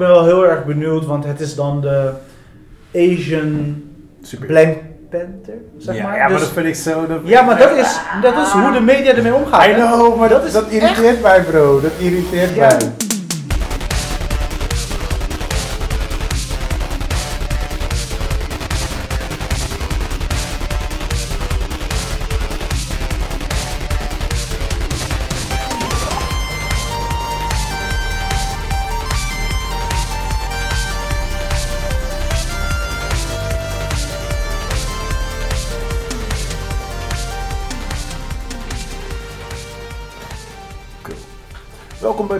[0.00, 2.10] Ik ben wel heel erg benieuwd, want het is dan de
[2.94, 3.82] Asian
[4.22, 4.46] Super.
[4.46, 4.76] Black
[5.10, 6.16] Panther, zeg ja, maar.
[6.16, 7.06] ja, maar Dus- dat vind ik zo...
[7.06, 9.66] Dat ja, maar dat is, dat is hoe de media ermee omgaat.
[9.66, 11.80] I know, maar Dat dat, is dat irriteert mij, bro.
[11.80, 12.66] Dat irriteert Ja.
[12.66, 12.76] mij.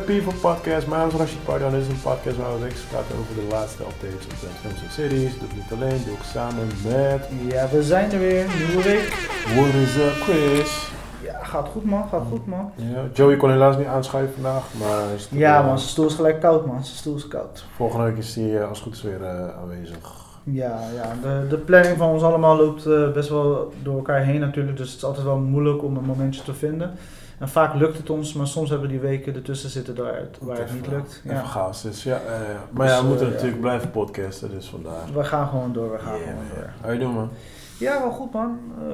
[0.09, 0.87] People Podcast.
[0.87, 1.39] Mijn naam is Rashid.
[1.71, 4.83] Dit is een podcast waar we wekelijks praten over de laatste updates op de films
[4.83, 5.39] en series.
[5.39, 7.29] Doe ik niet alleen, doe ik samen met...
[7.53, 9.09] Ja, we zijn er weer, nieuwe week.
[9.57, 10.91] What is up, Chris?
[11.23, 12.71] Ja, gaat goed man, gaat goed man.
[12.75, 15.15] Ja, Joey kon helaas niet aanschuiven vandaag, maar...
[15.15, 17.65] is- Ja man, zijn stoel is gelijk koud man, zijn stoel is koud.
[17.77, 20.27] Volgende week is hij eh, als het goed is weer eh, aanwezig.
[20.45, 24.41] Ja, ja de, de planning van ons allemaal loopt eh, best wel door elkaar heen
[24.41, 26.91] natuurlijk, dus het is altijd wel moeilijk om een momentje te vinden.
[27.39, 30.59] En vaak lukt het ons, maar soms hebben we die weken ertussen zitten daar, waar
[30.59, 31.23] het niet lukt.
[31.27, 31.43] Even Ja.
[31.45, 32.17] chaos is, ja.
[32.17, 32.31] eh,
[32.71, 35.03] maar Dus, ja, we moeten eh, natuurlijk blijven podcasten, dus vandaar.
[35.15, 36.55] We gaan gewoon door, we gaan Yeah, gewoon man.
[36.55, 36.71] door.
[36.81, 37.31] How you doing, man?
[37.79, 38.59] Ja, wel goed man.
[38.79, 38.85] Eh,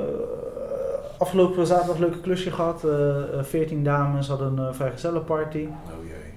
[1.19, 2.85] afgelopen zaterdag een leuke klusje gehad.
[2.85, 4.75] eh, eh, 14 dames hadden een
[5.15, 5.67] uh, party.
[5.69, 6.33] Oh jee.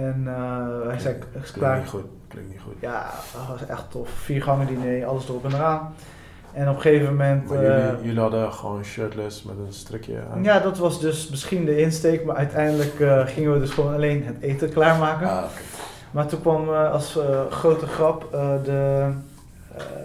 [0.00, 0.26] En
[0.88, 1.14] hij zei,
[1.52, 2.04] Klinkt niet goed.
[2.28, 2.74] Klinkt niet goed.
[2.80, 4.08] Ja, dat was echt tof.
[4.10, 5.94] Vier gangen diner, alles erop en eraan.
[6.58, 7.48] En op een gegeven moment...
[7.48, 10.42] Maar eh, jullie, jullie hadden gewoon shirtless met een strikje aan?
[10.42, 14.24] ja, dat was dus misschien de insteek, maar uiteindelijk eh, gingen we dus gewoon alleen
[14.24, 15.28] het eten klaarmaken.
[15.28, 15.42] Ah.
[16.10, 17.18] Maar toen kwam eh, als
[17.50, 18.28] grote grap
[18.64, 19.08] de,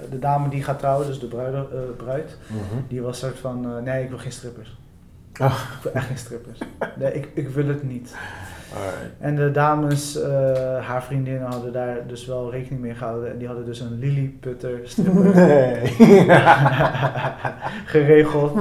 [0.10, 2.82] de dame die gaat trouwen, dus de bruide, eh, bruid, Mhm.
[2.88, 4.78] die was soort van, nee ik wil geen strippers.
[5.40, 5.54] Ah.
[5.78, 6.60] Ik wil echt geen strippers.
[7.00, 8.16] Nee, ik, ik wil het niet.
[8.76, 9.12] Alright.
[9.20, 10.30] En de dames, eh,
[10.88, 13.32] haar vriendinnen hadden daar dus wel rekening mee gehouden.
[13.32, 15.76] En die hadden dus een Lilliputter stripper Nee.
[17.86, 18.58] geregeld.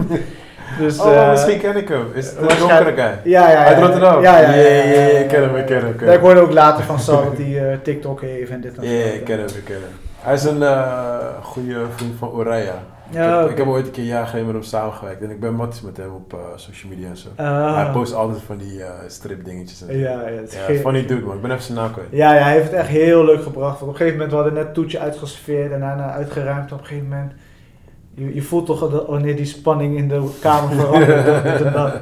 [0.79, 2.07] Dus, oh, eh, misschien ken ik hem.
[2.15, 3.19] Is het een donkere guy?
[3.33, 3.65] Ja, ja, ja.
[3.65, 4.23] Uit Rotterdam?
[4.23, 4.55] Ja, ja, ja.
[4.57, 6.85] Ja, ja, ja, ja, ik ken hem, ik ken hem, ik Ja, hoorde ook later
[6.85, 9.15] van Sal dat hij eh, TikTok heeft en dit en Ja, dat.
[9.15, 9.99] ik ken hem, ik ken hem.
[10.21, 10.63] Hij is een
[11.43, 12.75] goede vriend van Oraya.
[13.13, 15.41] Ik, Ja, heb, ik heb ooit een keer jaar geleden met hem samengewerkt en ik
[15.41, 17.29] ben matties met hem op eh, social media en zo.
[17.37, 17.75] Ah.
[17.77, 19.93] Hij post altijd van die eh strip dingetjes en zo.
[19.99, 22.09] Ja, ja, het is Ja, funny dude man, ik ben even zijn naam kwijt.
[22.11, 23.71] Ja, ja, hij heeft het echt heel leuk gebracht.
[23.79, 26.73] Want op een gegeven moment, we hadden net toetje uitgeserveerd en daarna uitgeruimd.
[26.73, 27.33] Op een gegeven moment,
[28.15, 31.27] je, je voelt toch dat wanneer die spanning in de kamer verandert.
[31.27, 31.95] dat- dat- dat-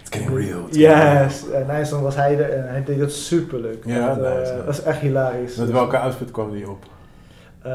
[0.00, 0.66] It's getting real.
[0.66, 1.22] it's getting real.
[1.22, 3.82] Yes, en dan was hij er en hij deed het super leuk.
[3.84, 4.64] Ja, dat, nice, eh, nice.
[4.64, 5.56] dat is echt hilarisch.
[5.56, 6.84] Met welke outfit kwam die op?
[7.62, 7.72] Eh,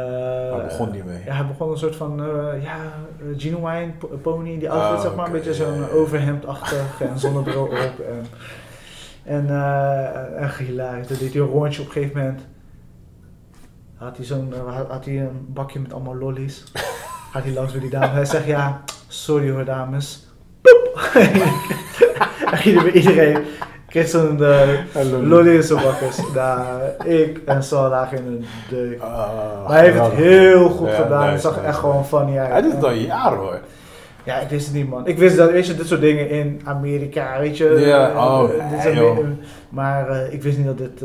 [0.55, 1.21] Hij begon niet mee.
[1.25, 2.75] Ja, hij begon een soort van, eh, ja,
[3.19, 7.63] eh, genuine po- pony, die outfit Ah, zeg maar, een beetje zo'n overhemdachtig en zonnebril
[7.63, 7.99] op.
[8.09, 8.25] En,
[9.23, 11.07] en eh, echt hilarisch.
[11.07, 12.41] Dan deed hij een rondje op een gegeven moment.
[13.95, 16.63] Had hij, zo'n, eh, had- had hij een bakje met allemaal lollies.
[17.31, 18.09] Gaat hij langs bij die dames.
[18.11, 20.27] Hij zegt, ja, sorry hoor dames.
[20.61, 21.09] Poep!
[22.51, 23.37] en ging er bij iedereen.
[25.21, 26.17] Lolly in zijn bakkers.
[27.05, 29.01] Ik en Sal lagen in een deuk.
[29.01, 29.09] Ah,
[29.67, 31.29] Maar hij heeft het heel goed Ja, gedaan.
[31.29, 32.51] Het zag echt gewoon funny uit.
[32.51, 33.59] Hij doet het al jaren hoor.
[34.23, 35.07] Ja, ik wist het niet, man.
[35.07, 37.65] Ik wist dat, weet je, dit soort dingen in Amerika, weet je.
[37.79, 39.25] Ja, eh, oh, eh, dit
[39.69, 41.01] maar eh, ik wist niet dat dit,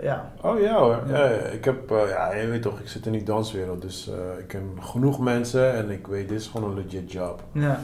[0.00, 0.32] ja.
[0.40, 0.98] Oh ja hoor.
[1.08, 1.16] Ja.
[1.18, 1.24] Ja.
[1.24, 1.76] ja, ik heb,
[2.08, 5.90] ja, je weet toch, ik zit in die danswereld, dus ik ken genoeg mensen en
[5.90, 7.42] ik weet, dit is gewoon een legit job.
[7.52, 7.82] ja.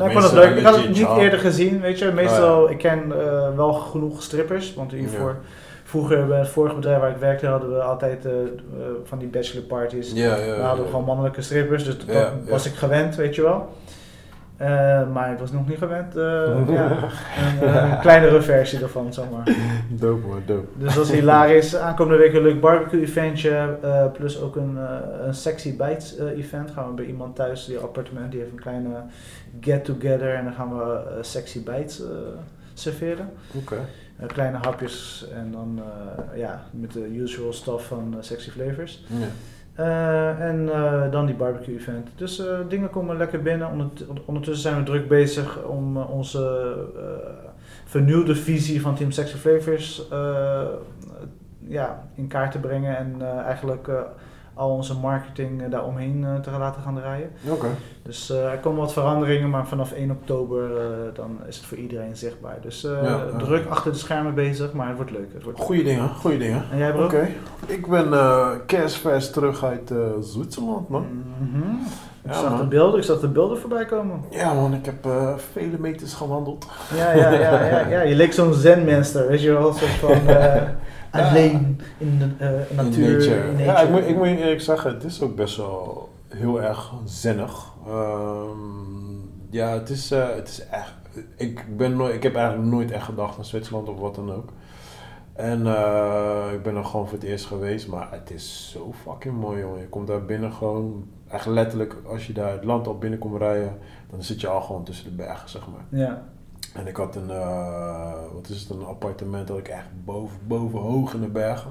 [0.00, 0.56] Nou, ik vond het leuk.
[0.58, 2.10] Ik had het niet eerder gezien, weet je.
[2.12, 5.36] Meestal, Oh, ik ken eh, wel genoeg strippers, want hiervoor,
[5.84, 8.38] vroeger bij het vorige bedrijf waar ik werkte, hadden we altijd eh, eh,
[9.04, 10.12] van die bachelor parties.
[10.12, 12.16] Ja, ja, We hadden gewoon mannelijke strippers, dus dat
[12.48, 13.68] was ik gewend, weet je wel.
[14.60, 16.22] Eh, maar ik was nog niet gewend, eh,
[16.68, 16.90] ja,
[17.60, 19.56] een, eh, een kleinere versie ervan, zeg maar.
[19.88, 20.66] Dope man, dope.
[20.76, 21.76] Dus dat is hilarisch.
[21.76, 23.78] Aankomende week een leuk barbecue eventje.
[23.82, 24.76] eh, plus ook een,
[25.26, 26.70] een sexy bites eh, event.
[26.70, 28.88] Gaan we bij iemand thuis, die appartement, die heeft een kleine
[29.60, 30.34] get together.
[30.34, 32.02] En dan gaan we sexy bites
[32.74, 33.28] serveren.
[33.54, 33.76] Oké.
[34.26, 35.80] Kleine hapjes en dan
[36.34, 39.04] ja, met de usual stuff van sexy flavors.
[39.06, 39.26] Ja.
[39.80, 42.08] Eh, en eh, dan die barbecue event.
[42.16, 43.70] Dus eh, dingen komen lekker binnen.
[43.70, 46.74] Ondert- Ondertussen zijn we druk bezig om onze
[47.84, 50.08] vernieuwde visie van Team Sexy Flavors
[51.66, 52.96] ja, in kaart te brengen.
[52.96, 53.88] En eigenlijk
[54.54, 57.30] al onze marketing eh, daaromheen eh, te laten gaan draaien.
[57.48, 57.66] Oké.
[58.02, 60.70] Dus eh, er komen wat veranderingen, maar vanaf 1 oktober
[61.14, 62.58] dan is het voor iedereen zichtbaar.
[62.60, 65.32] Dus Ja, druk achter de schermen bezig, maar het wordt leuk.
[65.32, 65.66] Het wordt leuk.
[65.66, 66.64] Goeie dingen, goeie dingen.
[66.70, 67.04] En jij bro?
[67.04, 67.28] Oké.
[67.66, 68.10] Ik ben
[68.66, 71.06] kerstvers terug uit Zwitserland man.
[71.38, 71.72] Mhm.
[72.22, 74.24] Ik, Ja, zag de beelden, ik zag de beelden voorbij komen.
[74.30, 75.08] Ja man, ik heb
[75.52, 76.66] vele meters gewandeld.
[76.96, 78.00] Ja, ja, ja, ja, ja.
[78.00, 79.72] Je leek zo'n zenmenster, weet je wel.
[79.72, 80.18] Soort van,
[81.10, 83.12] alleen in de eh, natuur.
[83.12, 83.50] nature.
[83.50, 86.62] in Ja, ik moet, ik moet je eerlijk zeggen, het is ook best wel heel
[86.62, 87.72] erg zinnig.
[87.86, 88.58] Ehm,
[89.50, 90.92] ja, het is, eh, het is echt.
[91.36, 94.52] Ik, ben nooit, ik heb eigenlijk nooit echt gedacht aan Zwitserland of wat dan ook.
[95.32, 99.40] En eh, ik ben er gewoon voor het eerst geweest, maar het is zo fucking
[99.40, 99.80] mooi, jongen.
[99.80, 103.38] Je komt daar binnen gewoon, echt letterlijk, als je daar het land al binnen komt
[103.38, 103.78] rijden,
[104.10, 106.00] dan zit je al gewoon tussen de bergen, zeg maar.
[106.00, 106.22] Ja.
[106.74, 110.78] En ik had een, eh, wat is het, een appartement dat ik echt boven, boven
[110.78, 111.70] hoog in de bergen.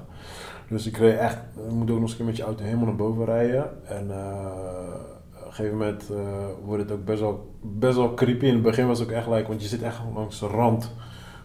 [0.68, 1.36] Dus ik reed echt,
[1.68, 3.70] moet ook nog eens een keer met je auto helemaal naar boven rijden.
[3.86, 4.16] En eh,
[5.40, 6.16] op een gegeven moment eh,
[6.64, 8.46] wordt het ook best wel, best wel creepy.
[8.46, 10.90] In het begin was het ook echt like, want je zit echt langs de rand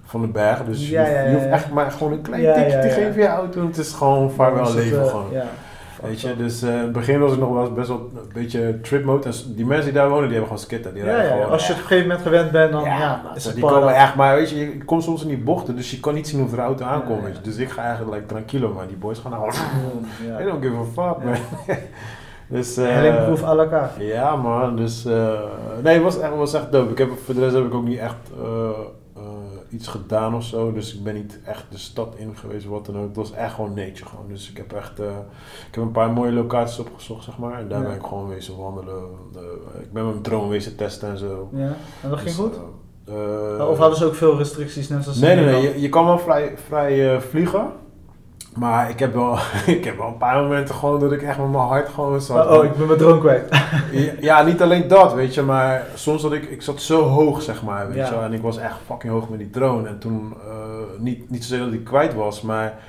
[0.03, 0.63] van de berg.
[0.63, 2.89] Dus Ja, je, hoeft- ja, ja, je hoeft echt maar gewoon een klein tikje te
[2.89, 3.59] geven je auto.
[3.61, 5.31] En het is gewoon vaarwel leven gewoon.
[6.03, 8.79] Weet je, dus eh, in het begin was ik nog wel best wel een beetje
[8.81, 9.27] trip mode.
[9.29, 10.93] En die mensen die daar wonen, die hebben gewoon skitten.
[10.93, 13.45] Die Ja, ja, gewoon als je op een gegeven moment gewend bent, dan ja, is
[13.45, 15.99] het die komen echt, maar weet je, je komt soms in die bochten, dus je
[15.99, 17.23] kan niet zien hoe de auto aankomt.
[17.23, 17.41] Weet je.
[17.41, 19.51] Dus ik ga eigenlijk like, tranquilo, maar die boys gaan nou.
[20.25, 20.39] Ja.
[20.41, 21.25] I don't give a fuck, Ja.
[21.25, 21.37] man.
[22.47, 24.05] dus, eh, Hellingproef à la carte.
[24.05, 25.05] ja, man, dus.
[25.05, 25.39] eh,
[25.83, 26.91] nee, het was echt, was echt dope.
[26.91, 28.15] Ik heb, voor de rest heb ik ook niet echt
[29.75, 30.71] iets gedaan of zo.
[30.73, 33.07] Dus ik ben niet echt de stad in geweest, wat dan ook.
[33.07, 34.27] Het was echt gewoon nature gewoon.
[34.27, 34.99] Dus ik heb echt.
[34.99, 35.05] eh,
[35.69, 37.59] ik heb een paar mooie locaties opgezocht, zeg maar.
[37.59, 37.85] En daar Ja.
[37.87, 39.03] ben ik gewoon wezen wandelen.
[39.81, 41.49] Ik ben mijn drone wezen testen en zo.
[41.53, 42.53] Ja, en dat ging Dus, goed?
[43.05, 45.61] eh, eh, of hadden ze ook veel restricties, net zoals Nee, nee, nee.
[45.61, 47.71] Je, je kan wel vrij, vrij vliegen.
[48.55, 49.37] Maar ik heb, wel,
[49.75, 52.45] ik heb wel een paar momenten gewoon dat ik echt met mijn hart gewoon zat.
[52.45, 53.61] Oh, oh, ik ben mijn drone kwijt.
[53.91, 57.41] Ja, ja, niet alleen dat, weet je, maar soms dat ik, ik zat zo hoog,
[57.41, 59.87] zeg maar, weet je en ik was echt fucking hoog met die drone.
[59.87, 62.79] En toen, eh, niet, niet zozeer dat hij kwijt was, maar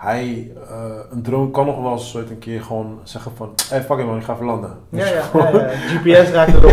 [0.00, 3.82] hij, eh, een drone kan nog wel eens ooit een keer gewoon zeggen van, hey,
[3.82, 4.78] fuck it man, ik ga even landen.
[4.88, 5.68] Ja, ja, ja, ja.
[5.68, 6.60] GPS raakte.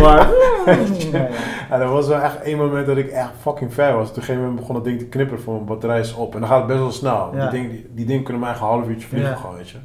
[1.12, 1.28] Ja, ja.
[1.70, 4.10] Ja, er was wel echt één moment dat ik echt fucking ver was.
[4.10, 6.34] Op een gegeven moment begon dat ding te knipperen voor mijn batterij is op.
[6.34, 7.30] En dan gaat het best wel snel.
[7.30, 9.78] Die, ding, die, die ding kunnen maar echt een half uurtje vliegen gewoon, weet je.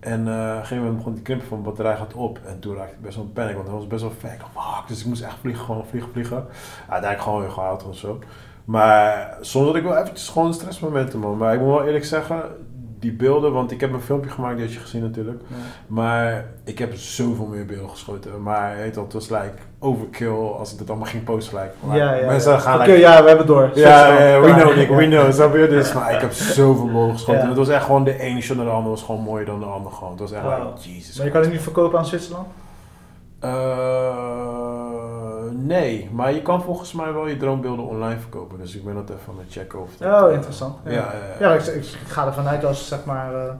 [0.00, 2.38] En eh, op een gegeven moment begon die knipperen van mijn batterij gaat op.
[2.46, 4.32] En toen raakte ik best wel in panic, want hij was best wel ver.
[4.32, 6.46] Ik dacht, fuck, dus ik moest echt vliegen, gewoon vliegen, vliegen.
[6.80, 8.18] Uiteindelijk gewoon weer gehaald of zo.
[8.64, 11.36] Maar soms had ik wel eventjes gewoon stressmomenten, man.
[11.36, 12.42] Maar ik moet wel eerlijk zeggen,
[13.04, 15.40] die beelden, want ik heb een filmpje gemaakt, die had je gezien natuurlijk.
[15.48, 15.56] Ja.
[15.86, 18.42] Maar ik heb zoveel meer beelden geschoten.
[18.42, 20.28] Maar het was like overkill
[20.58, 21.58] als ik dit allemaal ging posten.
[21.58, 22.58] Like, maar Ja, ja, mensen ja.
[22.58, 23.70] gaan like, ja, we hebben het door.
[23.74, 25.32] ja, we know Nick, we know.
[25.32, 25.68] Snap je?
[25.68, 27.40] Dus, maar ik heb zoveel beelden geschoten.
[27.40, 29.60] En het was echt gewoon de ene shot naar de andere was gewoon mooier dan
[29.60, 30.10] de andere gewoon.
[30.10, 32.46] Het was echt like, Jesus Maar je kan het niet verkopen aan Zwitserland?
[33.40, 33.50] Eh,
[35.52, 38.58] nee, maar je kan volgens mij wel je droombeelden online verkopen.
[38.58, 40.76] Dus ik ben dat even aan het checken of dat, Oh, eh, interessant.
[40.84, 43.54] Ja, Ja, ja, ik, ik ga ervan uit als zeg maar eh,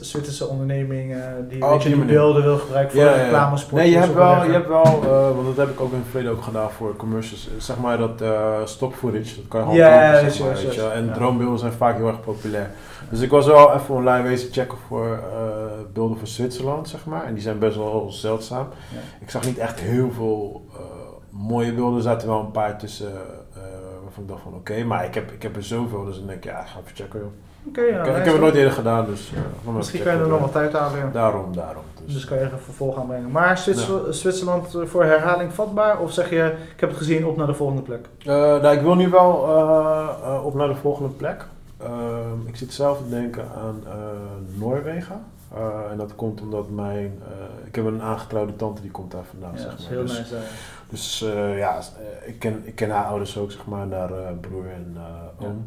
[0.00, 1.18] Zwitserse onderneming eh,
[1.48, 3.80] die, Oh, weet op je, die beelden wil gebruiken voor reclamespotjes.
[3.80, 6.06] Nee, je hebt wel, je hebt wel eh, want dat heb ik ook in het
[6.10, 7.48] verleden ook gedaan voor commercials.
[7.58, 10.92] Zeg maar dat eh stock footage, dat kan je gewoon juist, weet je wel.
[10.92, 11.12] En ja.
[11.12, 12.70] droombeelden zijn vaak heel erg populair.
[13.10, 17.24] Dus ik was wel even online wezen checken voor eh, beelden voor Zwitserland, zeg maar.
[17.24, 18.68] En die zijn best wel zeldzaam.
[18.92, 18.98] Ja.
[19.20, 20.80] Ik zag niet echt heel veel eh,
[21.30, 21.96] mooie beelden.
[21.96, 23.12] Er zaten wel een paar tussen
[23.54, 23.62] eh,
[24.02, 24.84] waarvan ik dacht van oké.
[24.84, 26.96] maar ik heb, ik heb er zoveel, dus dan denk ik, ja, ik ga even
[26.96, 27.30] checken joh.
[27.68, 30.28] Oké, ja, ik, heb het nooit eerder gedaan, dus ja, maar Misschien kan je er
[30.28, 31.82] nog wat, tijd eh, Daarom, daarom.
[32.04, 32.14] Dus.
[32.14, 33.30] Dus kan je er een vervolg aan brengen.
[33.30, 35.98] Maar Zwitser- Zwitserland eh, voor herhaling vatbaar?
[35.98, 38.06] Of zeg je, ik heb het gezien, op naar de volgende plek?
[38.18, 41.46] Eh, nou, ik wil nu wel eh, op naar de volgende plek.
[41.78, 43.82] Ehm, ik zit zelf te denken aan
[44.54, 45.22] Noorwegen.
[45.90, 47.22] En dat komt omdat mijn...
[47.64, 49.92] ik heb een aangetrouwde tante die komt daar vandaan, Ja, zeg dat is maar.
[49.92, 50.34] heel dus nice.
[50.88, 51.24] dus
[51.56, 51.78] ja,
[52.26, 54.96] ik ken, ik ken haar ouders ook, zeg maar, naar eh, broer en
[55.38, 55.64] oom.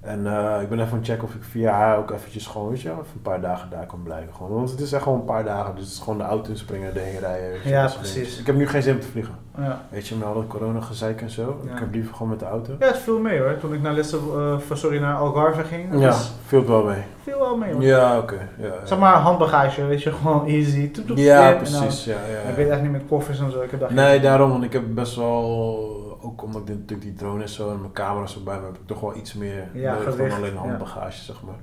[0.00, 2.68] En eh, ik ben even aan het checken of ik via haar ook eventjes gewoon,
[2.68, 4.34] weet je, even een paar dagen daar kan blijven.
[4.34, 4.52] Gewoon.
[4.52, 6.94] Want het is echt gewoon een paar dagen, dus het is gewoon de auto inspringen,
[6.96, 7.50] erheen rijden.
[7.50, 8.38] weet je, Ja, precies.
[8.38, 9.34] Ik heb nu geen zin om te vliegen.
[9.58, 9.80] Ja.
[9.88, 11.60] Weet je, met al dat corona gezeik en zo.
[11.64, 11.72] Ja.
[11.72, 12.72] Ik heb liever gewoon met de auto.
[12.78, 13.58] ja, het viel mee hoor.
[13.58, 14.38] Toen ik naar, Lissabon,
[14.70, 16.14] eh, sorry, naar Algarve ging, Ja,
[16.46, 17.02] viel wel mee.
[17.22, 17.82] viel wel mee hoor.
[17.82, 18.48] Ja, oké.
[18.58, 18.72] Ja, ja.
[18.86, 20.90] Zeg maar handbagage, weet je, gewoon easy.
[20.90, 22.04] Toep, toep, Ja, en precies.
[22.04, 23.60] Ja, ja, Ik weet echt niet met koffers en zo.
[23.60, 27.02] Ik heb daar geen- Nee, daarom, want ik heb best wel, ook omdat ik natuurlijk
[27.02, 29.96] die drone is zo en mijn camera's erbij heb ik toch wel iets meer Ja,
[30.04, 30.58] dan alleen ja.
[30.58, 31.54] handbagage, zeg maar.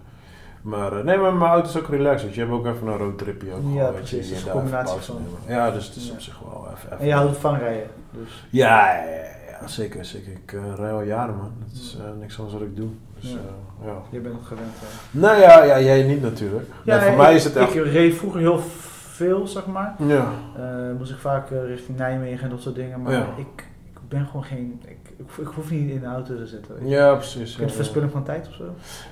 [0.62, 2.98] Maar eh, nee, maar mijn auto is ook relaxed, want je hebt ook even een
[2.98, 3.54] roadtripje.
[3.54, 5.22] Ook Ja, precies, hier een combinatie pauze van.
[5.22, 5.62] nemen.
[5.62, 6.14] Ja, dus het is Ja.
[6.14, 6.88] op zich wel even...
[6.92, 7.88] even En je houdt van rijden.
[8.12, 8.48] Dus.
[8.50, 10.32] Ja, ja, ja, ja, zeker, zeker.
[10.32, 11.52] Ik eh, rij al jaren, man.
[11.60, 12.90] Dat is eh, niks anders wat ik doe.
[13.20, 13.38] Dus, Ja.
[13.86, 13.94] ja.
[14.10, 14.70] Je bent het gewend.
[14.80, 15.20] hè.
[15.20, 16.70] Nou ja, ja, jij niet natuurlijk.
[16.86, 17.76] Nee, voor ik, mij is het echt...
[17.76, 19.96] Ik reed vroeger heel veel, zeg maar.
[20.08, 20.28] Ja.
[20.98, 23.02] Moest ik vaak richting Nijmegen en dat soort dingen.
[23.02, 23.26] Maar Ja.
[23.36, 23.68] ik
[24.08, 26.88] ben gewoon geen, ik, ik, ik hoef niet in de auto te zitten.
[26.88, 27.56] Ja, precies.
[27.56, 27.70] Ja.
[27.70, 28.64] verspilling van tijd of zo.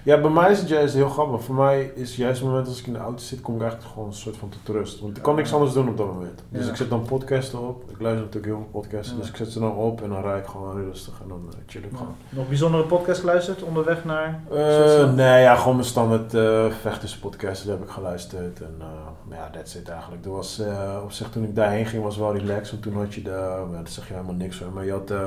[0.03, 1.43] Ja, bij mij is het juist heel grappig.
[1.43, 3.91] Voor mij is juist het moment als ik in de auto zit, kom ik eigenlijk
[3.91, 4.99] gewoon een soort van tot rust.
[4.99, 6.43] Want ik kan niks anders doen op dat moment.
[6.49, 7.83] Dus ik zet dan podcasten op.
[7.89, 9.15] Ik luister natuurlijk heel veel podcasts.
[9.17, 11.57] Dus ik zet ze dan op en dan rijd ik gewoon rustig en dan eh,
[11.65, 12.15] chill ik gewoon.
[12.29, 17.83] Nog bijzondere podcast geluisterd onderweg naar Eh, nee, ja, gewoon mijn standaard eh vechterspodcast, heb
[17.83, 18.61] ik geluisterd.
[18.61, 18.81] En
[19.27, 20.25] maar ja, that's it eigenlijk.
[20.25, 20.61] Er was,
[21.03, 23.77] op zich toen ik daarheen ging was wel relaxed, want toen had je de, ja,
[23.77, 25.19] dat zeg je helemaal niks maar je had eh,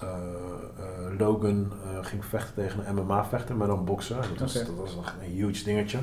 [0.00, 0.08] eh,
[0.78, 4.16] eh, Logan ging vechten tegen een MMA vechter, maar dan boksen.
[4.16, 5.98] Dat was, dat was een huge dingetje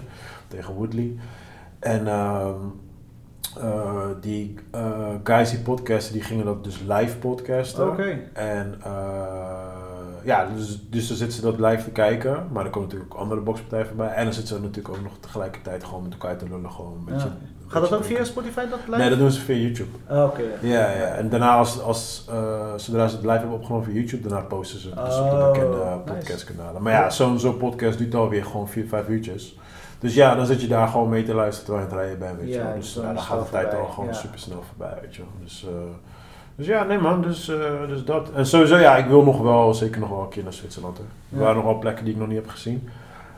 [0.48, 1.16] tegen Woodley.
[1.80, 2.56] En ehm,
[3.62, 7.92] eh, die eh, guys die podcasten, die gingen dat dus live podcasten.
[7.92, 8.20] Oké.
[8.34, 8.82] En
[10.24, 12.48] ja, dus, dus dan zitten ze dat live te kijken.
[12.52, 14.10] Maar er komen natuurlijk ook andere boxpartijen voorbij.
[14.10, 16.72] En dan zitten ze natuurlijk ook nog tegelijkertijd gewoon met elkaar te lullen.
[16.72, 17.38] Gewoon een beetje, Ja.
[17.68, 18.98] Gaat dat ook via Spotify dat live?
[18.98, 19.90] Nee, dat doen ze via YouTube.
[20.10, 20.42] Oh, Oké.
[20.62, 20.68] ja.
[20.70, 21.06] Ja, ja.
[21.08, 24.80] En daarna, als, als, eh, zodra ze het live hebben opgenomen via YouTube, daarna posten
[24.80, 26.00] ze het dus op de Oh, bekende nice.
[26.14, 26.82] podcastkanalen.
[26.82, 29.56] Maar ja, zo'n zo'n podcast duurt alweer gewoon 4, 5 uurtjes.
[30.00, 32.28] Dus ja, dan zit je daar gewoon mee te luisteren terwijl je aan het rijden
[32.28, 32.76] bent, weet je Ja, wel.
[32.80, 34.14] dus dan ja, dan is gaat de tijd al gewoon ja.
[34.16, 35.32] super snel voorbij, weet je wel.
[35.44, 35.74] Dus, eh,
[36.56, 37.58] dus ja, nee man, dus, eh,
[37.88, 38.32] dus dat.
[38.36, 40.98] En sowieso, ja, ik wil nog wel, zeker nog wel een keer naar Zwitserland.
[40.98, 41.04] Hè.
[41.38, 42.90] Er waren nog wel plekken die ik nog niet heb gezien.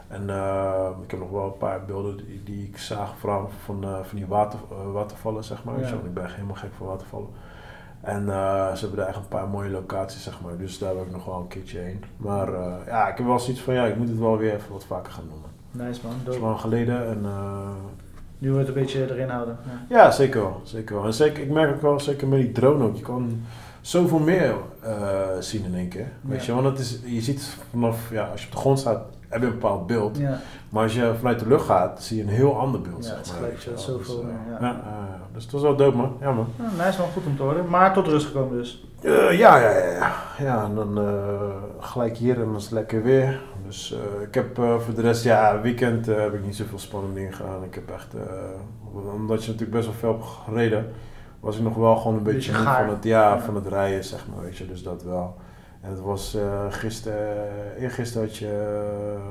[0.09, 3.83] En eh, ik heb nog wel een paar beelden die, die ik zag, vooral van,
[3.83, 5.79] eh, van die water, eh, watervallen, zeg maar.
[5.79, 5.87] Ja.
[5.87, 7.27] Ik ben helemaal gek voor watervallen.
[8.01, 10.57] En eh, ze hebben daar echt een paar mooie locaties, zeg maar.
[10.57, 12.03] Dus daar wil ik nog wel een keertje heen.
[12.17, 12.51] Maar
[12.85, 15.11] ja, ik heb wel zoiets van, ja, ik moet het wel weer even wat vaker
[15.13, 15.83] gaan doen.
[15.85, 16.15] Nice man.
[16.23, 17.25] Dat is lang geleden en...
[18.37, 19.57] Nu wordt het een beetje erin houden.
[19.89, 20.03] Ja.
[20.03, 20.61] ja, zeker wel.
[20.63, 21.05] Zeker wel.
[21.05, 23.41] En zeker, ik merk ook wel, zeker met die drone ook, je kan
[23.81, 24.53] zoveel meer
[25.39, 26.07] zien in één keer.
[26.21, 26.55] Weet Ja.
[26.55, 29.41] je, want het is, je ziet vanaf, ja, als je op de grond staat, heb
[29.41, 30.17] je een bepaald beeld.
[30.17, 30.39] Ja.
[30.69, 33.05] Maar als je vanuit de lucht gaat, zie je een heel ander beeld.
[33.05, 33.77] Ja, het is gelijk wel.
[33.77, 34.67] zoveel dus, eh, meer, ja.
[34.67, 34.71] ja.
[34.74, 36.17] eh, dus dat is wel dope man.
[36.21, 36.48] Ja man.
[36.57, 37.69] Ja, nice man, goed om te horen.
[37.69, 38.88] Maar tot rust gekomen dus.
[39.01, 40.12] Eh, ja, ja, ja, ja.
[40.39, 41.03] Ja, en dan eh,
[41.79, 43.39] gelijk hier en dan is het lekker weer.
[43.65, 46.79] Dus eh, ik heb eh, voor de rest, ja, weekend eh, heb ik niet zoveel
[46.79, 47.63] spannende dingen gedaan.
[47.63, 48.21] Ik heb echt, eh,
[49.13, 50.91] omdat je natuurlijk best wel veel hebt gereden,
[51.39, 53.39] was ik nog wel gewoon een beetje, Beetje van het, ja, Ja.
[53.39, 54.67] van het rijden, zeg maar, weet je.
[54.67, 55.36] Dus dat wel.
[55.81, 57.48] En het was eh gisteren,
[57.79, 58.83] eergisteren had je,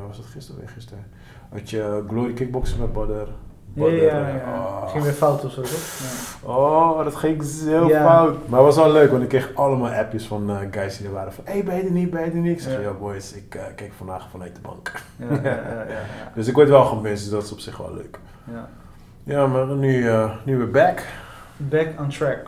[0.06, 1.04] was het gisteren of eergisteren?
[1.48, 3.26] Had je Glory Kickboxen met Badder.
[3.74, 4.52] Ja, Badder, ja, eh, ja.
[4.54, 4.90] oh.
[4.90, 5.98] Ging weer fout of zo, toch?
[6.42, 6.48] Ja.
[6.48, 8.48] Oh, dat ging zo fout.
[8.48, 11.12] Maar het was wel leuk, want ik kreeg allemaal appjes van eh, guys die er
[11.12, 11.44] waren van...
[11.46, 12.52] Hé, hey, ben je er niet, ben je er niet?
[12.52, 12.92] Ik zeg, Ja.
[12.92, 14.92] boys, ik eh, kijk vandaag vanuit de bank.
[15.16, 16.00] Ja, ja, ja, ja, ja.
[16.34, 18.18] Dus ik word wel gemist, dus dat is op zich wel leuk.
[18.52, 18.68] ja.
[19.24, 21.02] Ja, maar nu, eh, nu weer back.
[21.56, 22.40] Back on track.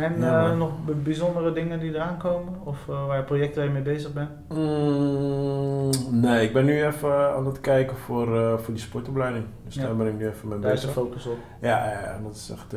[0.00, 0.70] En Ja, eh, nog
[1.02, 2.54] bijzondere dingen die eraan komen?
[2.64, 4.30] Of eh, waar je projecten waar je mee bezig bent?
[4.48, 9.44] Mm, nee, ik ben nu even aan het kijken voor, eh, voor die sportopleiding.
[9.64, 11.02] Dus daar ben ik nu even mee Daar is de bezig.
[11.02, 11.36] focus op.
[11.60, 12.72] Ja, ja, dat is echt.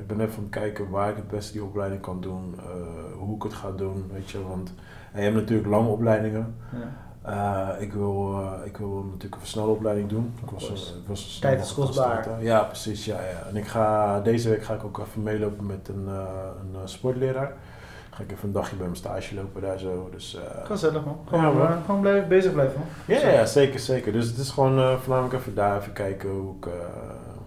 [0.00, 2.54] ik ben even aan het kijken waar ik het beste die opleiding kan doen,
[3.18, 4.42] hoe ik het ga doen, weet je.
[4.48, 4.72] Want
[5.12, 6.54] en je hebt natuurlijk lange opleidingen.
[6.72, 7.04] Ja.
[7.26, 10.34] Eh, ik, wil, eh, ik wil natuurlijk een versnelde opleiding doen.
[10.42, 12.28] Ik was, eh, ik was Tijd is kostbaar.
[12.40, 13.04] Ja, precies.
[13.04, 13.48] Ja, ja.
[13.48, 16.24] En ik ga, deze week ga ik ook even meelopen met een, eh,
[16.82, 17.52] een sportleraar.
[18.10, 20.08] Ga ik even een dagje bij mijn stage lopen daar zo.
[20.12, 21.18] Dus, eh, Gezellig man.
[21.26, 21.82] Gewoon, Ja, man.
[21.84, 23.16] gewoon blijven, bezig blijven man.
[23.16, 24.12] ja, ja, zeker, zeker.
[24.12, 26.72] Dus het is gewoon eh, voornamelijk even daar even kijken hoe ik, eh,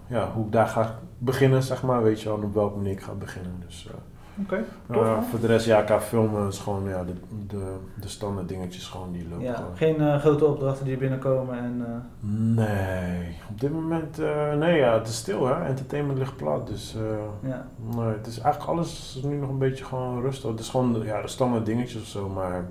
[0.07, 2.03] ja, hoe ik daar ga beginnen, zeg maar.
[2.03, 3.63] Weet je wel, en op welke manier ik ga beginnen.
[3.67, 3.93] Dus, eh,
[4.43, 7.13] Oké, eh, voor de rest, ja, qua filmen is gewoon ja, de,
[7.47, 9.75] de, de standaard dingetjes gewoon die lopen Ja, gewoon.
[9.75, 11.85] geen eh, grote opdrachten die binnenkomen en...
[11.85, 16.67] eh, Nee, op dit moment, eh, nee ja, het is stil hè, entertainment ligt plat,
[16.67, 17.65] dus eh, ja.
[17.95, 20.49] nee, het is eigenlijk alles is nu nog een beetje gewoon rustig.
[20.49, 22.65] Het is gewoon de- ja, de standaard dingetjes of zo, maar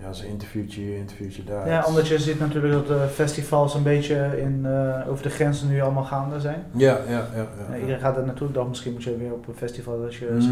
[0.00, 1.68] ja, zo'n interviewtje hier, interviewtje daar.
[1.68, 5.68] ja, omdat je ziet natuurlijk dat de festivals een beetje in, eh, over de grenzen
[5.68, 6.64] nu allemaal gaande zijn.
[6.70, 7.46] Ja, ja, ja.
[7.70, 10.26] ja, iedereen gaat er naartoe, dacht misschien moet je weer op een festival dat je...
[10.30, 10.50] Nee,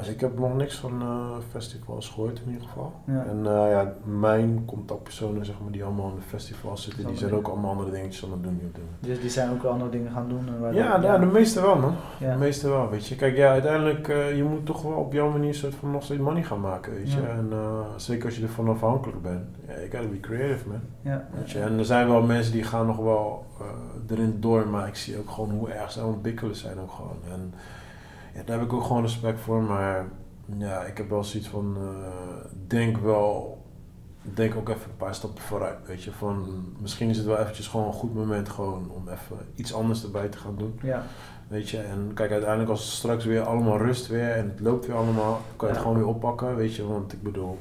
[0.00, 2.92] nee, ik heb nog niks van eh, festivals gehoord in ieder geval.
[3.04, 3.24] Ja.
[3.28, 7.34] En eh, ja, mijn contactpersonen zeg maar, die allemaal in de festivals zitten, die zijn
[7.34, 8.76] ook allemaal andere dingetjes aan het doen moment.
[9.00, 10.46] Dus die zijn ook wel andere dingen gaan doen.
[10.48, 11.94] en waar Ja, dan- ja, de meeste wel man.
[12.18, 12.32] ja.
[12.32, 13.16] De meeste wel, weet je.
[13.16, 16.20] Kijk, ja, uiteindelijk, eh, je moet toch wel op jouw manier soort van nog steeds
[16.20, 17.20] money gaan maken, weet je.
[17.20, 19.44] En eh, zeker als je ervan afhankelijk bent.
[19.66, 20.80] Ja, je gotta be creative, man.
[21.02, 21.60] Ja, Weet je.
[21.60, 23.66] En er zijn wel mensen die gaan nog wel eh,
[24.16, 27.18] erin door, maar ik zie ook gewoon hoe erg ze aan het zijn ook gewoon.
[27.32, 27.54] En
[28.34, 30.06] ja, daar heb ik ook gewoon respect voor, maar
[30.56, 33.62] ja, ik heb wel zoiets van, eh, denk wel,
[34.22, 36.12] denk ook even een paar stappen vooruit, weet je.
[36.12, 40.04] Van, misschien is het wel eventjes gewoon een goed moment gewoon om even iets anders
[40.04, 40.78] erbij te gaan doen.
[40.82, 41.02] ja.
[41.48, 44.86] Weet je, en kijk, uiteindelijk als het straks weer allemaal rust weer en het loopt
[44.86, 45.80] weer allemaal, kan je het Ja.
[45.80, 46.86] gewoon weer oppakken, weet je.
[46.86, 47.58] Want ik bedoel,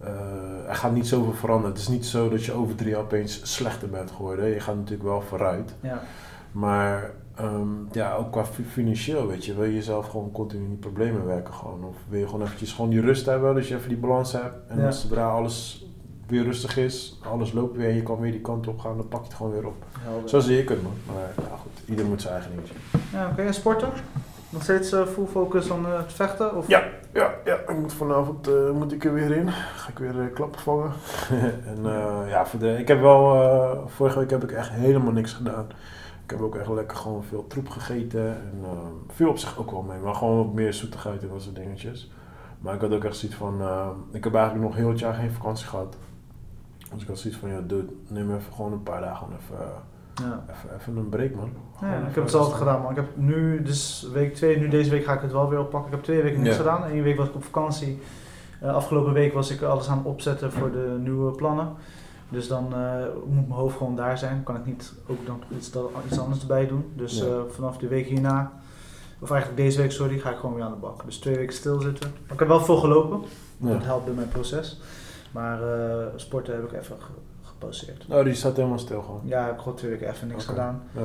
[0.00, 1.70] eh, er gaat niet zoveel veranderen.
[1.72, 4.44] Het is niet zo dat je over drie jaar opeens slechter bent geworden.
[4.48, 5.74] Je gaat natuurlijk wel vooruit.
[5.80, 6.02] ja.
[6.52, 10.68] Maar ehm, ja, ook qua fi- financieel, weet je, wil je jezelf gewoon continu in
[10.68, 11.84] die problemen werken gewoon?
[11.84, 14.56] Of wil je gewoon eventjes gewoon die rust hebben, dus je even die balans hebt.
[14.68, 14.90] En Ja.
[14.90, 15.86] zodra alles
[16.26, 19.08] weer rustig is, alles loopt weer en je kan weer die kant op gaan, dan
[19.08, 19.84] pak je het gewoon weer op.
[19.98, 20.28] Helder.
[20.28, 20.92] Zo zie ik het man.
[21.06, 22.74] Maar ja goed, ieder moet zijn eigen dingetje.
[23.12, 23.42] Ja, oké.
[23.42, 23.88] En sporten?
[24.50, 26.56] Nog steeds eh, full focus aan eh, het vechten?
[26.56, 26.68] Of?
[26.68, 26.82] Ja.
[27.12, 29.48] Ja, ja, ik moet vanavond eh, moet ik er weer in.
[29.50, 30.92] Ga ik weer eh, klappen vangen.
[31.70, 35.12] en eh, ja, voor de, ik heb wel, eh, vorige week heb ik echt helemaal
[35.12, 35.66] niks gedaan.
[36.24, 38.26] Ik heb ook echt lekker gewoon veel troep gegeten.
[38.26, 38.70] En eh,
[39.08, 39.98] viel op zich ook wel mee.
[39.98, 42.10] Maar gewoon wat meer zoetigheid en dat soort dingetjes.
[42.58, 45.14] Maar ik had ook echt zoiets van, eh, ik heb eigenlijk nog heel het jaar
[45.14, 45.96] geen vakantie gehad.
[46.92, 49.66] Dus ik had zoiets van, ja, dude, neem even gewoon een paar dagen even,
[50.14, 50.44] Ja.
[50.50, 51.50] even, even een break, man.
[51.80, 52.90] Ja, ik heb hetzelfde gedaan, man.
[52.90, 55.88] Ik heb nu, dus week 2, nu deze week ga ik het wel weer oppakken.
[55.90, 56.60] Ik heb twee weken niks Ja.
[56.62, 56.90] gedaan.
[56.90, 58.02] Eén week was ik op vakantie.
[58.60, 61.68] Eh, afgelopen week was ik alles aan het opzetten voor de nieuwe plannen.
[62.28, 62.94] Dus dan eh,
[63.26, 64.42] moet mijn hoofd gewoon daar zijn.
[64.42, 65.72] Kan ik niet ook dan iets,
[66.20, 66.92] anders erbij doen.
[66.96, 67.24] Dus Ja.
[67.24, 68.52] eh, vanaf de week hierna,
[69.18, 71.04] of eigenlijk deze week, sorry, ga ik gewoon weer aan de bak.
[71.04, 72.10] Dus twee weken stilzitten.
[72.22, 73.20] Maar ik heb wel veel gelopen.
[73.56, 73.68] Ja.
[73.72, 74.80] Dat helpt bij mijn proces.
[75.32, 76.96] Maar eh, sporten heb ik even
[78.08, 79.20] Nou, die staat helemaal stil gewoon.
[79.24, 80.82] Ja, ik heb gewoon twee weken even niks gedaan.
[80.92, 81.00] Ja.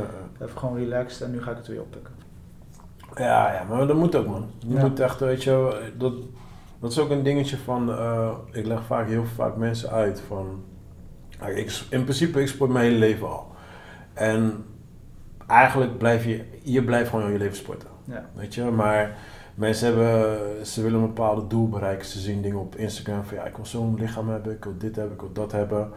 [0.46, 2.14] Even gewoon relaxed en nu ga ik het weer oppikken.
[3.16, 4.46] Ja, ja, maar dat moet ook, man.
[4.60, 4.82] Je Ja.
[4.88, 6.14] moet echt, weet je, dat,
[6.80, 10.64] dat is ook een dingetje van, eh, ik leg vaak heel vaak mensen uit van,
[11.56, 13.48] ik, in principe, ik sport mijn hele leven al.
[14.14, 14.66] En
[15.48, 18.26] eigenlijk blijf je, je blijft gewoon je leven sporten, Ja.
[18.34, 19.18] weet je, maar
[19.56, 23.44] mensen hebben, ze willen een bepaald doel bereiken, ze zien dingen op Instagram van, ja,
[23.44, 25.92] ik wil zo'n lichaam hebben, ik wil dit hebben, ik wil dat hebben.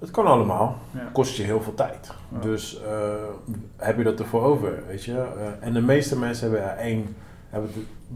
[0.00, 1.08] Het kan allemaal, Ja.
[1.12, 2.12] kost je heel veel tijd.
[2.32, 2.38] Ja.
[2.40, 3.12] Dus eh,
[3.76, 5.12] heb je dat ervoor over, weet je?
[5.12, 7.16] Eh, en de meeste mensen hebben ja, één,
[7.48, 7.70] hebben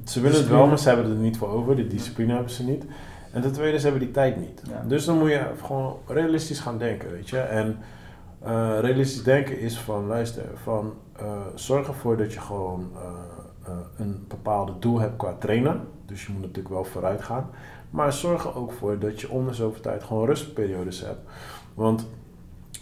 [0.05, 1.77] ze willen het wel, maar ze hebben het er niet voor over.
[1.77, 2.85] De discipline hebben ze niet.
[3.33, 4.63] En ten tweede, ze hebben die tijd niet.
[4.87, 7.39] Dus dan moet je gewoon realistisch gaan denken, weet je?
[7.39, 7.79] En
[8.43, 10.95] eh, realistisch denken is van, luister, van
[11.55, 12.91] zorg ervoor dat je gewoon
[13.97, 15.81] een bepaalde doel hebt qua trainen.
[16.07, 17.51] Dus je moet natuurlijk wel vooruit gaan.
[17.91, 21.21] Maar zorg er ook voor dat je om de zoveel tijd gewoon rustperiodes hebt.
[21.75, 22.07] Want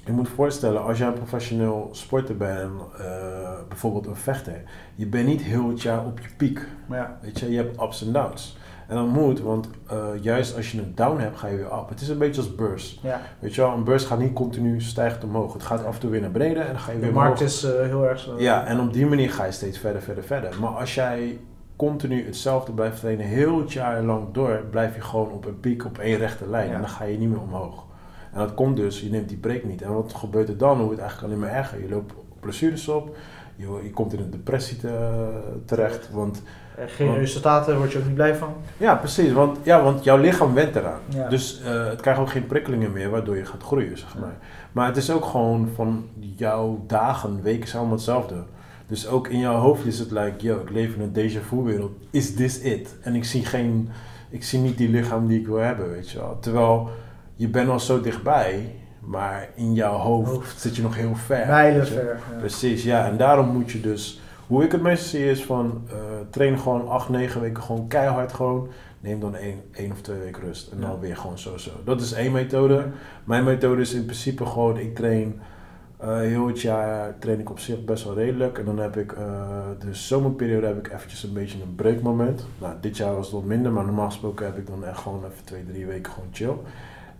[0.04, 4.62] je moet voorstellen, als jij een professioneel sporter bent, eh, bijvoorbeeld een vechter,
[4.94, 6.66] je bent niet heel het jaar op je piek.
[6.90, 8.56] Ja, Weet je, je hebt ups en downs.
[8.88, 11.88] En dat moet, want eh, juist als je een down hebt, ga je weer up.
[11.88, 13.00] Het is een beetje als beurs.
[13.02, 13.20] ja.
[13.38, 15.52] Weet je wel, een beurs gaat niet continu stijgend omhoog.
[15.52, 17.40] Het gaat af en toe weer naar beneden en dan ga je de weer markt
[17.40, 17.52] omhoog.
[17.54, 18.40] is eh, heel erg zo.
[18.40, 20.60] Ja, en op die manier ga je steeds verder, verder, verder.
[20.60, 21.40] Maar als jij
[21.76, 25.84] continu hetzelfde blijft trainen, heel het jaar lang door, blijf je gewoon op een piek,
[25.84, 26.68] op één rechte lijn.
[26.68, 26.74] Ja.
[26.74, 27.84] En dan ga je niet meer omhoog.
[28.32, 29.82] En dat komt dus, je neemt die break niet.
[29.82, 30.76] En wat gebeurt er dan?
[30.76, 31.82] Wordt het eigenlijk alleen maar erger.
[31.82, 33.16] Je loopt blessures op,
[33.56, 36.10] je, je komt in een depressie te- terecht.
[36.12, 36.42] Want
[36.76, 38.52] Eh, geen Want- resultaten, word je ook niet blij van.
[38.76, 39.32] ja, precies.
[39.32, 41.00] Want, ja, want jouw lichaam went eraan.
[41.08, 41.28] Ja.
[41.28, 44.36] Dus eh, het krijgt ook geen prikkelingen meer, waardoor je gaat groeien, zeg maar.
[44.72, 48.34] Maar het is ook gewoon van jouw dagen, weken zijn allemaal hetzelfde.
[48.86, 51.56] Dus ook in jouw hoofd is het like, yo, ik leef in een déjà vu
[51.62, 51.92] wereld.
[52.10, 52.94] Is this it?
[53.02, 53.88] En ik zie geen,
[54.30, 56.36] ik zie niet die lichaam die ik wil hebben, weet je wel.
[56.40, 56.88] Terwijl,
[57.42, 60.60] je bent al zo dichtbij, maar in jouw hoofd, Hoofd.
[60.60, 61.46] zit je nog heel ver.
[61.46, 62.04] Mijlen ver.
[62.32, 62.38] ja.
[62.38, 63.06] Precies, ja.
[63.06, 64.20] En daarom moet je dus...
[64.46, 65.82] Hoe ik het meestal zie is van...
[65.88, 65.94] eh
[66.30, 68.68] train gewoon acht, negen weken gewoon keihard gewoon.
[69.00, 70.72] Neem dan één, één of twee weken rust.
[70.72, 71.70] En dan weer gewoon zo zo.
[71.84, 72.86] Dat is één methode.
[73.24, 74.78] Mijn methode is in principe gewoon...
[74.78, 75.40] Ik train
[75.96, 78.58] eh, heel het jaar train ik op zich best wel redelijk.
[78.58, 79.22] En dan heb ik eh,
[79.78, 82.46] de zomerperiode heb ik eventjes een beetje een breakmoment.
[82.58, 83.72] Nou, dit jaar was het wat minder.
[83.72, 86.54] Maar normaal gesproken heb ik dan echt gewoon even twee, drie weken gewoon chill.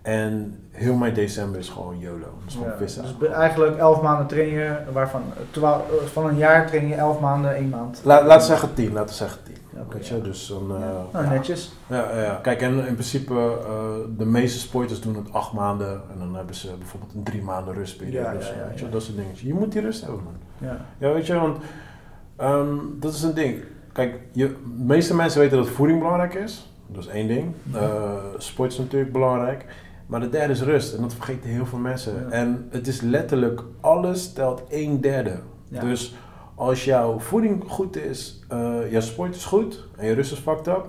[0.02, 2.26] En heel mijn december is gewoon YOLO.
[2.44, 3.04] Dus gewoon Ja, vissen.
[3.18, 7.20] dus eigenlijk 11 maanden train je, waarvan twaalf- eh, van een jaar train je 11
[7.20, 8.00] maanden, 1 maand.
[8.04, 9.56] La, laten we zeggen tien, laten we zeggen tien.
[9.74, 10.16] Ja, oké, Weet ja.
[10.16, 10.76] je, dus dan...
[10.82, 11.72] eh, Nou, netjes.
[11.86, 12.38] Ja, ja.
[12.42, 13.34] Kijk, en in principe,
[13.66, 13.74] eh,
[14.18, 17.74] de meeste sporters doen het acht maanden en dan hebben ze bijvoorbeeld een drie maanden
[17.74, 18.38] rustperiode.
[18.38, 19.40] Ja, weet je, dat soort dingetjes.
[19.48, 20.34] Je moet die rust hebben, man.
[20.58, 20.76] Ja.
[20.98, 21.58] Ja, weet je, want
[22.36, 23.62] ehm, dat is een ding.
[23.92, 26.70] Kijk, je, de meeste mensen weten dat voeding belangrijk is.
[26.86, 27.54] Dat is één ding.
[27.74, 29.64] Eh, sport is natuurlijk belangrijk.
[30.12, 30.94] Maar de derde is rust.
[30.94, 32.14] En dat vergeten heel veel mensen.
[32.14, 32.30] Ja.
[32.30, 35.38] En het is letterlijk, alles telt een derde.
[35.68, 35.80] Ja.
[35.80, 36.14] Dus
[36.54, 40.66] als jouw voeding goed is, eh jouw sport is goed en je rust is fucked
[40.66, 40.86] up,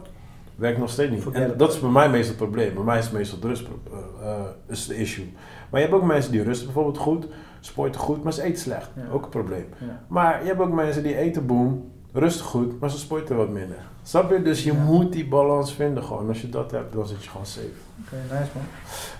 [0.55, 1.31] werkt nog steeds niet.
[1.31, 2.73] En dat is bij mij meestal het probleem.
[2.73, 5.33] Bij mij is meestal de rust eh, eh, is de issue.
[5.69, 7.27] Maar je hebt ook mensen die rusten bijvoorbeeld goed,
[7.59, 8.89] sporten goed, maar ze eten slecht.
[8.95, 9.03] Ja.
[9.11, 9.65] Ook een probleem.
[10.07, 13.77] Maar je hebt ook mensen die eten boom, rusten goed, maar ze sporten wat minder.
[14.03, 14.41] Snap je?
[14.41, 16.27] Dus je moet die balans vinden gewoon.
[16.27, 17.67] Als je dat hebt, dan zit je gewoon safe.
[18.05, 18.63] Oké, nice man.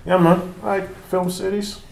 [0.04, 1.84] Ja man, Alright, filmseries.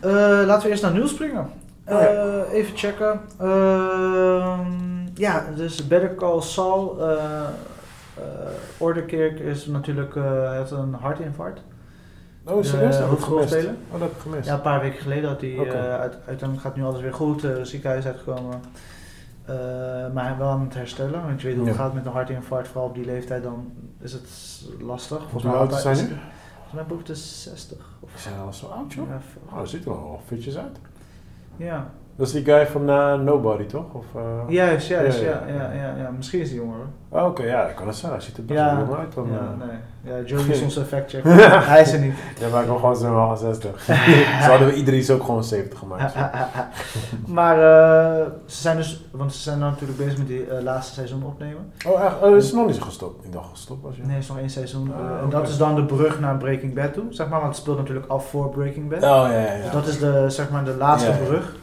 [0.00, 0.10] Eh,
[0.46, 1.40] laten we eerst naar nieuws springen.
[1.86, 2.06] Oh ja.
[2.06, 3.20] Eh, even checken.
[3.38, 7.00] Ehm, ja, dus Better Call Saul.
[7.08, 7.14] eh
[8.14, 8.24] eh
[8.78, 11.60] Orderkirk is natuurlijk, eh, heeft een hartinfarct.
[12.44, 12.98] Oh, serieus?
[12.98, 13.26] Dat heb ik gemist.
[13.26, 13.74] hoofdrolspeler.
[13.86, 14.46] Oh, dat heb ik gemist.
[14.48, 15.68] Ja, een paar weken geleden had hij, Oké.
[15.70, 18.60] eh, uit, uiteindelijk gaat nu alles weer goed, eh ziekenhuis uitgekomen.
[19.44, 19.54] Eh,
[20.14, 21.82] maar hij is wel aan het herstellen, want je weet hoe het Ja.
[21.82, 24.28] gaat met een hartinfarct, vooral op die leeftijd, dan is het
[24.80, 25.22] lastig.
[25.30, 26.02] Hoe oud had zijn nu?
[26.54, 27.78] Volgens mij boven de 60.
[28.00, 29.08] Of, hij al zo oud, joh?
[29.08, 30.78] ja, Oh, dat ziet er wel fitjes uit.
[31.56, 31.90] ja.
[32.20, 33.84] Dat is die guy van eh, Nobody, toch?
[33.92, 34.22] Of, eh?
[34.48, 36.10] Juist, juist, Ja, ja, ja, ja, ja.
[36.16, 37.20] Misschien is hij jonger hoor.
[37.20, 38.18] Oh, Oké, ja, ik kan het zeggen.
[38.18, 39.14] Hij ziet er best wel jong uit.
[39.14, 39.66] Dan, ja, eh.
[39.66, 40.14] nee.
[40.14, 41.24] Ja, Joey is onze fact check.
[41.24, 42.14] hij is er niet.
[42.38, 43.82] Ja, maar ik wil gewoon half 60.
[44.42, 46.14] Zo hadden we Idris ook gewoon 70 gemaakt.
[47.26, 51.24] maar eh, ze zijn dus, want ze zijn nou natuurlijk bezig met die laatste seizoen
[51.24, 51.72] opnemen.
[51.86, 52.22] Oh, echt?
[52.22, 53.24] Oh, is het nog niet zo gestopt?
[53.24, 54.02] Ik dacht gestopt was je.
[54.02, 54.92] Nee, het is nog één seizoen.
[54.94, 57.62] Ah, en dat is dan de brug naar Breaking Bad toe, zeg maar, want het
[57.62, 59.02] speelt natuurlijk af voor Breaking Bad.
[59.02, 59.62] Oh, ja, ja, ja.
[59.62, 61.58] Dus dat is de, zeg maar, de laatste brug.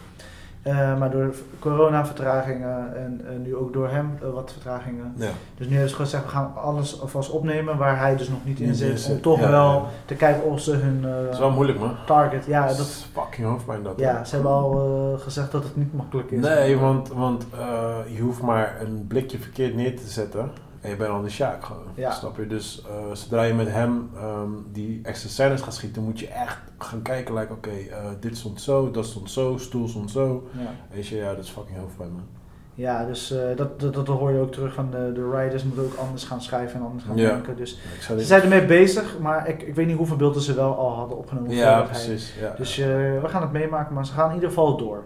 [0.67, 5.13] Eh, maar door corona-vertragingen en eh, nu ook door hem eh, wat vertragingen.
[5.15, 5.29] Ja.
[5.57, 8.45] Dus nu hebben ze gewoon gezegd, we gaan alles alvast opnemen waar hij dus nog
[8.45, 9.09] niet in zit.
[9.09, 9.85] Om toch ja, wel ja.
[10.05, 11.95] te kijken of ze hun eh, Dat is wel moeilijk, man.
[12.05, 12.45] target...
[12.45, 13.99] Ja, dat is fucking hoofdpijn dat.
[13.99, 16.41] ja, ze hebben al eh, gezegd dat het niet makkelijk is.
[16.41, 20.51] Nee, want, want eh, je hoeft maar een blikje verkeerd neer te zetten
[20.87, 21.83] en je bent al de Sjaak gewoon.
[21.95, 22.11] Ja.
[22.11, 22.47] Snap je?
[22.47, 26.57] Dus eh, zodra je met hem ehm, die extra scènes gaat schieten, moet je echt
[26.77, 30.47] gaan kijken, like, oké, eh, dit stond zo, dat stond zo, stoel stond zo.
[30.51, 30.95] Ja.
[30.95, 32.25] Weet je, ja, dat is fucking hoofdpijn, man.
[32.73, 35.83] Ja, dus eh, dat, dat, dat hoor je ook terug van de, de writers moeten
[35.83, 37.29] ook anders gaan schrijven en anders gaan Ja.
[37.29, 37.55] denken.
[37.55, 40.93] Dus ze zijn ermee bezig, maar ik, ik weet niet hoeveel beelden ze wel al
[40.93, 41.51] hadden opgenomen.
[41.55, 42.33] Ja, precies.
[42.39, 42.53] Ja.
[42.57, 45.03] Dus we gaan het meemaken, maar ze gaan in ieder geval door.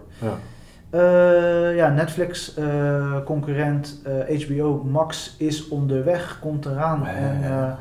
[0.92, 0.98] Ja.
[0.98, 7.00] Eh, ja, Netflix eh, concurrent eh, HBO Max is onderweg, komt eraan.
[7.04, 7.78] Ja, en, ja,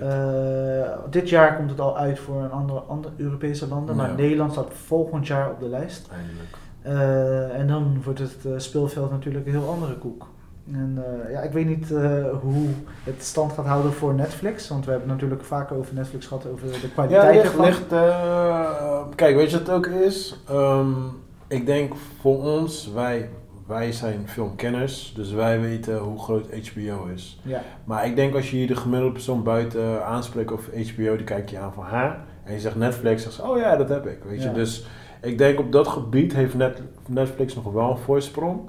[0.00, 4.08] eh, eh, dit jaar komt het al uit voor een andere, andere Europese landen, maar
[4.08, 4.14] Ja.
[4.14, 6.08] Nederland staat volgend jaar op de lijst.
[6.82, 10.26] Eh, en dan wordt het eh, speelveld natuurlijk een heel andere koek.
[10.72, 12.10] En eh, ja, ik weet niet eh,
[12.42, 12.68] hoe
[13.04, 14.68] het stand gaat houden voor Netflix.
[14.68, 17.64] Want we hebben het natuurlijk vaker over Netflix gehad, over de Ja, kwaliteit ligt, ervan.
[17.64, 20.42] ligt eh, kijk, weet je wat het ook is?
[20.48, 20.90] Ehm,
[21.50, 23.28] ik denk voor ons, wij,
[23.66, 27.40] wij zijn filmkenners, dus wij weten hoe groot HBO is.
[27.42, 31.24] Ja, Maar ik denk als je hier de gemiddelde persoon buiten aanspreekt over HBO, die
[31.24, 32.24] kijkt je aan van haar.
[32.44, 34.18] En je zegt Netflix, zegt ze, oh ja, dat heb ik.
[34.24, 34.52] Weet je?
[34.52, 34.86] Dus
[35.22, 38.60] ik denk op dat gebied heeft Net- Netflix nog wel een voorsprong.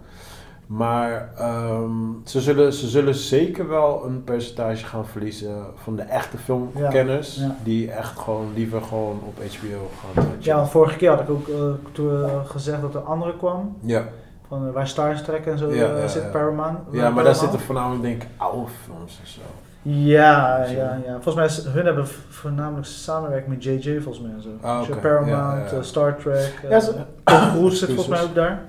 [0.75, 1.91] Maar ehm,
[2.25, 7.35] ze, zullen, ze zullen zeker wel een percentage gaan verliezen van de echte filmkenners.
[7.35, 7.55] Ja, ja.
[7.63, 10.23] Die echt gewoon liever gewoon op HBO gaan.
[10.23, 11.47] eh, ja want vorige keer had ik ook
[11.91, 13.77] toen, eh, gezegd dat er andere kwam.
[13.81, 14.03] ja.
[14.47, 16.31] Van waar Star Trek en zo Ja, zit.
[16.31, 16.77] Paramount.
[16.91, 19.39] ja, maar daar zitten voornamelijk denk ik oude films en zo.
[19.81, 21.13] Ja, ja, ja.
[21.13, 24.49] Volgens mij is, hun hebben voornamelijk samenwerking met JJ volgens mij en zo.
[24.61, 24.95] Ah, Dus.
[25.01, 26.59] Paramount, Star Trek.
[26.69, 28.61] Ja, ze- Tom Cruise zit volgens mij ook daar.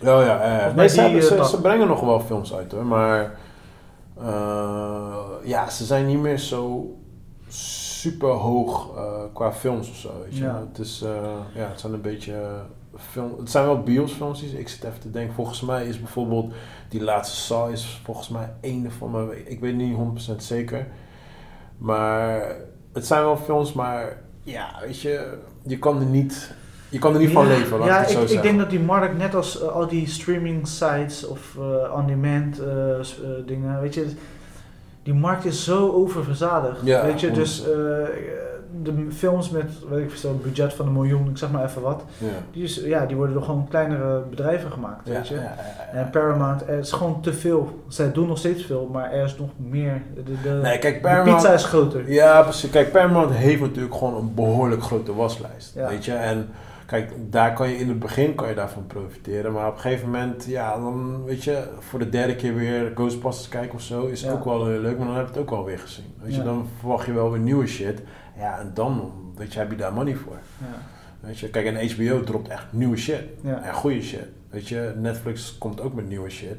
[0.00, 3.38] Oh ja, ja, Nee, ze, die, eh, ze, brengen nog wel films uit hoor, maar
[4.20, 6.92] eh, ja, ze zijn niet meer zo
[7.48, 10.10] super hoog eh, qua films of zo.
[10.24, 10.44] Weet je?
[10.44, 10.64] Ja.
[10.68, 11.04] Het, is,
[11.54, 12.34] ja, het zijn een beetje
[12.96, 14.40] film, het zijn wel biosfilms.
[14.40, 16.52] die- Ik zit even te denken, volgens mij is bijvoorbeeld
[16.88, 20.86] die laatste Saw is volgens mij een van mijn, ik weet niet 100% zeker,
[21.78, 22.56] maar
[22.92, 26.54] het zijn wel films, maar ja, weet je, je kan er niet,
[26.88, 27.84] je kan er niet van leven.
[27.84, 31.56] Ja, ik ik, denk dat die markt, net als eh, al die streaming sites of
[31.58, 33.06] eh on-demand eh,
[33.46, 34.06] dingen, weet je,
[35.02, 36.80] die markt is zo oververzadigd.
[36.84, 37.64] Ja, weet je, dus
[38.82, 41.82] de films met, weet ik veel, een budget van een miljoen, ik zeg maar even
[41.82, 42.26] wat, Ja.
[42.52, 45.40] die, is, ja, die worden door gewoon kleinere bedrijven gemaakt, weet je.
[45.92, 47.82] En Paramount, er is gewoon te veel.
[47.88, 50.02] Zij doen nog steeds veel, maar er is nog meer.
[50.14, 51.36] De, de, Nee, kijk, de Paramount...
[51.36, 52.12] pizza is groter.
[52.12, 52.70] Ja, precies.
[52.70, 55.74] Kijk, Paramount heeft natuurlijk gewoon een behoorlijk grote waslijst.
[55.74, 55.88] Ja.
[55.88, 56.12] Weet je?
[56.12, 56.48] En
[56.88, 59.52] kijk, daar kan je in het begin kan je daarvan profiteren.
[59.52, 63.48] Maar op een gegeven moment, ja, dan weet je, voor de derde keer weer Ghostbusters
[63.48, 64.32] kijken of zo, is Ja.
[64.32, 64.98] ook wel heel leuk.
[64.98, 66.04] Maar dan heb je het ook wel weer gezien.
[66.22, 66.44] Weet je, Ja.
[66.44, 68.02] dan verwacht je wel weer nieuwe shit.
[68.38, 70.38] Ja, en dan, weet je, heb je daar money voor.
[70.58, 70.66] Ja.
[71.20, 73.22] Weet je, kijk, en HBO dropt echt nieuwe shit.
[73.44, 74.26] En goede shit.
[74.50, 76.56] Weet je, Netflix komt ook met nieuwe shit.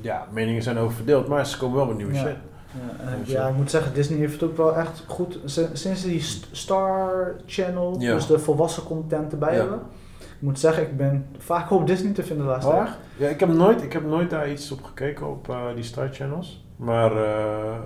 [0.00, 2.36] Ja, meningen zijn over verdeeld, maar ze komen wel met nieuwe shit.
[2.72, 5.38] Ja, ja, ik moet zeggen, Disney heeft het ook wel echt goed.
[5.72, 8.14] Sinds ze die St- Star Channel, Ja.
[8.14, 9.60] dus de volwassen content erbij Ja.
[9.60, 9.78] hebben.
[10.20, 12.86] Ik moet zeggen, ik ben vaak op Disney te vinden de laatste Oh?
[13.16, 16.08] Ja, ik heb, nooit, ik heb nooit daar iets op gekeken op eh, die Star
[16.12, 16.64] Channels.
[16.76, 17.78] Maar eh,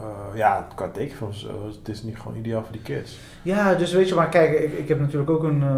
[0.00, 0.04] eh,
[0.38, 3.18] ja, qua tekenfilms eh, is Disney gewoon ideaal voor die kids.
[3.42, 5.68] Ja, dus weet je, maar kijk, ik, ik heb natuurlijk ook een, eh,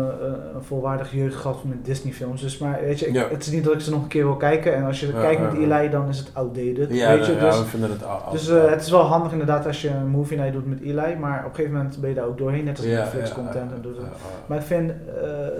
[0.54, 2.40] een volwaardige jeugd gehad met Disney films.
[2.40, 3.28] Dus maar weet je, ik- Ja.
[3.28, 4.74] het is niet dat ik ze nog een keer wil kijken.
[4.74, 5.52] En als je Ja, kijkt met.
[5.54, 6.76] Eli, dan is het outdated.
[6.94, 8.00] Ja, weet je, ja, dus we vinden het
[8.31, 11.16] Dus eh, het is wel handig inderdaad als je een movie night doet met Eli,
[11.18, 13.35] maar op een gegeven moment ben je daar ook doorheen, net als Ja, Netflix ja,
[13.35, 13.70] content.
[13.70, 14.07] ja, en het.
[14.46, 14.92] Maar ik vind,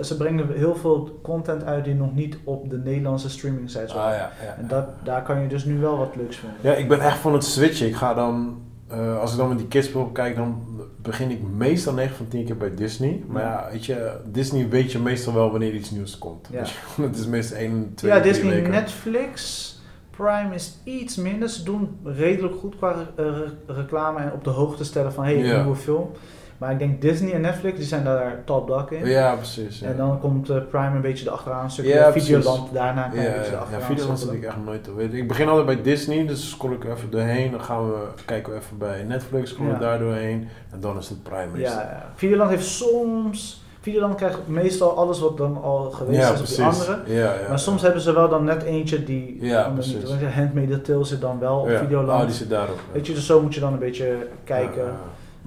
[0.01, 4.11] ze brengen heel veel content uit die nog niet op de Nederlandse streaming sites Ah,
[4.57, 6.57] En dat, daar kan je dus nu wel wat leuks vinden.
[6.61, 7.87] Ja, ik ben echt van het switchen.
[7.87, 8.48] Ik ga dan,
[8.89, 10.65] eh, als ik dan met die kids kijken, dan
[11.01, 13.23] begin ik meestal 9 van 10 keer bij Disney.
[13.27, 16.47] Maar ja, weet je, Disney weet je meestal wel wanneer iets nieuws komt.
[16.51, 16.59] Ja.
[16.59, 16.75] Dus
[17.07, 18.71] het is meestal 1, 2, ja, 3 Disney, weken.
[18.71, 19.73] Netflix,
[20.09, 21.49] Prime is iets minder.
[21.49, 25.45] Ze doen redelijk goed qua re- reclame en op de hoogte stellen van hey, een
[25.45, 25.61] Ja.
[25.61, 26.09] nieuwe film.
[26.59, 29.05] Maar ik denk Disney en Netflix die zijn daar top dog in.
[29.07, 29.79] Ja, precies.
[29.79, 29.87] Ja.
[29.87, 32.11] En dan komt eh, Prime een beetje erachteraan, een stukje Ja.
[32.11, 35.17] Videoland daarna kan ja, je een beetje ja, Videoland zit ik echt nooit te weten.
[35.17, 37.51] Ik begin altijd bij Disney, dus scroll ik even doorheen.
[37.51, 39.77] Dan gaan we, kijken we even bij Netflix, we Ja.
[39.77, 40.47] daar doorheen.
[40.71, 41.47] En dan is het Prime.
[41.59, 42.05] Ja, ja.
[42.15, 43.63] Videoland heeft soms...
[43.81, 46.99] Videoland krijgt meestal alles wat dan al geweest ja is op die andere.
[47.05, 49.37] Ja, ja, Maar soms hebben ze wel dan net eentje die...
[49.41, 50.11] Ja, de- precies.
[50.35, 51.79] Handmade Tale zit dan wel op ja.
[51.79, 52.21] Videoland.
[52.21, 52.79] Oh, die zit daarop.
[52.91, 54.83] Weet je, dus zo moet je dan een beetje kijken.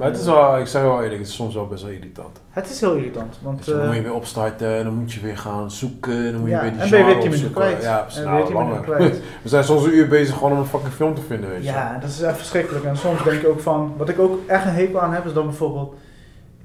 [0.02, 2.40] Maar het is wel, ik zeg wel eerlijk, het is soms wel best wel irritant.
[2.50, 3.66] Het is heel irritant, want...
[3.66, 6.48] Dan moet je eh, weer opstarten, en dan moet je weer gaan zoeken, dan moet
[6.48, 7.82] je ja, weer die en ben je weer genre 10 minuten kwijt.
[7.82, 8.18] Ja, precies.
[8.20, 8.96] en Nou, weer 10 minuten langer.
[8.96, 9.22] kwijt.
[9.42, 11.64] We zijn soms een uur bezig gewoon om een fucking film te vinden, weet je.
[11.64, 12.84] Ja, dat is echt verschrikkelijk.
[12.84, 13.94] En soms denk je ook van...
[13.96, 15.94] Wat ik ook echt een hekel aan heb, is dan bijvoorbeeld...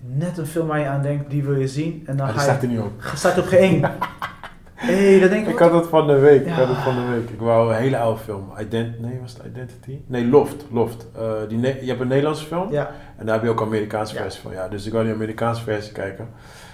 [0.01, 2.03] Net een film waar je aan denkt, die wil je zien.
[2.05, 2.47] En dan die ga je...
[2.49, 2.91] staat er niet op.
[3.15, 3.85] Staat op geen
[4.77, 5.53] hey, dat denk ik...
[5.53, 6.45] Ik had het van de week.
[6.45, 7.29] Ik had het van de week.
[7.29, 8.51] Ik wou een hele oude film.
[8.59, 9.99] Ident nee, was het Identity?
[10.07, 10.65] Nee, Loft.
[10.71, 11.07] Loft.
[11.15, 13.65] Eh, die ne- je hebt een Nederlandse film Ja, en daar heb je ook een
[13.67, 14.21] Amerikaanse Ja.
[14.21, 14.51] versie van.
[14.51, 16.27] Ja, dus ik wou die Amerikaanse versie kijken.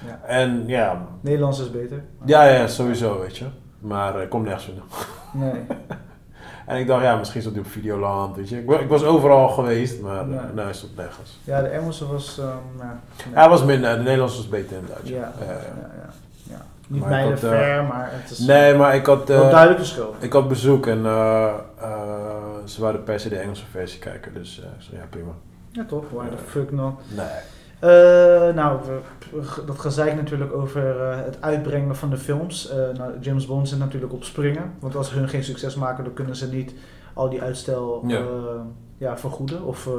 [0.05, 0.19] Ja.
[0.27, 2.03] En ja, Nederlands is beter.
[2.25, 3.45] ja, ja, sowieso, weet je.
[3.79, 4.83] Maar ik kom nergens vinden.
[5.31, 5.61] Nee.
[6.65, 8.59] En ik dacht, ja, misschien zat hij op Videoland, weet je.
[8.59, 10.39] Ik, wa- ik was overal geweest, maar Nee.
[10.39, 10.53] nee.
[10.53, 11.39] nou is het nergens.
[11.43, 12.39] Ja, de Engelse was...
[12.39, 12.87] ehm, nee.
[13.33, 13.95] Ja, hij was minder.
[13.97, 15.13] De Nederlandse was beter Ja.
[15.13, 15.51] ja, Ja, ja.
[16.01, 16.09] ja.
[16.93, 19.27] Niet mijlen had, eh, ver, maar het is Nee, maar ik had...
[19.27, 20.15] wel eh, duidelijk verschil.
[20.19, 21.91] Ik had bezoek en eh, eh,
[22.65, 25.31] ze wilden per se de Engelse versie kijken, dus eh, ja prima.
[25.71, 26.03] Ja, toch?
[26.11, 26.93] Why the fuck not?
[27.15, 27.25] Nee.
[27.79, 28.79] Eh, nou,
[29.65, 32.69] dat gezeik natuurlijk over eh, het uitbrengen van de films.
[32.69, 34.73] Eh, nou, James Bond zit natuurlijk op springen.
[34.79, 36.73] Want als hun geen succes maken, dan kunnen ze niet
[37.13, 38.17] al die uitstel Ja.
[38.17, 38.23] eh,
[38.97, 39.93] ja, vergoeden of eh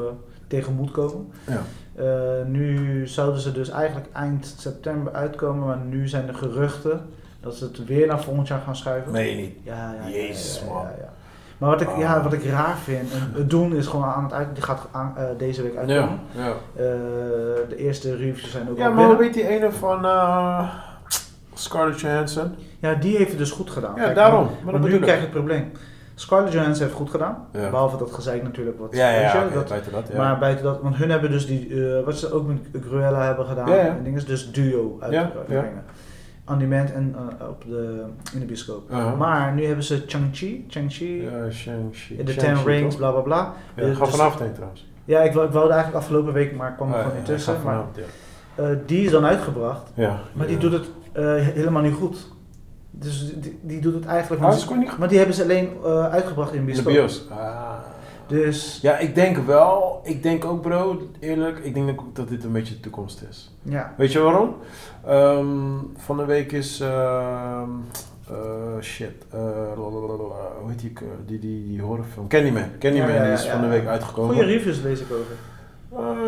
[0.46, 1.28] tegemoet komen.
[1.46, 1.60] Ja.
[1.96, 2.04] Eh,
[2.46, 7.00] nu zouden ze dus eigenlijk eind september uitkomen, maar nu zijn er geruchten
[7.40, 9.12] dat ze het weer naar volgend jaar gaan schuiven.
[9.12, 9.54] Nee, niet.
[9.62, 10.82] Ja, ja, ja, Jezus, ja, ja, man.
[10.82, 11.12] ja, ja.
[11.58, 12.22] Maar wat ik, ja, Ah.
[12.22, 15.12] wat ik raar vind, en het doen is gewoon aan het uit, die gaat aan,
[15.16, 16.18] eh, deze week Ja, uitkomen.
[16.32, 16.48] ja.
[16.48, 16.54] Eh,
[17.68, 19.18] de eerste reviews zijn ook Ja, al maar binnen.
[19.18, 20.68] weet die ene van eh,
[21.54, 22.54] Scarlett Johansson?
[22.78, 23.94] Ja, die heeft het dus goed gedaan.
[23.96, 24.44] Ja, daarom.
[24.44, 25.02] Maar Maar nu bedoel ik.
[25.02, 25.72] krijg je het probleem.
[26.14, 27.46] Scarlett Johansson heeft goed gedaan.
[27.52, 27.70] Ja.
[27.70, 28.94] Behalve dat gezeik natuurlijk wat.
[28.96, 30.16] Ja, ja, ja, dat- buiten dat, ja.
[30.16, 33.46] Maar buiten dat, want hun hebben dus die, eh, wat ze ook met Cruella hebben
[33.46, 35.82] gedaan, en dingen, dus duo uitbrengen.
[36.48, 38.90] On demand en eh, op de, in de bioscoop.
[39.18, 42.24] Maar nu hebben ze Chang-Chi, Chang-Chi, Shang-Chi.
[42.24, 43.52] Ten Rings, bla bla bla.
[43.76, 44.88] Ja, Dus- ga vanavond heen trouwens.
[45.04, 47.54] Ja, ik, ik wilde eigenlijk afgelopen week, maar ik kwam er Oh, gewoon niet tussen.
[47.64, 47.84] Maar
[48.54, 49.92] eh, die is dan uitgebracht,
[50.32, 50.90] maar die doet het
[51.54, 52.32] helemaal niet goed.
[52.98, 54.98] Dus die, die doet het eigenlijk Oh, niet.
[54.98, 56.92] Maar die hebben ze alleen eh, uitgebracht in in de bioscoop.
[56.92, 57.24] bios.
[57.30, 57.72] Ah.
[58.26, 60.00] Dus Ja, ik denk wel.
[60.04, 63.54] Ik denk ook, bro, eerlijk, ik denk ook dat dit een beetje de toekomst is.
[63.62, 64.54] ja, Weet je waarom?
[65.06, 65.46] Ehm,
[65.96, 66.80] van de week is.
[66.80, 67.68] ehm,
[68.30, 68.34] eh,
[68.80, 69.12] shit.
[69.30, 69.40] eh,
[69.76, 70.92] hoe heet die,
[71.26, 72.28] die, die, die horrorfilm?
[72.28, 72.62] Candyman.
[72.78, 74.34] Candyman Ja, ja, ja, die is ja, van de week uitgekomen.
[74.34, 75.36] goede reviews lees ik over.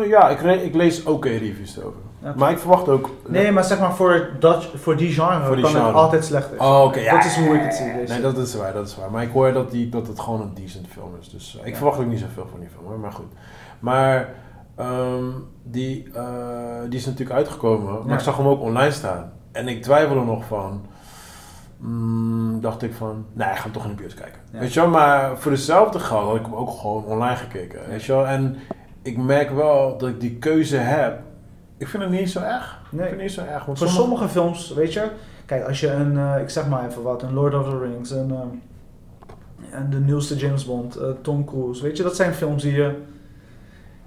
[0.03, 1.99] Eh, ja, ik, re- ik lees ook reviews erover.
[2.35, 3.09] Maar ik verwacht ook.
[3.27, 5.87] Nee, maar zeg maar voor, dat, voor die genre Voor die kan genre.
[5.87, 6.59] het altijd slechter.
[6.59, 6.99] Oh, oké.
[6.99, 7.85] ja, dat is hoe ik het zie.
[8.07, 9.11] Nee, dat is waar, dat is waar.
[9.11, 11.29] Maar ik hoor dat, die, dat het gewoon een decent film is.
[11.29, 11.77] Dus eh, ik Ja.
[11.77, 13.31] verwacht ook niet zoveel van die film hoor, maar goed.
[13.79, 14.29] Maar
[14.75, 15.23] ehm,
[15.63, 16.23] die, eh,
[16.89, 18.13] die is natuurlijk uitgekomen, maar Ja.
[18.13, 19.31] ik zag hem ook online staan.
[19.51, 20.81] En ik twijfelde nog van,
[21.77, 24.39] mm, dacht ik van, nee, ik ga hem toch in de bios kijken.
[24.51, 24.59] Ja.
[24.59, 27.79] Weet je wel, maar voor dezelfde geld had ik hem ook gewoon online gekeken.
[27.89, 28.55] Weet je wel, en
[29.01, 31.19] ik merk wel dat ik die keuze heb.
[31.77, 32.79] Ik vind het niet zo erg.
[32.85, 32.99] Ik Nee.
[33.07, 33.65] vind het niet zo erg.
[33.65, 35.07] Want Voor sommige- sommige films, weet je,
[35.45, 38.11] kijk, als je een, eh, ik zeg maar even wat, een Lord of the Rings,
[38.11, 38.47] een, ehm,
[39.71, 42.93] en de nieuwste James Bond, eh, Tom Cruise, weet je, dat zijn films die je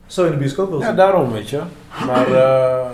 [0.06, 0.96] zo in de bioscoop wil Ja, zien.
[0.96, 1.60] daarom, weet je.
[2.06, 2.90] Maar eh,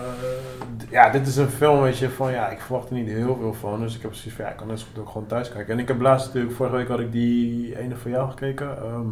[0.77, 3.37] d- ja, dit is een film, weet je, van ja, ik verwacht er niet heel
[3.41, 3.81] veel van.
[3.81, 5.73] Dus ik heb precies van ja, ik kan net zo goed ook gewoon thuis kijken.
[5.73, 8.77] En ik heb laatst natuurlijk, vorige week had ik die ene van jou gekeken.
[8.79, 9.07] ehm,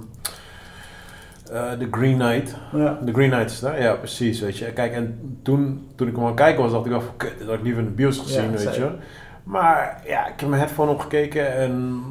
[1.54, 2.56] eh, The Green Knight.
[2.72, 2.98] Ja.
[3.04, 3.82] The Green Knight is daar?
[3.82, 4.72] Ja, precies, weet je.
[4.72, 7.38] Kijk, en toen, toen ik hem aan het kijken was, dacht ik wel van, kut,
[7.38, 8.80] dit had ik liever in de bios gezien, Ja, weet zeker.
[8.80, 8.90] je.
[9.44, 12.02] Maar ja, ik heb mijn headphone opgekeken en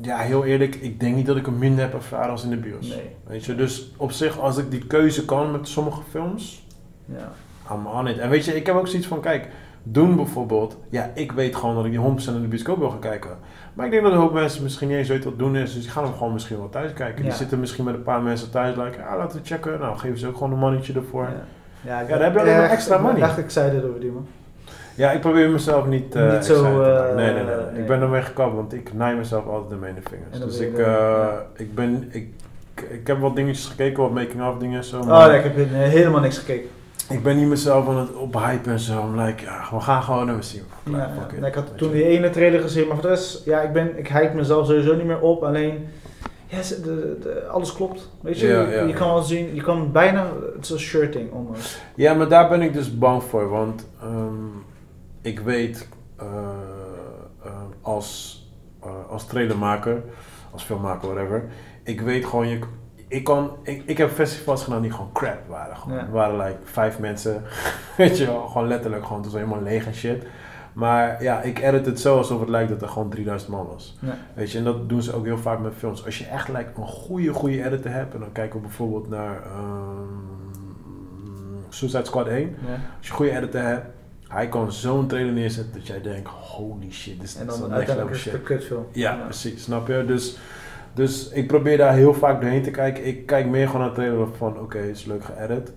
[0.00, 2.56] ja, heel eerlijk, ik denk niet dat ik hem minder heb ervaren als in de
[2.56, 2.88] bios.
[2.88, 3.16] Nee.
[3.26, 6.66] Weet je, dus op zich, als ik die keuze kan met sommige films,
[7.04, 7.32] Ja.
[7.74, 8.18] I'm on it.
[8.18, 9.48] En weet je, ik heb ook zoiets van, kijk,
[9.84, 12.98] Doen bijvoorbeeld, ja, ik weet gewoon dat ik die 100% in de bioscoop wil gaan
[12.98, 13.30] kijken.
[13.72, 15.82] Maar ik denk dat een hoop mensen misschien niet eens weten wat doen is, dus
[15.82, 17.22] die gaan hem gewoon misschien wel thuis kijken.
[17.22, 19.78] Die zitten misschien met een paar mensen thuis, like, ja, laten we checken.
[19.80, 21.28] Nou, geven ze ook gewoon een mannetje ervoor.
[21.84, 22.00] Ja.
[22.00, 23.20] Ik daar heb je alleen maar extra ik money.
[23.20, 24.26] dacht ik zei dit over die man.
[24.94, 27.80] Ja, ik probeer mezelf niet, eh Niet zo, eh, nee, nee, nee.
[27.80, 30.38] Ik ben ermee gekapt, want ik naai mezelf altijd ermee in de vingers.
[30.44, 31.46] Dus ik, eh, ja.
[31.56, 32.28] ik ben, ik,
[32.88, 35.00] ik heb wat dingetjes gekeken, wat making-of dingen en zo.
[35.00, 36.68] Oh, maar- nee, ik heb helemaal niks gekeken.
[37.08, 39.00] Ik ben niet mezelf aan het ophypen en zo.
[39.00, 40.62] I'm like, ja, we gaan gewoon even zien.
[40.90, 43.98] Ja, ik had toen die ene trailer gezien, maar voor de rest, ja, ik, ben,
[43.98, 45.42] ik hype mezelf sowieso niet meer op.
[45.42, 45.88] Alleen,
[46.58, 48.10] de, de- alles klopt.
[48.20, 51.82] Weet je, Ja, je, kan wel zien, je kan bijna, het is een shirting almost.
[51.94, 54.46] Ja, maar daar ben ik dus bang voor, want ehm,
[55.22, 56.26] ik weet eh,
[57.44, 58.40] eh, als,
[58.82, 60.02] eh, als trailermaker,
[60.50, 61.44] als filmmaker, whatever,
[61.82, 62.58] ik weet gewoon, je,
[63.12, 65.76] ik, kan, ik, ik heb festivals gedaan die gewoon crap waren.
[65.76, 65.98] Gewoon.
[65.98, 66.04] Ja.
[66.04, 67.42] Er waren like vijf mensen,
[67.96, 70.26] weet je wel, gewoon letterlijk, gewoon, het was helemaal leeg en shit.
[70.72, 73.98] Maar ja, ik edit het zo alsof het lijkt dat er gewoon 3000 man was.
[74.00, 74.16] Ja.
[74.34, 76.04] Weet je, en dat doen ze ook heel vaak met films.
[76.04, 79.42] Als je echt like, een goede, goede editor hebt, en dan kijken we bijvoorbeeld naar
[79.42, 80.42] ehm,
[81.68, 82.40] Suicide Squad 1.
[82.40, 82.46] Ja.
[82.72, 83.86] Als je een goede editor hebt,
[84.28, 88.14] hij kan zo'n trailer neerzetten dat jij denkt, holy shit, dit is een next level
[88.14, 88.42] shit.
[88.42, 88.86] kutfilm.
[88.92, 90.04] Ja, precies, snap je?
[90.06, 90.38] Dus,
[90.94, 93.06] dus ik probeer daar heel vaak doorheen te kijken.
[93.06, 95.72] Ik kijk meer gewoon naar de trailer van, oké, het is leuk geëdit.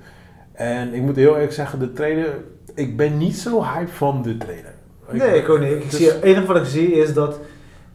[0.51, 2.33] En ik moet heel eerlijk zeggen, de trailer,
[2.75, 4.73] ik ben niet zo hype van de trailer.
[5.09, 5.71] Nee, ik ook niet.
[5.71, 7.39] Ik dus- zie, het enige wat ik zie is dat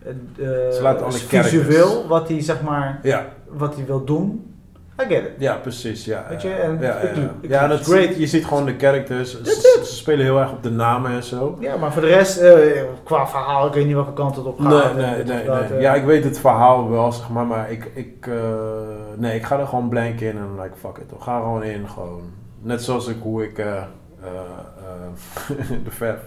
[0.02, 0.12] eh,
[0.70, 4.49] Ze laten alle visueel wat hij zeg maar, Ja, wat hij wil doen.
[5.02, 5.30] I get it.
[5.38, 6.26] ja, precies, ja.
[6.28, 7.22] Weet je, en ja, ik- ja.
[7.22, 8.16] ik- ja, ik- dat great.
[8.16, 11.56] je ziet gewoon de characters, ze, spelen heel erg op de namen en zo.
[11.60, 14.60] Ja, maar voor de rest, eh, qua verhaal, ik weet niet welke kant het op
[14.60, 14.94] gaat.
[14.96, 15.48] nee, nee, nee.
[15.48, 15.80] eh.
[15.80, 18.34] Ja, ik weet het verhaal wel, zeg maar, maar ik, ik, eh,
[19.16, 21.10] nee, ik ga er gewoon blank in en like, fuck it.
[21.10, 22.22] We gaan gewoon in, gewoon.
[22.62, 23.56] Net zoals ik, hoe ik,
[25.84, 26.18] de Fa-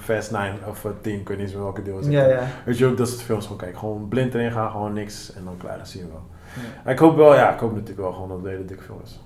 [0.00, 2.06] Fast 9 of eh, 10, ik weet niet welke deel is.
[2.06, 2.40] Ja, ja.
[2.64, 3.78] Weet je ook, dat soort films gewoon kijken.
[3.78, 6.22] Gewoon blind erin gaan, gewoon niks en dan klaar, dat zien we wel.
[6.86, 8.98] Ik hoop wel, ja, ik hoop natuurlijk wel gewoon dat het een hele dikke film
[9.04, 9.20] is.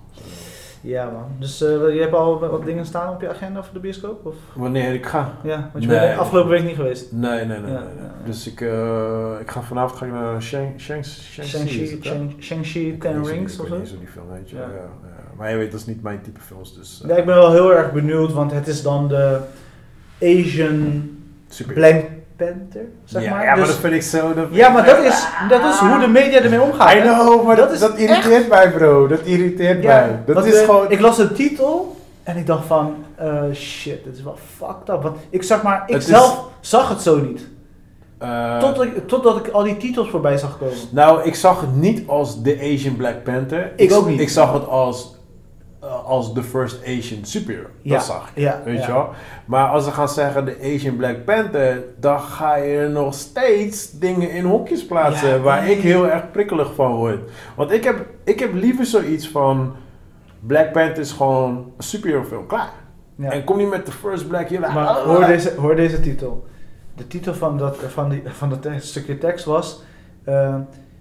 [0.80, 1.24] Ja, man.
[1.38, 4.26] Dus eh, je hebt al wat dingen staan op je agenda voor de bioscoop?
[4.26, 4.34] Of?
[4.54, 5.32] Wanneer ik ga?
[5.42, 5.98] Ja, want je Nee.
[6.00, 7.12] bent afgelopen week niet geweest.
[7.12, 7.60] Nee, nee, nee.
[7.60, 7.88] nee, Ja, nee.
[7.96, 8.24] ja, ja.
[8.26, 11.98] Dus ik, eh, ik ga vanavond ga ik naar Shang, Shang, Shang, Shang-Chi?
[12.40, 13.78] Shang- Ik Ten Rings ik of weet zo?
[13.78, 14.56] niet zo die film, weet je.
[14.56, 14.68] Ja.
[15.36, 17.00] Maar je weet, dat is niet mijn type films, dus...
[17.02, 19.38] eh, Ja, ik ben wel heel erg benieuwd, want het is dan de
[20.22, 21.10] Asian
[21.48, 21.74] super.
[22.46, 23.42] Panther, zeg ja, maar.
[23.44, 24.34] ja, maar Dus- dat vind ik zo...
[24.34, 26.94] Dat ja, maar dat is, dat is hoe de media ermee omgaat.
[26.94, 29.06] I know, maar Dat dat, is dat irriteert mij, bro.
[29.06, 30.34] Dat irriteert Ja, mij.
[30.34, 30.90] Dat is gewoon...
[30.90, 35.02] Ik las de titel en ik dacht van, eh, shit, dit is wel fucked up.
[35.02, 37.46] Want ik zeg maar, ik Het is- zelf zag het zo niet.
[38.18, 40.74] eh, Totdat ik, totdat ik al die titels voorbij zag komen.
[40.90, 43.72] Nou, ik zag het niet als de Asian Black Panther.
[43.76, 44.20] Ik ook niet.
[44.20, 45.11] Ik zag het als,
[46.04, 47.66] als the first Asian superhero.
[47.82, 48.42] Ja, Dat zag ik.
[48.42, 48.86] ja, Weet ja.
[48.86, 49.08] je wel?
[49.44, 54.30] Maar als ze gaan zeggen de Asian Black Panther, dan ga je nog steeds dingen
[54.30, 55.76] in hokjes plaatsen waar nee.
[55.76, 57.30] ik heel erg prikkelig van word.
[57.56, 59.74] Want ik heb, ik heb liever zoiets van
[60.40, 62.70] Black Panther is gewoon een superhero film, klaar.
[63.20, 64.72] En kom niet met de first Black Hero.
[64.72, 66.46] Maar hoor deze, hoor deze titel.
[66.96, 69.82] De titel van dat, van die, van dat te- stukje tekst was...
[70.24, 70.54] eh,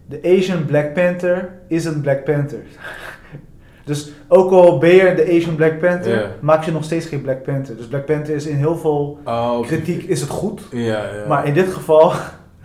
[0.10, 2.60] The Asian Black Panther isn't Black Panther.
[3.84, 7.44] dus ook al ben je de Asian Black Panther, maak je nog steeds geen Black
[7.44, 7.78] Panther.
[7.78, 10.62] Dus Black Panther is in heel veel Oh, kritiek is het goed.
[11.28, 12.14] Maar in dit geval...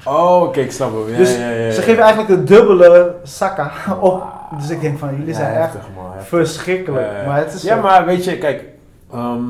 [0.05, 1.11] Oh, oké, ik snap hem.
[1.11, 1.71] Ja, dus ja, ja, ja.
[1.71, 4.23] ze geven eigenlijk een dubbele sakka op.
[4.59, 7.27] Dus ik denk van, jullie zijn Ja, echt man, verschrikkelijk.
[7.27, 7.83] Maar het is ja, zo.
[7.83, 8.65] maar weet je, kijk,
[9.13, 9.43] ehm,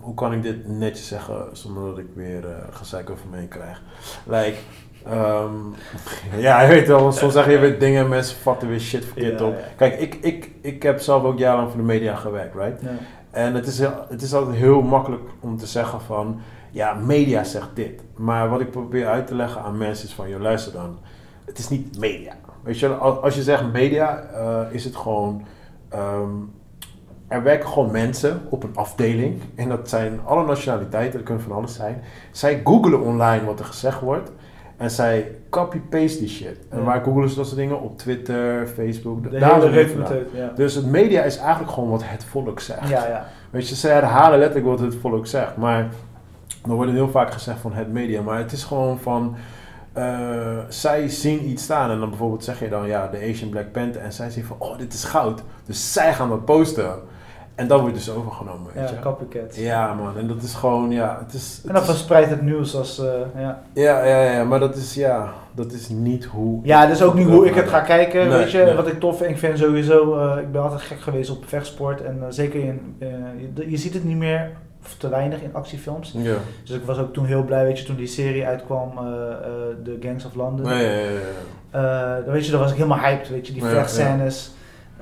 [0.00, 3.82] hoe kan ik dit netjes zeggen zonder dat ik weer uh, gezeik over me krijg?
[4.24, 4.56] Like,
[5.10, 5.54] ehm,
[6.46, 9.38] ja, je weet wel, soms zeg je weer dingen en mensen vatten weer shit verkeerd
[9.40, 9.52] Ja, op.
[9.54, 9.64] ja.
[9.76, 12.80] Kijk, ik, ik, ik heb zelf ook jarenlang voor de media gewerkt, right?
[12.82, 12.88] Ja.
[13.30, 17.68] En het is, het is altijd heel makkelijk om te zeggen van, ja, media zegt
[17.74, 18.00] dit.
[18.16, 20.98] Maar wat ik probeer uit te leggen aan mensen is van, joh, luister dan,
[21.44, 22.32] het is niet media.
[22.62, 25.42] Weet je, als je zegt media, eh, is het gewoon,
[25.88, 26.30] ehm,
[27.28, 29.40] er werken gewoon mensen op een afdeling.
[29.54, 32.02] En dat zijn alle nationaliteiten, dat kunnen van alles zijn.
[32.30, 34.32] Zij googelen online wat er gezegd wordt.
[34.76, 36.56] En zij copy-paste die shit.
[36.68, 36.84] En Ja.
[36.84, 37.80] waar googelen ze dat soort dingen?
[37.80, 39.22] Op Twitter, Facebook.
[39.30, 40.52] De daar hele het ja.
[40.54, 42.88] Dus het media is eigenlijk gewoon wat het volk zegt.
[42.88, 43.26] Ja, ja.
[43.50, 45.56] Weet je, ze herhalen letterlijk wat het volk zegt.
[45.56, 45.88] Maar
[46.68, 48.22] er wordt heel vaak gezegd van het media.
[48.22, 49.36] Maar het is gewoon van...
[49.92, 53.72] eh, zij zien iets staan en dan bijvoorbeeld zeg je dan ja, de Asian Black
[53.72, 54.02] Panther.
[54.02, 55.42] En zij zien van, oh, dit is goud.
[55.66, 56.90] Dus zij gaan dat posten.
[57.54, 59.00] En dat wordt dus overgenomen, weet Ja, je.
[59.00, 59.56] copycat.
[59.56, 60.16] Ja, man.
[60.18, 61.60] En dat is gewoon, ja, het is...
[61.66, 63.12] En dan verspreidt het nieuws als, eh,
[63.42, 63.62] ja.
[63.72, 66.60] ja, ja, ja, maar dat is, ja, dat is niet hoe...
[66.62, 68.58] Ja, dat is ook niet hoe ik het ga kijken, Nee, weet je.
[68.58, 68.74] nee.
[68.74, 72.02] Wat ik tof vind, ik vind sowieso, eh, ik ben altijd gek geweest op vechtsport.
[72.02, 72.96] En eh, zeker in,
[73.54, 74.50] je, je ziet het niet meer,
[74.84, 76.12] of te weinig in actiefilms.
[76.16, 76.34] Ja.
[76.64, 78.90] Dus ik was ook toen heel blij, weet je, toen die serie uitkwam,
[79.84, 80.66] The Gangs of London.
[80.68, 80.90] Ja, ja,
[81.72, 82.20] ja.
[82.20, 84.50] Dan weet je, dan was ik helemaal hyped, weet je, die Ja, vechtscènes.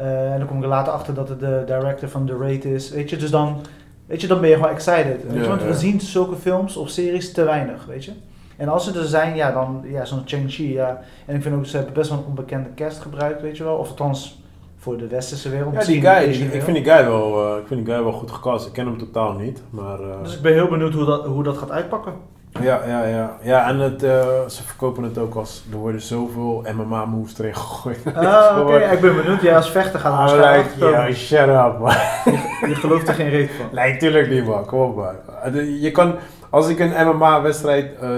[0.01, 2.65] Eh, en dan kom ik er later achter dat het de director van The Raid
[2.65, 3.17] is, weet je.
[3.17, 3.57] Dus dan,
[4.07, 5.23] weet je, dan ben je gewoon excited.
[5.25, 5.67] Weet je, Ja, want ja.
[5.67, 8.13] we zien zulke films of series te weinig, weet je.
[8.57, 11.01] En als ze er zijn, ja, dan, ja, zo'n Chang-Chi, ja.
[11.27, 13.77] En ik vind ook, ze hebben best wel een onbekende cast gebruikt, weet je wel.
[13.77, 14.43] Of althans,
[14.77, 15.75] voor de westerse wereld.
[15.75, 18.31] Ja, die guy, ik, vind die guy wel, eh, ik vind die guy wel goed
[18.31, 18.67] gecast.
[18.67, 20.01] Ik ken hem totaal niet, maar...
[20.01, 22.13] eh, Dus ik ben heel benieuwd hoe dat, hoe dat gaat uitpakken.
[22.61, 23.37] Ja, ja, ja.
[23.43, 24.11] Ja, en het, eh,
[24.49, 25.65] ze verkopen het ook als...
[25.73, 27.99] Er worden zoveel MMA-moves erin gegooid.
[28.15, 29.43] Ah, oké, ik ben benieuwd.
[29.43, 31.95] Jij als vechter gaat Ah, waarschijnlijk like, yo, shut up, man.
[32.69, 33.67] Je gelooft er geen reet van.
[33.81, 34.65] Nee, tuurlijk niet, man.
[34.67, 35.15] Kom op, man.
[35.55, 36.15] Eh, Je kan...
[36.51, 38.09] Als ik een MMA-wedstrijd, eh,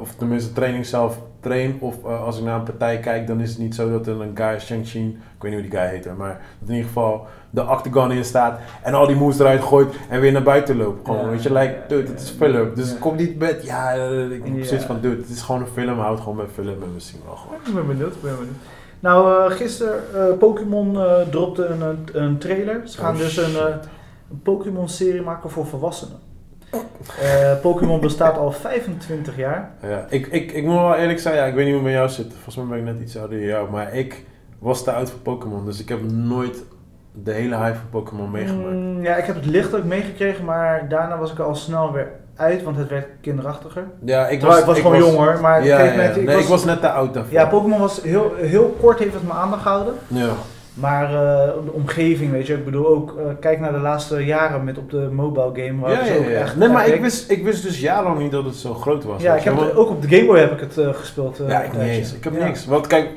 [0.00, 3.50] of tenminste training zelf train, of eh, als ik naar een partij kijk, dan is
[3.50, 4.98] het niet zo dat er een guy, Shang-Chi,
[5.36, 8.24] ik weet niet hoe die guy heet, maar dat in ieder geval de octagon in
[8.24, 11.06] staat en al die moves eruit gooit en weer naar buiten loopt.
[11.06, 12.74] Gewoon, Ja, weet je, like, dude, het is film.
[12.74, 12.96] Dus ja.
[12.98, 14.52] kom niet met, ja, eh, ik Ja.
[14.52, 17.36] precies van, dude, het is gewoon een film, houd gewoon met film en zien wel
[17.36, 17.56] gewoon.
[17.66, 18.56] Ik ben benieuwd, ik ben benieuwd.
[19.00, 20.98] Nou, eh, gisteren, Pokémon
[21.30, 22.80] dropte een, een, trailer.
[22.84, 23.56] Ze gaan Oh, dus een,
[24.30, 26.18] een Pokémon-serie maken voor volwassenen.
[27.20, 29.70] Eh, Pokémon bestaat al 25 jaar.
[29.82, 32.00] Ja, ik, ik, ik moet wel eerlijk zijn, ja, ik weet niet hoe het met
[32.00, 32.32] jou zit.
[32.32, 33.70] Volgens mij ben ik net iets ouder dan jou.
[33.70, 34.24] Maar ik
[34.58, 35.64] was te oud voor Pokémon.
[35.64, 36.64] Dus ik heb nooit
[37.12, 38.74] de hele hype van Pokémon meegemaakt.
[38.74, 42.08] Mm, ja, ik heb het lichtelijk meegekregen, maar daarna was ik er al snel weer
[42.36, 43.84] uit, want het werd kinderachtiger.
[44.04, 46.26] Ja, ik Terwijl ik was gewoon jonger, maar Ja, gegeven ja, moment...
[46.26, 47.32] nee, ik was net te oud daarvoor.
[47.32, 49.94] ja, Pokémon was heel, heel kort heeft het me aandacht gehouden.
[50.06, 50.28] Ja.
[50.74, 54.64] Maar eh, de omgeving, weet je, ik bedoel ook, eh, kijk naar de laatste jaren
[54.64, 55.80] met op de mobile game.
[55.80, 56.30] Waar Ja, ze ja, ook ja.
[56.30, 59.22] echt Nee, maar ik wist, ik wist dus jarenlang niet dat het zo groot was.
[59.22, 61.36] Ja, ik heb het, ook op de Game Boy heb ik het eh, gespeeld.
[61.46, 61.96] Ja, ik niet tijdje.
[61.98, 62.14] eens.
[62.14, 62.44] Ik heb Ja.
[62.44, 62.66] niks.
[62.66, 63.08] Want kijk,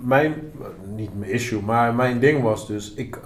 [0.00, 0.34] mijn,
[0.96, 3.18] niet mijn issue, maar mijn ding was dus, ik,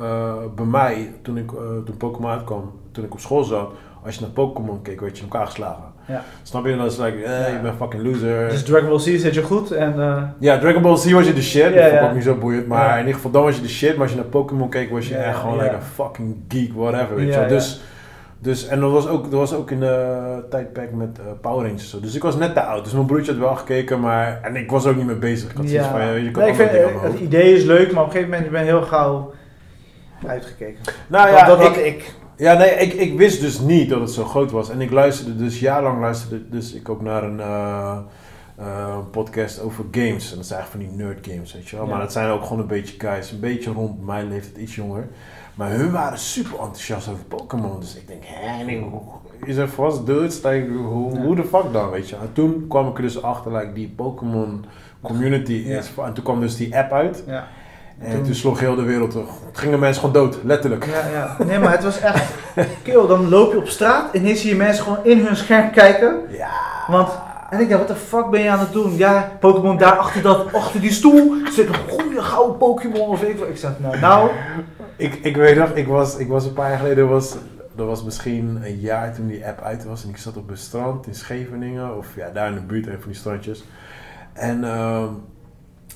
[0.55, 1.49] bij mij, toen, ik,
[1.85, 3.70] toen Pokémon uitkwam, toen ik op school zat,
[4.05, 5.93] als je naar Pokémon keek, werd je in elkaar geslagen.
[6.07, 6.25] Ja.
[6.43, 6.77] Snap je?
[6.77, 8.49] Dan is like, eh, je bent fucking loser.
[8.49, 11.33] Dus Dragon Ball Z zit je goed en eh, Ja, Dragon Ball Z was je
[11.33, 11.75] de shit.
[11.75, 12.67] Dat vond ik ook niet zo boeiend.
[12.67, 13.93] Maar in ieder geval, dan was je de shit.
[13.93, 17.17] Maar als je naar Pokémon keek, was je echt gewoon like een fucking geek, whatever.
[17.17, 17.47] Weet je.
[17.49, 17.81] Dus,
[18.39, 21.91] dus, en dat was ook, dat was ook in de tijdperk met eh, Power Rangers.
[21.91, 22.01] Zo.
[22.01, 22.85] Dus ik was net te oud.
[22.85, 24.41] Dus mijn broertje had wel gekeken, maar...
[24.43, 25.51] En ik was ook niet mee bezig.
[25.51, 27.55] Ik had zoiets van, ja, weet je, ik had Nee, ik vind, eh, het idee
[27.55, 29.33] is leuk, maar op een gegeven moment ben je heel gauw
[30.27, 30.81] uitgekeken.
[31.07, 32.13] Nou dat, ja, dat ik, had ik.
[32.37, 34.70] Ja, nee, ik, ik wist dus niet dat het zo groot was.
[34.70, 37.99] En ik luisterde dus, jarenlang luisterde dus ik ook naar een eh,
[38.57, 40.30] eh, podcast over games.
[40.30, 41.85] En dat zijn eigenlijk van die nerd games, weet je wel.
[41.85, 41.91] Ja.
[41.91, 45.09] Maar dat zijn ook gewoon een beetje guys, een beetje rond mijn leeftijd, iets jonger.
[45.55, 47.80] Maar hun waren super enthousiast over Pokémon.
[47.80, 48.22] Dus ik denk,
[48.82, 49.01] hoe-
[49.45, 50.43] is er vast dudes?
[50.43, 53.53] Like, hoe, hoe de fuck dan, weet je En toen kwam ik er dus achter,
[53.53, 54.64] like, die Pokémon
[55.03, 55.78] community Ja.
[55.78, 55.91] is...
[56.05, 57.24] En toen kwam dus die app uit.
[57.26, 57.47] Ja.
[57.99, 59.28] En Toen- toen sloeg heel de wereld terug.
[59.53, 60.86] Gingen mensen gewoon dood, letterlijk.
[60.86, 61.36] Ja, ja.
[61.45, 62.32] Nee, maar het was echt...
[62.82, 65.70] Kill, dan loop je op straat en ineens zie je mensen gewoon in hun scherm
[65.70, 66.20] kijken.
[66.28, 66.51] Ja.
[66.88, 67.09] Want,
[67.51, 68.97] en ik dacht, wat de fuck ben je aan het doen?
[68.97, 73.38] Ja, Pokémon daar achter, dat, achter die stoel zit een goede gouden Pokémon of ik
[73.38, 73.49] wat.
[73.49, 74.30] Ik zeg, nou, nou.
[74.97, 77.36] Ik, ik weet nog, ik was, ik was een paar jaar geleden, was,
[77.76, 80.03] dat was misschien een jaar toen die app uit was.
[80.05, 83.01] En ik zat op een strand in Scheveningen, of ja, daar in de buurt, een
[83.01, 83.64] van die strandjes.
[84.32, 85.09] En, ehm,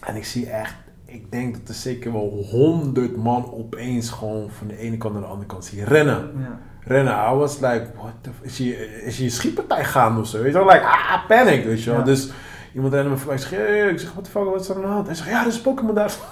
[0.07, 0.75] en ik zie echt,
[1.11, 5.23] ik denk dat er zeker wel honderd man opeens gewoon van de ene kant naar
[5.23, 6.31] de andere kant zie rennen.
[6.39, 6.59] Ja.
[6.85, 10.43] Rennen, I was like, what the, f- is je, is een schietpartij gaande of zo?
[10.43, 11.99] Weet je wel, like, ah, panic, weet je wel.
[11.99, 12.05] Ja.
[12.05, 12.31] Dus
[12.75, 14.75] iemand rende me voorbij, ik zeg, hey, ik zeg, what the fuck, wat is er
[14.77, 15.07] aan de hand?
[15.07, 16.13] Hij zegt, ja, dat is Pokémon daar.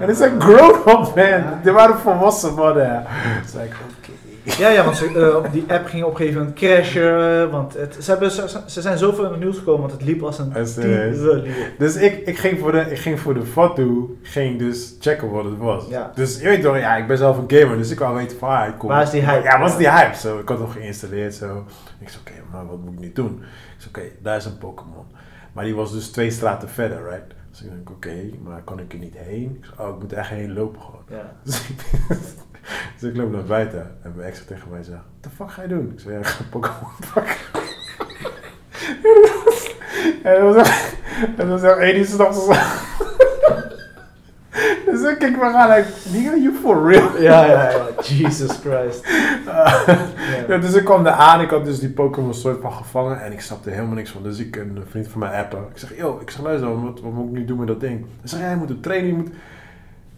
[0.00, 1.10] En het zijn grown-up, man.
[1.14, 1.60] Ja.
[1.62, 3.04] Die waren volwassen mannen.
[3.98, 4.12] Oké.
[4.44, 7.50] Ja, ja, want ze, eh, die app ging op een gegeven moment crashen.
[7.50, 10.22] Want het, ze, hebben, ze, ze zijn zoveel in het nieuws gekomen, want het liep
[10.22, 11.72] als een tierenlier.
[11.78, 15.44] Dus ik, ik, ging voor de, ik ging voor de fatu, ging dus checken wat
[15.44, 15.86] het was.
[15.88, 16.12] Ja.
[16.14, 18.48] Dus je weet toch, ja, ik ben zelf een gamer, dus ik wou weten van,
[18.48, 18.88] ah, ik kom.
[18.88, 19.42] Waar is die hype?
[19.42, 20.16] Ja, wat is die hype?
[20.16, 21.64] Zo, ik had hem geïnstalleerd, zo.
[21.98, 23.42] Ik zei, oké, maar wat moet ik nu doen?
[23.76, 25.04] Ik zei, oké, daar is een Pokémon.
[25.52, 27.34] Maar die was dus twee straten verder, right?
[27.50, 29.56] Dus ik denk, oké, maar kan ik er niet heen?
[29.60, 31.02] Ik zei, oh, ik moet er echt heen lopen gewoon.
[31.08, 31.32] Ja.
[31.44, 31.84] Dus ik,
[33.04, 35.62] dus ik loop naar buiten en mijn ex tegen mij zegt, wat de fuck ga
[35.62, 35.90] je doen?
[35.92, 37.36] Ik zei, ja, ik ga Pokémon pakken.
[40.22, 40.96] en dat was echt,
[41.36, 42.46] en dat was echt één uur s'nachts.
[44.86, 47.18] Dus ik kijk me aan, like, nigga, you for real?
[47.22, 48.02] Ja, ja, ja.
[48.02, 49.06] Jesus Christ.
[50.48, 53.32] Ja, dus ik kwam er aan, ik had dus die Pokémon soort van gevangen en
[53.32, 54.22] ik snapte helemaal niks van.
[54.22, 55.58] Dus ik een vriend van mij appen.
[55.58, 58.00] Ik zeg, yo, ik zeg, luister, wat, wat moet ik nu doen met dat ding?
[58.00, 59.30] Hij zegt, ja, je moet het trainen, je moet...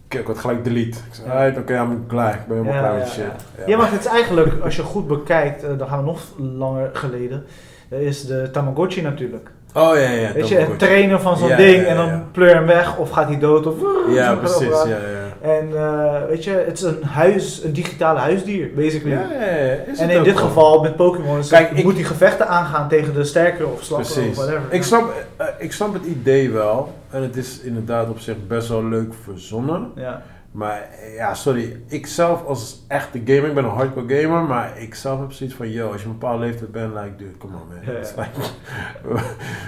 [0.09, 0.97] Ik had gelijk delete.
[0.97, 2.33] Ik alright, oké, I'm klaar.
[2.33, 3.23] Ik ben helemaal klaar met shit.
[3.65, 3.77] ja.
[3.77, 7.45] Maar het is eigenlijk, als je goed bekijkt, eh, dan gaan we nog langer geleden,
[7.89, 9.49] eh, is de Tamagotchi natuurlijk.
[9.73, 10.31] Oh ja, ja.
[10.33, 13.39] Weet je, het trainen van zo'n ding en dan pleur hem weg of gaat hij
[13.39, 13.75] dood of...
[14.09, 14.97] Ja, precies, ja.
[15.41, 19.15] En eh, weet je, het is een huis, een digitale huisdier, basically.
[19.15, 20.43] Ja, ja, ja, is en in dit wel.
[20.47, 24.15] geval met Pokémon Kijk, ik- moet hij gevechten aangaan tegen de sterkere of zwakkere of
[24.17, 24.37] Precies.
[24.37, 24.61] whatever.
[24.69, 26.93] Ik snap, eh, ik snap het idee wel.
[27.09, 29.91] En het is inderdaad op zich best wel leuk verzonnen.
[29.95, 30.21] Ja.
[30.51, 31.81] Maar eh, ja, sorry.
[31.87, 34.43] Ik zelf als echte gamer, ik ben een hardcore gamer.
[34.43, 37.37] Maar ik zelf heb zoiets van, yo, als je een bepaalde leeftijd bent, like, dude,
[37.37, 37.77] come on man.
[37.85, 37.97] Ja, ja.
[37.97, 38.29] It's like,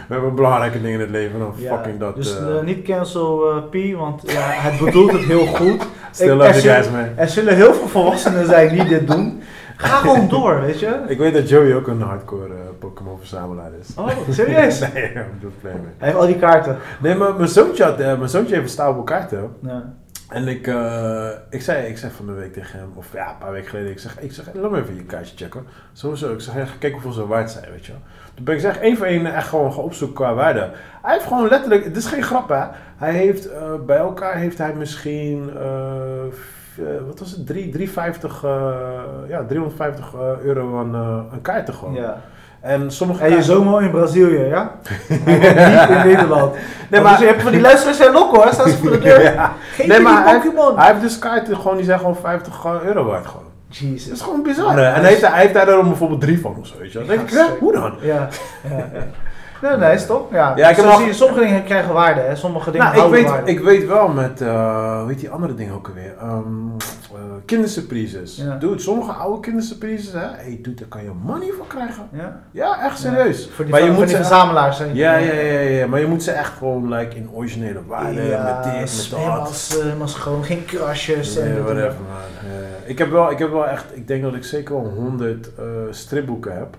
[0.07, 2.15] we, hebben belangrijke dingen in het leven dan Ja, fucking dat.
[2.15, 5.87] Dus eh, eh, niet cancel P, want ja, hij bedoelt het heel goed.
[6.11, 7.07] Still Ik- love zullen- guys, man.
[7.15, 9.41] Er zullen heel veel volwassenen zijn die dit doen.
[9.77, 10.99] Ga gewoon door, weet je.
[11.07, 13.95] Ik weet dat Joey ook een hardcore Pokémon verzamelaar is.
[13.95, 14.79] Oh, serieus?
[14.79, 15.11] nee,
[15.61, 15.91] playing, man.
[15.97, 16.77] Hij heeft al die kaarten.
[17.01, 19.49] Nee, maar mijn zoontje, had, mijn zoontje heeft een stapel kaarten.
[19.61, 19.93] Ja.
[20.29, 23.37] En ik, eh, ik, zei, ik zei van de week tegen hem, of ja, een
[23.37, 25.65] paar weken geleden, ik zeg, ik zeg laat me even je kaartje checken.
[25.93, 28.01] Sowieso, ik zeg, ja, kijk hoeveel ze waard zijn, weet je wel.
[28.33, 30.71] Toen ben ik zeg één voor één echt gewoon gaan opzoeken qua waarde.
[31.01, 32.65] Hij heeft gewoon letterlijk, het is geen grap hè,
[32.97, 35.49] hij heeft, eh, bij elkaar heeft hij misschien,
[36.79, 38.49] eh, wat was het, 3, 350, eh,
[39.27, 40.95] ja, 350 eh, euro aan,
[41.31, 41.93] aan kaarten gewoon.
[41.93, 42.21] ja.
[42.61, 44.71] En sommige En je zoon in Brazilië, ja?
[45.09, 45.27] Niet
[45.89, 46.53] in Nederland.
[46.89, 48.99] Nee, maar- maar je hebt van die luisteraars zijn ook hoor, staan ze voor de
[49.09, 49.21] deur.
[49.33, 49.53] Ja.
[49.73, 50.77] Geef Nee, maar die hij, Pokémon.
[50.79, 53.47] hij heeft dus kaarten gewoon, die zijn gewoon 50 euro waard gewoon.
[53.69, 54.77] Dat is gewoon bizar.
[54.77, 57.07] En hij heeft, hij heeft daar dan bijvoorbeeld drie van of zo, weet je wel.
[57.07, 57.93] Denk ik, hè, hoe dan?
[58.01, 58.27] Ja,
[58.69, 58.87] ja.
[59.61, 60.31] Nee, nee, is toch?
[60.31, 62.35] Ja, Ja, ik heb je, sommige dingen krijgen waarde, hè.
[62.35, 63.51] sommige dingen Nou, ik weet, waarde.
[63.51, 66.13] ik weet wel met, eh hoe heet die andere dingen ook alweer?
[66.23, 66.71] Um,
[67.45, 68.35] kindersurprises.
[68.35, 68.55] Ja.
[68.55, 70.19] Dude, sommige oude kindersurprises, hè.
[70.19, 72.07] Hey, dude, daar kan je money voor krijgen.
[72.11, 72.41] Ja?
[72.51, 73.49] Ja, echt serieus.
[73.53, 74.79] Voor die, maar je moet ze, verzamelaars.
[74.79, 74.85] hè.
[74.93, 78.43] ja, ja, ja, ja, maar je moet ze echt gewoon like, in originele waarde, Ja,
[78.43, 79.75] met dit, met dat.
[79.77, 81.37] eh, helemaal schoon, geen krasjes.
[81.37, 82.51] en Nee, en whatever, man.
[82.51, 85.49] Eh, ik, heb wel, ik heb wel echt, ik denk dat ik zeker wel 100
[85.57, 86.77] eh, stripboeken heb.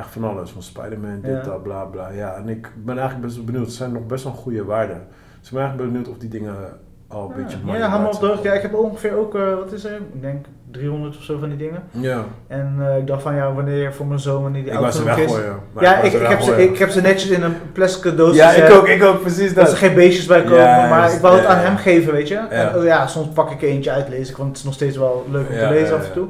[0.00, 2.08] Echt van alles, van Spider-Man, dit, dat, bla bla.
[2.10, 3.68] Ja, en ik ben eigenlijk best wel benieuwd.
[3.70, 4.94] Ze zijn nog best wel goede waarde.
[5.38, 6.54] Dus ik ben eigenlijk benieuwd of die dingen
[7.08, 8.30] al een beetje Ja, money ja, hou me waard op de zijn.
[8.36, 8.48] hoogte.
[8.48, 9.96] Ja, ik heb ongeveer ook, eh, wat is er?
[10.12, 11.82] Ik denk 300 of zo van die dingen.
[11.90, 14.96] Ja, En eh, ik dacht van ja, wanneer voor mijn zoon, wanneer die ik was
[14.96, 15.56] ze weggooien.
[15.80, 18.68] Ja, ik, ik, heb ze, ik heb ze netjes in een plastic doos Ja, gezet.
[18.68, 19.78] ik ook, ik ook, precies Dat er dat.
[19.78, 22.36] geen beestjes bij komen, Ja, maar ik wou het aan hem geven, weet je.
[22.36, 23.02] En Ja.
[23.02, 25.26] oh soms pak ik er eentje uit, lees ik, want het is nog steeds wel
[25.30, 26.26] leuk om te lezen af en toe.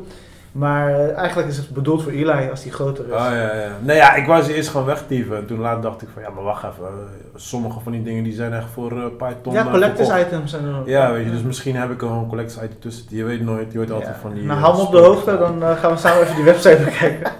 [0.53, 3.13] Maar eh, eigenlijk is het bedoeld voor Eli als die groter is.
[3.13, 3.69] Oh ja, ja.
[3.81, 5.37] Nee, ja, ik wou ze eerst gewoon wegtieven.
[5.37, 6.89] En toen later dacht ik van, ja, maar wacht even.
[7.35, 10.09] Sommige van die dingen die zijn echt voor eh, een paar ton ja, eh, collectors
[10.09, 10.27] verkocht.
[10.33, 10.83] items en zo.
[10.91, 13.05] Ja, weet je, dus misschien heb ik er gewoon een collectors item tussen.
[13.09, 14.21] Je weet nooit, je hoort altijd Ja.
[14.21, 14.43] van die...
[14.45, 17.33] Nou, hou me op de hoogte, dan gaan we samen even die website bekijken.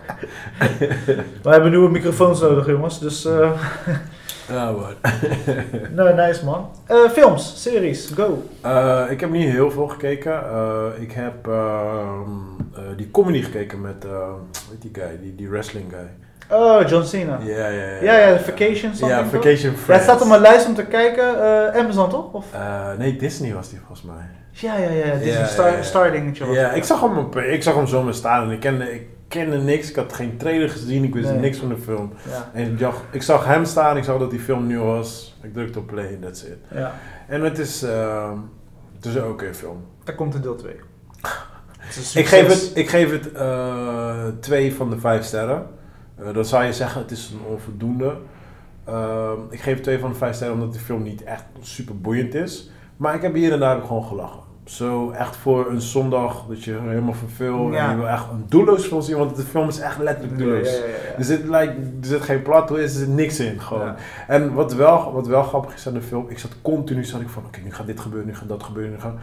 [1.43, 2.99] we hebben nieuwe microfoons nodig, jongens.
[3.01, 3.51] Dus, eh
[4.49, 4.85] Ja, man.
[5.95, 6.69] nou, nice man.
[6.87, 8.43] Eh, films, series, go.
[8.61, 10.33] Eh, ik heb niet heel veel gekeken.
[10.33, 11.57] Eh, ik heb ehm,
[12.59, 12.60] eh,
[12.97, 14.11] die comedy gekeken met, eh
[14.71, 16.09] weet die guy, die, die wrestling guy.
[16.59, 17.39] Oh, John Cena.
[17.43, 18.03] Ja, ja, ja.
[18.03, 19.25] Ja, ja, Vacation, Ja?
[19.27, 20.05] Vacation Friends.
[20.05, 21.43] staat op mijn lijst om te kijken.
[21.75, 22.33] eh, Amazon toch?
[22.33, 22.47] Of?
[22.55, 24.25] Eh, nee, Disney was die volgens mij.
[24.51, 25.41] Ja, ja, ja.
[25.41, 26.47] Een star, star dingetje.
[26.47, 29.57] Ja, ik zag hem, op, ik zag hem zomaar staan en ik kende, ik kende
[29.59, 29.89] niks.
[29.91, 32.13] Ik had geen trailer gezien, ik wist niks van de film.
[32.53, 35.39] En ik, dacht, ik zag hem staan, ik zag dat die film nieuw was.
[35.43, 36.57] Ik drukte op play en that's it.
[36.75, 36.93] ja.
[37.29, 38.37] En het is, ehm,
[38.97, 39.85] het is een oké film.
[40.05, 40.75] Daar komt een deel 2.
[42.15, 45.67] Ik geef het, ik geef het eh, twee van de vijf sterren.
[46.17, 48.17] Eh, dan zou je zeggen het is een onvoldoende.
[48.85, 52.01] Ehm, ik geef het twee van de vijf sterren omdat de film niet echt super
[52.01, 52.71] boeiend is.
[52.97, 54.41] Maar ik heb hier en daar ook gewoon gelachen.
[54.65, 57.85] Zo echt voor een zondag dat je helemaal verveelt Ja.
[57.85, 59.17] en je wil echt een doelloos film zien.
[59.17, 60.71] Want de film is echt letterlijk doelloos.
[60.71, 61.17] ja, ja, ja.
[61.19, 63.95] Er, zit, like, er zit geen twist, er zit niks in gewoon.
[64.29, 67.29] En wat wel, wat wel grappig is aan de film, ik zat continu zat ik
[67.29, 69.15] van oké, nu gaat dit gebeuren, nu gaat dat gebeuren, nu gaat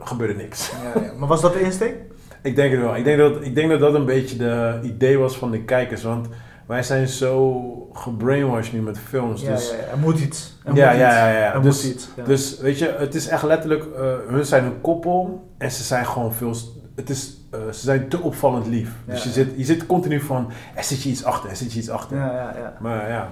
[0.00, 0.70] gebeurde niks.
[0.94, 1.12] Ja, ja.
[1.18, 1.94] Maar was dat de insteek?
[2.42, 2.96] Ik denk het wel.
[2.96, 6.02] Ik denk, dat, ik denk dat dat een beetje de idee was van de kijkers.
[6.02, 6.28] Want
[6.66, 7.62] wij zijn zo
[7.92, 9.42] gebrainwashed nu met films.
[9.42, 9.90] Ja, dus, ja, ja.
[9.90, 10.58] Er moet iets.
[10.64, 11.54] Er Ja, moet ja, ja, ja.
[11.54, 12.08] Er Dus- moet iets.
[12.26, 16.06] Dus weet je, het is echt letterlijk, eh, hun zijn een koppel en ze zijn
[16.06, 16.54] gewoon veel,
[16.96, 18.90] het is, eh, ze zijn te opvallend lief.
[19.06, 21.78] Dus je, zit, je zit continu van, er zit je iets achter, er zit je
[21.78, 22.16] iets achter.
[22.16, 22.76] ja, ja, ja.
[22.80, 23.28] Maar ja,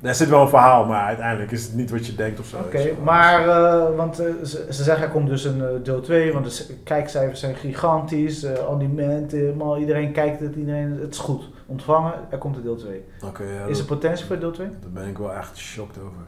[0.00, 2.56] er zit wel een verhaal, maar uiteindelijk is het niet wat je denkt of zo.
[2.56, 6.32] Oké, maar eh, want eh, ze, ze zeggen er komt dus een eh, deel 2,
[6.32, 11.18] want de kijkcijfers zijn gigantisch, al die mensen, helemaal, iedereen kijkt het, iedereen, het is
[11.18, 13.04] goed ontvangen, er komt een deel 2.
[13.24, 14.66] Oké, ja, Is er potentie voor deel 2?
[14.80, 16.22] Daar ben ik wel echt geschokt over.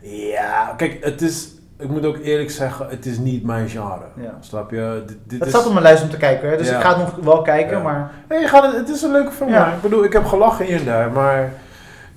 [0.00, 4.04] Ja, kijk, het is, ik moet ook eerlijk zeggen, het is niet mijn genre.
[4.16, 4.36] Ja.
[4.40, 5.02] Snap je?
[5.06, 6.76] Dit, dit Het is, staat op mijn lijst om te kijken, hè, dus Ja.
[6.76, 9.30] ik ga het nog wel kijken, maar Nee, je gaat het, het is een leuke
[9.32, 9.50] film.
[9.50, 9.64] Ja.
[9.64, 9.74] man.
[9.74, 11.52] Ik bedoel, ik heb gelachen hier en daar, maar...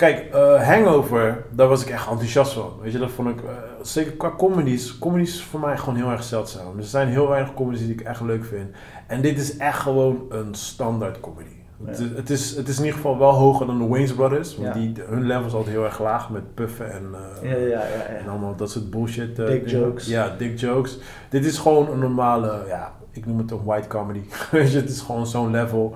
[0.04, 2.72] Kijk, eh, Hangover, daar was ik echt enthousiast van.
[2.82, 3.44] Weet je, dat vond ik...
[3.44, 3.50] eh,
[3.82, 4.98] zeker qua comedies.
[5.00, 6.78] Comedies voor mij gewoon heel erg zeldzaam.
[6.78, 8.70] Er zijn heel weinig comedies die ik echt leuk vind.
[9.08, 11.50] En dit is echt gewoon een standaard comedy.
[11.86, 12.04] Het, Ja.
[12.06, 14.56] is, het, is, het is in ieder geval wel hoger dan de Wayne's Brothers.
[14.58, 14.74] Want Ja.
[14.82, 17.04] die, hun level is altijd heel erg laag met puffen en...
[17.42, 18.04] eh, ja, ja, ja.
[18.04, 19.36] En allemaal dat soort bullshit.
[19.36, 20.06] Dick jokes.
[20.08, 20.98] Ja, dick jokes.
[21.30, 24.22] Dit is gewoon een normale, ja, ik noem het een white comedy.
[24.52, 25.96] Weet je, het is gewoon zo'n level.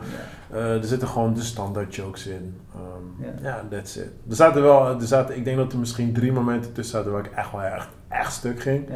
[0.51, 2.57] Eh, er zitten gewoon de standaard jokes in.
[2.75, 3.63] Ehm, Ja.
[3.69, 4.09] that's it.
[4.29, 7.25] Er zaten wel, er zaten, ik denk dat er misschien drie momenten tussen zaten waar
[7.25, 8.89] ik echt wel echt, echt stuk ging.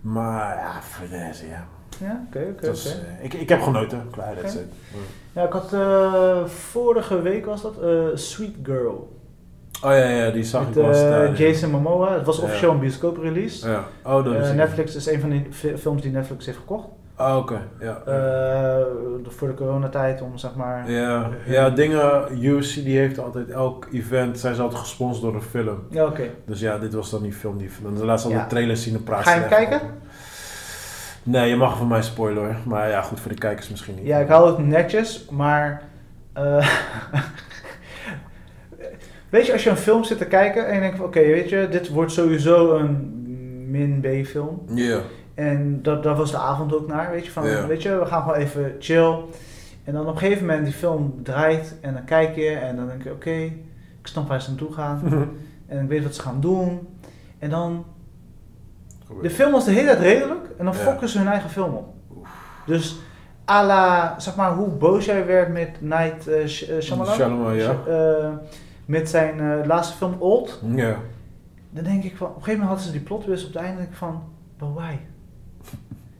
[0.00, 1.66] Maar ja, voor de ja.
[1.98, 4.02] ja oké, oké, was, eh, ik, ik heb genoten.
[4.10, 4.58] Klaar, it.
[5.32, 7.74] Ja, ik had eh, vorige week was dat,
[8.14, 9.18] Sweet Girl.
[9.84, 11.34] Oh ja, ja, die zag Met ik staan.
[11.34, 12.14] Jason Momoa.
[12.14, 12.42] Het was Ja.
[12.42, 13.68] officieel een bioscoop release.
[13.68, 13.84] Ja.
[14.04, 16.88] Oh, dat is Netflix is een van die fi- films die Netflix heeft gekocht.
[17.20, 17.60] Oh, oké.
[17.80, 18.02] Ja.
[18.06, 18.86] Eh,
[19.22, 20.90] voor de coronatijd om zeg maar...
[20.90, 21.28] ja.
[21.46, 25.78] ja, dingen, UFC die heeft altijd, elk event zijn ze altijd gesponsord door een film.
[25.90, 26.22] Ja, oké.
[26.46, 28.42] Dus ja, dit was dan die film die dan laat ze al Ja.
[28.42, 29.24] de trailers zien en praten.
[29.24, 29.80] Ga je hem kijken?
[31.22, 32.56] Nee, je mag van mij spoilen hoor.
[32.66, 34.06] Maar ja, goed voor de kijkers misschien niet.
[34.06, 35.82] Ja, ik hou het netjes, maar...
[36.32, 36.68] eh,
[39.30, 41.06] weet je, als je een film zit te kijken en je denkt van...
[41.06, 43.18] Oké, weet je, dit wordt sowieso een
[43.70, 44.62] min B-film.
[44.74, 44.98] Ja.
[45.34, 47.30] En dat, dat was de avond ook naar, weet je.
[47.30, 47.66] Van, Ja.
[47.66, 49.16] weet je, we gaan gewoon even chill.
[49.84, 52.86] En dan op een gegeven moment die film draait en dan kijk je en dan
[52.86, 53.10] denk je...
[53.10, 53.30] Oké,
[54.00, 55.00] ik snap waar ze naartoe gaan.
[55.66, 56.88] En ik weet wat ze gaan doen.
[57.38, 57.84] En dan...
[59.22, 60.80] De film was de hele tijd redelijk en dan Ja.
[60.80, 61.94] fokken ze hun eigen film op.
[62.66, 62.96] Dus
[63.50, 67.14] à la, zeg maar, hoe boos jij werd met Night eh, Shyamalan.
[67.14, 67.74] Shyamalan, ja.
[67.84, 68.28] Sh- eh,
[68.84, 70.60] met zijn laatste film Old.
[70.74, 70.96] Ja.
[71.70, 73.62] Dan denk ik van, op een gegeven moment hadden ze die plot twist op het
[73.62, 73.76] einde.
[73.76, 74.22] denk ik van,
[74.58, 74.94] but why?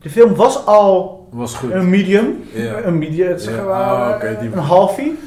[0.00, 1.70] De film was al Was goed.
[1.72, 2.42] een medium.
[2.84, 3.72] Een medium, zeg maar,
[4.14, 5.18] ah, die- een halfie.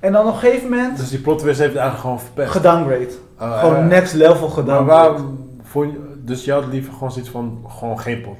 [0.00, 2.50] En dan op een gegeven moment Dus die plot twist heeft eigenlijk gewoon verpest.
[2.50, 3.08] gedowngrade.
[3.36, 5.22] Ah, Gewoon next level Maar gedowngrade.
[5.72, 6.02] waarom.
[6.24, 8.36] Dus je had liever gewoon zoiets van, gewoon geen plot,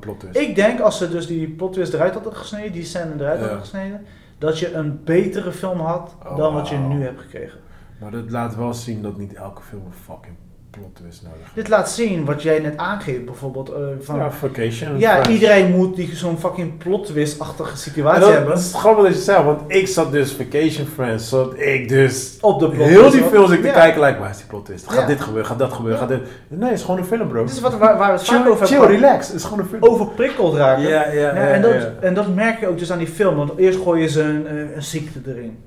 [0.00, 0.36] plot, twist.
[0.38, 3.40] Ik denk als ze dus die plot twist eruit hadden gesneden, die scène eruit Ja.
[3.44, 4.04] hadden gesneden,
[4.38, 7.58] dat je een betere film had Oh, dan wat je nu hebt gekregen.
[8.00, 10.36] Maar dat laat wel zien dat niet elke film een fucking
[10.78, 11.46] plot twist nodig.
[11.54, 13.68] Dit laat zien wat jij net aangeeft, bijvoorbeeld.
[13.70, 15.00] eh, van, Ja, ja, vacation.
[15.32, 18.48] iedereen moet die zo'n fucking plot twist-achtige situatie dat, hebben.
[18.48, 22.38] dat is grappig dat je zegt, want ik zat dus Vacation Friends, zat ik dus
[22.40, 23.72] Op de plot heel die films ik te Ja.
[23.72, 24.86] kijken, lijkt waar is die plot twist?
[24.90, 25.06] Gaat Ja.
[25.06, 26.06] dit gebeuren, gaat dat gebeuren, Ja.
[26.06, 26.28] gaat dit...
[26.48, 27.44] Nee, het is gewoon een film, bro.
[27.44, 29.66] Dit is wat, waar, waar we het chill, over chill, relax, het is gewoon een
[29.66, 29.82] film.
[29.82, 30.82] Overprikkeld raken.
[30.82, 31.20] Ja, ja, ja.
[31.20, 31.92] Ja, en, dat, ja.
[32.00, 33.36] en dat merk je ook dus aan die film.
[33.36, 35.58] Want eerst gooien ze een, eh, een ziekte erin.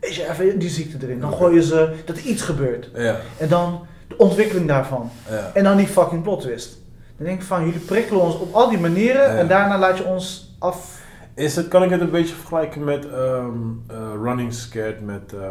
[0.00, 1.20] Weet je, even die ziekte erin.
[1.20, 2.90] Dan gooien ze dat er iets gebeurt.
[2.94, 5.10] Ja, En dan de ontwikkeling daarvan.
[5.30, 5.50] ja.
[5.54, 6.78] En dan die fucking plot twist.
[7.16, 9.22] Dan denk ik van, jullie prikkelen ons op al die manieren.
[9.22, 9.36] Ja.
[9.38, 11.06] En daarna laat je ons af...
[11.34, 13.46] Is het, kan ik het een beetje vergelijken met ehm,
[13.88, 15.48] eh, Running Scared met eh, eh,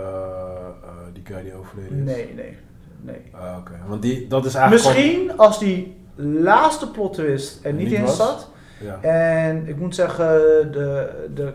[1.13, 2.03] die guy die overleden is?
[2.15, 2.57] Nee, nee,
[3.01, 3.21] nee.
[3.31, 7.89] Ah, Oké, want die, dat is eigenlijk Misschien als die laatste plot twist er niet,
[7.89, 8.49] Niet in zat.
[8.79, 10.27] gewoon- En ik moet zeggen,
[10.71, 11.53] de, de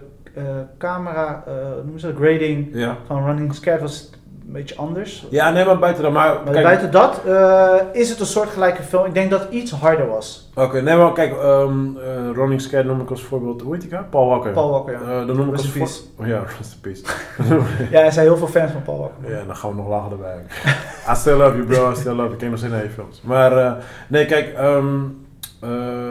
[0.78, 1.44] camera,
[1.84, 2.80] noemen ze dat, grading Ja.
[2.80, 2.96] ja.
[3.06, 4.10] van Running Scared was
[4.52, 5.26] een beetje anders.
[5.30, 6.12] Ja, nee, maar buiten dat.
[6.12, 9.04] Maar, Maar kijk, buiten dat eh, is het een soortgelijke film.
[9.04, 10.50] Ik denk dat het iets harder was.
[10.54, 13.62] Oké, nee, maar kijk, ehm eh, Running Scared noem ik als voorbeeld.
[13.62, 14.02] Hoe heet die guy?
[14.10, 14.52] Paul Walker.
[14.52, 15.00] Paul Walker, ja.
[15.00, 15.88] Eh, dan noem ik als in voor...
[16.18, 17.02] Oh, ja, rest in peace.
[17.90, 19.36] Ja, er zijn heel veel fans van Paul Walker.
[19.36, 20.36] ja, dan gaan we nog lager erbij.
[21.12, 21.90] I still love you, bro.
[21.90, 22.32] I still love you.
[22.32, 23.20] Ik ken nog steeds naar je films.
[23.22, 23.72] Maar, eh,
[24.08, 24.84] nee, kijk, eh,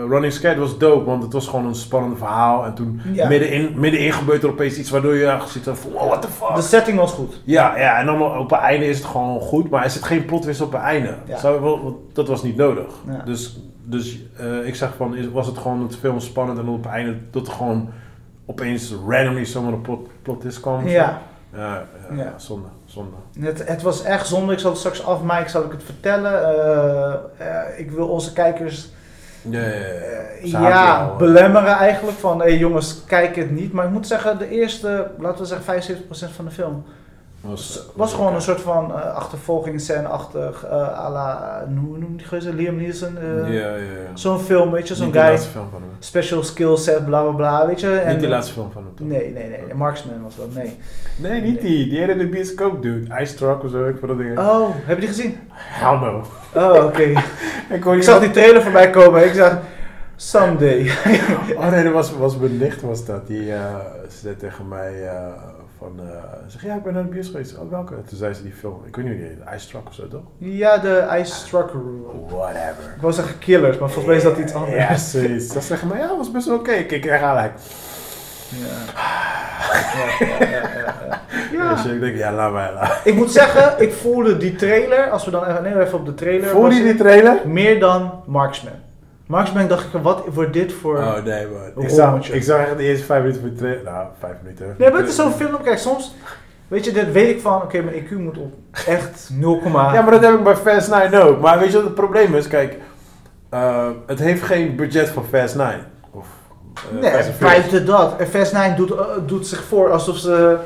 [0.08, 2.66] Running Scared was dope, want het was gewoon een spannend verhaal.
[2.66, 3.28] En toen, Ja.
[3.28, 6.56] middenin, middenin gebeurt er opeens iets waardoor je zit van, wow, what the fuck?
[6.56, 7.41] De setting was goed.
[7.45, 10.26] Ja, ja, en dan op het einde is het gewoon goed, maar er zit geen
[10.26, 11.16] plotwist op het einde.
[11.26, 11.38] Ja.
[11.38, 12.93] Zou, dat was niet nodig.
[13.08, 13.22] Ja.
[13.26, 16.84] Dus, dus eh, ik zeg van, is, was het gewoon het film spannend en op
[16.84, 17.89] het einde dat gewoon
[18.45, 20.88] opeens randomly zomaar een plot, plot kwam?
[20.88, 21.22] Ja.
[21.56, 21.84] Ja,
[22.16, 23.12] ja, zonde, zonde.
[23.39, 24.54] Het, het was echt zonde.
[24.54, 26.43] Ik zal het straks af, Mike, zal ik het vertellen.
[26.43, 28.89] Eh, eh, ik wil onze kijkers
[29.42, 29.62] Ja,
[30.42, 31.00] ja, ja.
[31.00, 32.18] eh, belemmeren eigenlijk.
[32.18, 33.74] Van, hé jongens, kijk het niet.
[33.74, 35.98] Maar ik moet zeggen, de eerste, laten we zeggen
[36.30, 36.84] 75% van de film...
[37.42, 42.54] Was, was gewoon een soort van uh, achtervolgingsscène-achtig, uh, à la, hoe noem je die
[42.54, 43.18] Liam Neeson?
[43.24, 43.84] Uh, ja, ja, ja.
[44.14, 45.22] Zo'n film, weet je, zo'n guy.
[45.22, 45.89] die laatste film van hem.
[46.00, 47.98] Special skill set, bla bla bla, weet je.
[47.98, 49.08] En, Niet die laatste film van hem, toch?
[49.08, 49.74] Nee, nee, nee.
[49.76, 50.78] Marksman was dat, nee.
[51.16, 51.89] Nee, niet die.
[51.89, 53.22] Die hele de bioscoop, dude.
[53.22, 54.39] Ice Truck of zo, ik voor dat ding.
[54.39, 55.38] Oh, heb je die gezien?
[55.54, 56.24] Hell no.
[56.56, 57.04] Oh, oké.
[57.76, 59.26] ik, ik zag die trailer voorbij komen.
[59.26, 59.58] Ik zag,
[60.16, 60.92] someday.
[61.58, 63.28] Oh nee, dat was, was mijn nicht was dat.
[63.28, 63.54] Die
[64.08, 65.10] zei tegen mij
[65.82, 66.11] van, uh,
[66.47, 67.57] zeg ja, ik ben naar de bios geweest.
[67.57, 67.93] Oh, welke?
[67.93, 70.21] Toen zei ze die film, ik weet niet heet, Ice Truck of zo, toch?
[70.38, 71.69] ja, de Ice Truck.
[72.27, 72.93] Whatever.
[72.95, 74.75] Ik wou zeggen Killers, maar volgens mij is dat iets anders.
[74.75, 75.53] Ja, zoiets.
[75.53, 76.69] Dat zeggen mij, ja, dat was best wel oké.
[76.69, 76.82] Okay.
[76.82, 77.53] Ik kreeg eigenlijk.
[78.51, 78.67] Ja.
[80.19, 81.21] ja, ja, ja, ja.
[81.51, 81.73] ja.
[81.73, 82.99] Dus ik denk, ja, laat mij laat.
[83.03, 86.49] Ik moet zeggen, ik voelde die trailer, als we dan even op de trailer.
[86.49, 87.39] Voelde je die trailer?
[87.45, 88.73] Meer dan Marksman.
[89.32, 90.97] Marksman dacht ik, wat wordt dit voor...
[90.97, 91.84] Oh nee man.
[91.84, 93.84] Ik zag, ik zag echt de eerste vijf minuten van de trailer.
[93.84, 94.75] Nou, vijf minuten.
[94.77, 96.15] Nee, maar het is zo'n film, kijk, soms...
[96.67, 98.53] Weet je, dit weet ik van, oké, okay, mijn IQ moet op
[98.86, 101.41] echt 0, ja, maar dat heb ik bij Fast 9 ook.
[101.41, 102.47] Maar weet je wat het probleem is?
[102.47, 102.77] Kijk,
[103.53, 105.79] uh, het heeft geen budget voor Fast 9.
[106.11, 106.27] Of,
[106.93, 108.17] uh, nee, buiten dat.
[108.17, 110.57] En Fast 9 doet, uh, doet zich voor alsof ze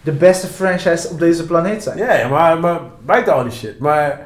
[0.00, 1.98] de beste franchise op deze planeet zijn.
[1.98, 3.78] Ja, ja maar, maar buiten al die shit.
[3.78, 4.20] Maar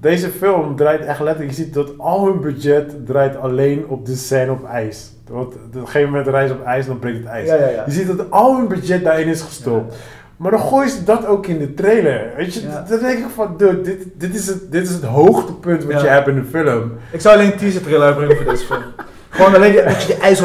[0.00, 4.14] deze film draait echt letterlijk, je ziet dat al hun budget draait alleen op de
[4.16, 5.10] scène op ijs.
[5.28, 7.48] Want op een gegeven moment reis op ijs dan breekt het ijs.
[7.48, 7.82] Ja, ja, ja.
[7.86, 9.96] Je ziet dat al hun budget daarin is gestopt.
[10.36, 12.30] Maar dan gooien ze dat ook in de trailer.
[12.36, 15.84] Weet je, dan denk ik van, dude, dit, dit, is het, dit is het hoogtepunt
[15.84, 16.92] wat je hebt in de film.
[17.12, 18.82] Ik zou alleen een teaser trailer uitbrengen voor deze film.
[19.28, 20.40] Gewoon alleen die- dat je die ijs.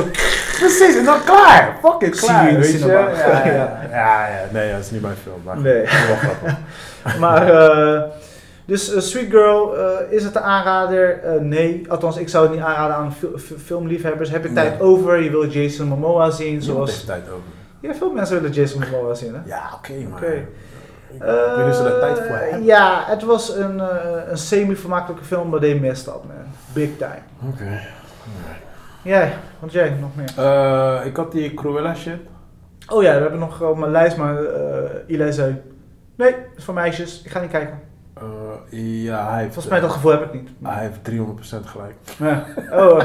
[0.59, 1.77] Precies, en dan klaar.
[1.83, 2.51] Fuck it, Zie klaar.
[2.51, 2.85] je weet je?
[2.87, 3.79] Ja, ja, Ja.
[3.91, 4.39] ja, ja.
[4.51, 5.41] Nee, dat is niet mijn film.
[5.43, 5.81] Maar Nee.
[6.07, 6.57] wel grappig.
[7.19, 8.01] Maar, eh,
[8.65, 11.19] dus eh, Sweet Girl, eh, is het een aanrader?
[11.23, 11.85] Eh, nee.
[11.91, 14.29] Althans, ik zou het niet aanraden aan fil- fi- filmliefhebbers.
[14.29, 14.67] Heb je Nee.
[14.69, 15.21] tijd over?
[15.21, 16.91] Je wil Jason Momoa zien, zoals...
[16.91, 17.43] heeft tijd over.
[17.79, 19.39] Ja, veel mensen willen Jason Momoa zien, hè?
[19.45, 20.21] Ja, oké, maar...
[20.21, 20.47] Oké.
[21.11, 21.21] Ik
[21.55, 22.63] weet niet ze daar tijd voor hebben.
[22.63, 23.81] Ja, het was een,
[24.29, 26.35] een semi-vermakelijke film, maar they messed up, man.
[26.73, 27.19] Big time.
[27.51, 27.79] Oké.
[29.03, 31.05] Jij, want jij nog meer?
[31.05, 32.17] Ik had die Cruella shit.
[32.87, 34.37] Oh ja, we hebben nog op mijn lijst, maar
[35.07, 35.61] Eli zei...
[36.15, 37.79] Nee, het is voor meisjes, ik ga niet kijken.
[38.15, 39.53] Eh, ja, hij heeft...
[39.53, 40.49] Volgens mij dat gevoel heb ik niet.
[40.63, 41.09] hij heeft
[41.63, 41.95] 300% gelijk.
[42.17, 42.45] Ja.
[42.81, 43.01] Oh,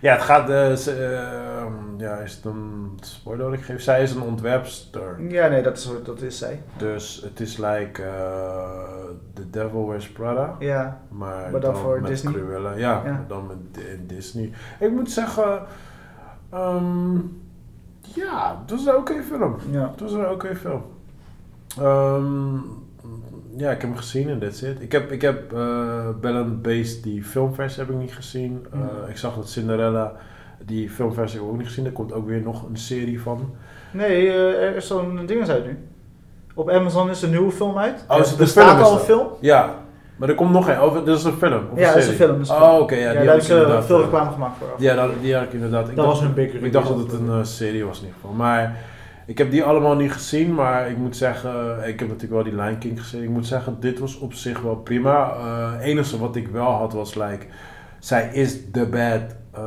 [0.00, 0.48] Ja, het gaat...
[0.50, 3.82] eh, ehm, ja, is het een spoiler dat ik geef?
[3.82, 5.16] Zij is een ontwerpster.
[5.28, 6.62] ja, nee, dat is, dat is zij.
[6.76, 10.54] Dus het is like eh, The Devil Wears Prada.
[10.58, 12.32] Ja, Maar, Maar dan voor met Disney?
[12.32, 12.72] Cruella.
[12.76, 14.52] Ja, dan met Di- Disney.
[14.80, 15.60] Ik moet zeggen...
[16.50, 17.14] ehm,
[18.00, 19.56] ja, het was een oké film.
[19.70, 19.90] ja.
[19.90, 20.82] Het was een oké film.
[21.78, 22.56] Ehm,
[23.58, 24.80] ja, ik heb hem gezien en that's it.
[24.80, 28.66] Ik heb, ik heb eh Bell and Beast, die filmversie heb ik niet gezien.
[28.72, 29.10] Eh, Mhm.
[29.10, 30.12] ik zag dat Cinderella,
[30.64, 31.84] die filmversie heb ik ook niet gezien.
[31.86, 33.54] Er komt ook weer nog een serie van.
[33.90, 35.78] Nee, eh, er is zo'n ding uit nu.
[36.54, 38.04] Op Amazon is een nieuwe film uit.
[38.08, 39.04] Oh, is het er al een dat?
[39.04, 39.26] film.
[39.40, 39.74] Ja,
[40.16, 40.78] maar er komt nog een.
[40.78, 41.62] Over, dit is een film.
[41.72, 43.24] Of Ja, dat is een film, dat is een Oh, oké, ja, Ja, die daar
[43.24, 44.68] hebben ze veel reclame gemaakt voor.
[44.78, 45.88] Ja, dat, die had ik inderdaad.
[45.88, 48.36] Ik Dat dacht, was een Ik dacht dat het een serie was in ieder geval.
[48.36, 48.76] Maar
[49.28, 50.54] ik heb die allemaal niet gezien.
[50.54, 53.22] Maar ik moet zeggen, ik heb natuurlijk wel die Lion King gezien.
[53.22, 55.30] Ik moet zeggen, dit was op zich wel prima.
[55.30, 57.46] Eh, Het enige wat ik wel had was, like,
[57.98, 59.20] zij is de bad,
[59.54, 59.62] eh,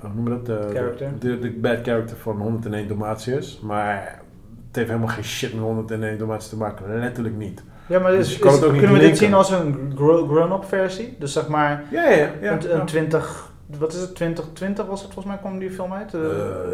[0.00, 0.46] hoe noem je dat?
[0.46, 1.10] De, Character.
[1.18, 3.60] De, de bad character van 101 Dalmatiërs.
[3.62, 4.18] Maar
[4.66, 6.98] het heeft helemaal geen shit met 101 Dalmatiërs te maken.
[6.98, 7.62] Letterlijk niet.
[7.86, 11.16] Ja, maar Dus is- kunnen we dit zien als een gro- grown-up versie?
[11.18, 12.52] Dus zeg maar Ja, ja, ja.
[12.52, 13.49] een, een 20...
[13.78, 14.14] Wat is het?
[14.14, 16.14] 2020 was het volgens mij kwam die film uit.
[16.14, 16.26] Eh, Eh,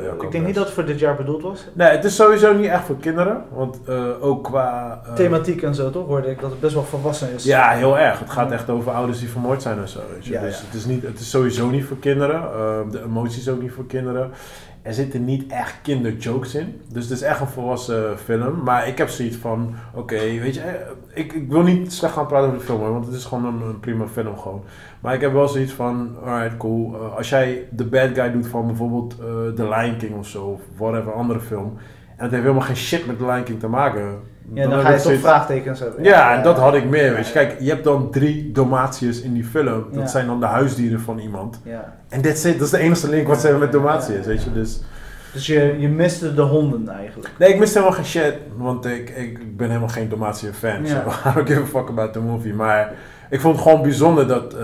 [0.05, 0.44] ja, ik denk best.
[0.44, 1.66] niet dat het voor dit jaar bedoeld was.
[1.72, 3.44] Nee, het is sowieso niet echt voor kinderen.
[3.53, 5.01] Want eh, ook qua...
[5.14, 6.07] Thematiek en zo toch?
[6.07, 7.44] Hoorde ik dat het best wel volwassen is.
[7.44, 8.18] Ja, heel erg.
[8.18, 10.01] Het gaat echt over ouders die vermoord zijn en zo.
[10.12, 10.32] Weet je.
[10.32, 10.64] Ja, dus ja.
[10.66, 12.40] Het, is niet, het is sowieso niet voor kinderen.
[12.42, 14.30] Ehm, de emoties ook niet voor kinderen.
[14.87, 16.80] Er zitten niet echt kinderjokes in.
[16.93, 18.62] Dus het is echt een volwassen film.
[18.62, 22.26] Maar ik heb zoiets van: oké, weet je, eh, ik, ik wil niet slecht gaan
[22.26, 24.62] praten over de film, want het is gewoon een, een prima film gewoon.
[25.01, 26.95] Maar ik heb wel zoiets van: alright, cool.
[26.95, 30.45] Eh, als jij de bad guy doet van bijvoorbeeld eh The Lion King of zo,
[30.45, 31.76] of whatever, andere film.
[32.16, 34.20] En het heeft helemaal geen shit met The Lion King te maken.
[34.55, 36.05] Ja, dan, ga je toch zoiets- vraagtekens hebben.
[36.05, 37.14] ja, en dat had ik meer.
[37.14, 37.32] Weet je.
[37.32, 39.84] Kijk, je hebt dan drie Dalmatiërs in die film.
[39.92, 41.61] Dat zijn dan de huisdieren van iemand.
[41.64, 41.94] Ja.
[42.09, 42.22] En.
[42.22, 44.30] Dat is de enige link wat ze hebben met Dalmatiërs, Ja.
[44.30, 44.53] weet je.
[44.53, 44.80] Dus...
[45.32, 47.30] Dus je, je miste de honden eigenlijk.
[47.38, 48.34] Nee, ik mis helemaal geen shit.
[48.57, 50.84] Want ik, ik, ben helemaal geen Dalmatiër fan.
[50.84, 50.86] Ja.
[50.86, 50.97] So
[51.30, 52.55] I don't give a fuck about the movie.
[52.55, 52.92] Maar
[53.30, 54.61] ik vond het gewoon bijzonder dat, eh,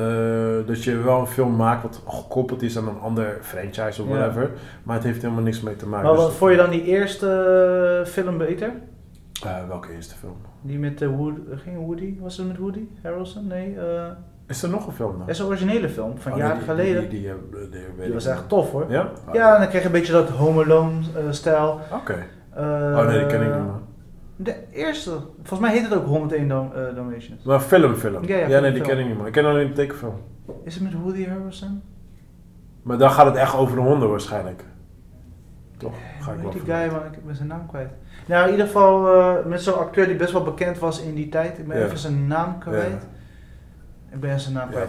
[0.66, 4.14] dat je wel een film maakt wat gekoppeld is aan een ander franchise of Ja.
[4.14, 4.50] whatever.
[4.82, 6.06] Maar het heeft helemaal niks mee te maken.
[6.06, 7.26] Maar Dus- wat vond je dan die eerste
[8.04, 8.70] eh, film beter?
[9.44, 10.36] Eh, welke eerste film?
[10.60, 12.16] Die met de Woody, ging Woody?
[12.20, 13.46] Was het met Woody Harrelson?
[13.46, 14.10] Nee, eh
[14.46, 15.18] Is er nog een film dan?
[15.20, 17.08] dat is een originele film van Oh, jaren die- geleden.
[17.08, 17.30] Die,
[18.04, 18.84] Die, was echt tof hoor.
[18.90, 19.10] Ja?
[19.32, 21.80] Ja, en dan kreeg je een beetje dat Home Alone eh, stijl.
[21.92, 22.26] Oké.
[22.50, 23.80] Eh, Oh nee, die ken ik niet man.
[24.36, 25.10] De eerste.
[25.36, 27.42] Volgens mij heet het ook 101 Dal eh, Dalmatians.
[27.44, 28.24] Maar film, film.
[28.24, 28.86] Ja, ja, nee, film, die film.
[28.86, 29.26] ken ik niet man.
[29.26, 30.14] Ik ken alleen de tekenfilm.
[30.64, 31.82] Is het met Woody Harrelson?
[32.82, 34.64] Maar dan gaat het echt over de honden waarschijnlijk.
[35.76, 35.94] Toch?
[36.20, 37.04] Ga ik wel die guy, man?
[37.12, 37.90] Ik ben zijn naam kwijt.
[38.26, 41.28] Nou, in ieder geval eh, met zo'n acteur die best wel bekend was in die
[41.28, 41.58] tijd.
[41.58, 41.84] Ik ben Ja.
[41.84, 43.02] even zijn naam kwijt.
[44.12, 44.88] Ik ben zijn naam kwijt.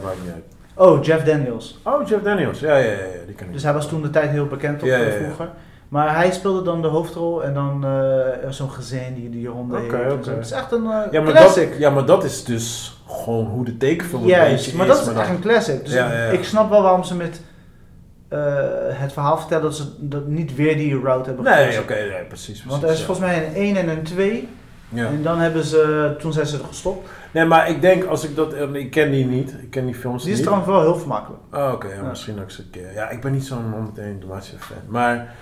[0.76, 1.80] Oh, Jeff Daniels.
[1.84, 2.60] Oh, Jeff Daniels.
[2.60, 3.54] Ja, ja, ja, die ik.
[3.54, 5.50] Dus hij was toen de tijd heel bekend op eh, vroeger.
[5.90, 9.96] Maar hij speelde dan de hoofdrol en dan eh, zo'n gezin die die honden Oké,
[9.98, 10.26] heeft.
[10.26, 10.32] zo.
[10.32, 11.70] Het is echt een ja, maar classic.
[11.70, 14.94] dat, ja, maar dat is dus gewoon hoe de tekenfilm een Juist, beetje maar is.
[14.98, 15.84] dat is echt een classic.
[15.86, 16.30] Dus Ja, ja, ja.
[16.30, 17.42] ik snap wel waarom ze met
[18.34, 21.82] eh, het verhaal vertellen dat ze dat niet weer die route hebben Nee, gekozen.
[21.82, 22.66] oké, nee, precies, precies.
[22.66, 23.06] Want er is ja.
[23.06, 24.48] volgens mij een 1 en een 2.
[24.90, 25.06] Ja.
[25.06, 27.10] En dan hebben ze, toen zijn ze er gestopt.
[27.32, 28.54] Nee, maar ik denk als ik dat...
[28.54, 29.52] en Ik ken die niet.
[29.62, 30.46] Ik ken die films Die is niet.
[30.48, 31.42] trouwens wel heel vermakelijk.
[31.54, 31.88] Oh, oké.
[31.88, 32.02] ja, Ja.
[32.10, 32.94] Misschien ook eens een keer.
[32.94, 34.78] Ja, ik ben niet zo'n 101 Dalmatië fan.
[34.88, 35.34] Maar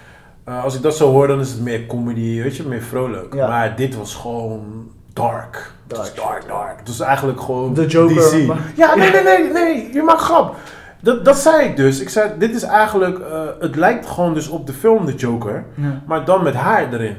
[0.44, 3.36] eh, als ik dat zo hoor, dan is het meer comedy, weet je, meer vrolijk.
[3.36, 5.72] Maar dit was gewoon dark.
[5.88, 6.28] Het was Dark.
[6.30, 6.80] dark, dark.
[6.80, 8.16] Het was eigenlijk gewoon De Joker.
[8.39, 8.46] DC.
[8.48, 9.94] maar- Ja, nee, nee, nee, nee.
[9.94, 10.56] Je maakt grap.
[11.02, 11.99] Dat, dat zei ik dus.
[11.99, 13.20] Ik zei, dit is eigenlijk...
[13.20, 15.66] eh, het lijkt gewoon dus op de film The Joker.
[15.76, 16.02] Ja.
[16.06, 17.18] Maar dan met haar erin.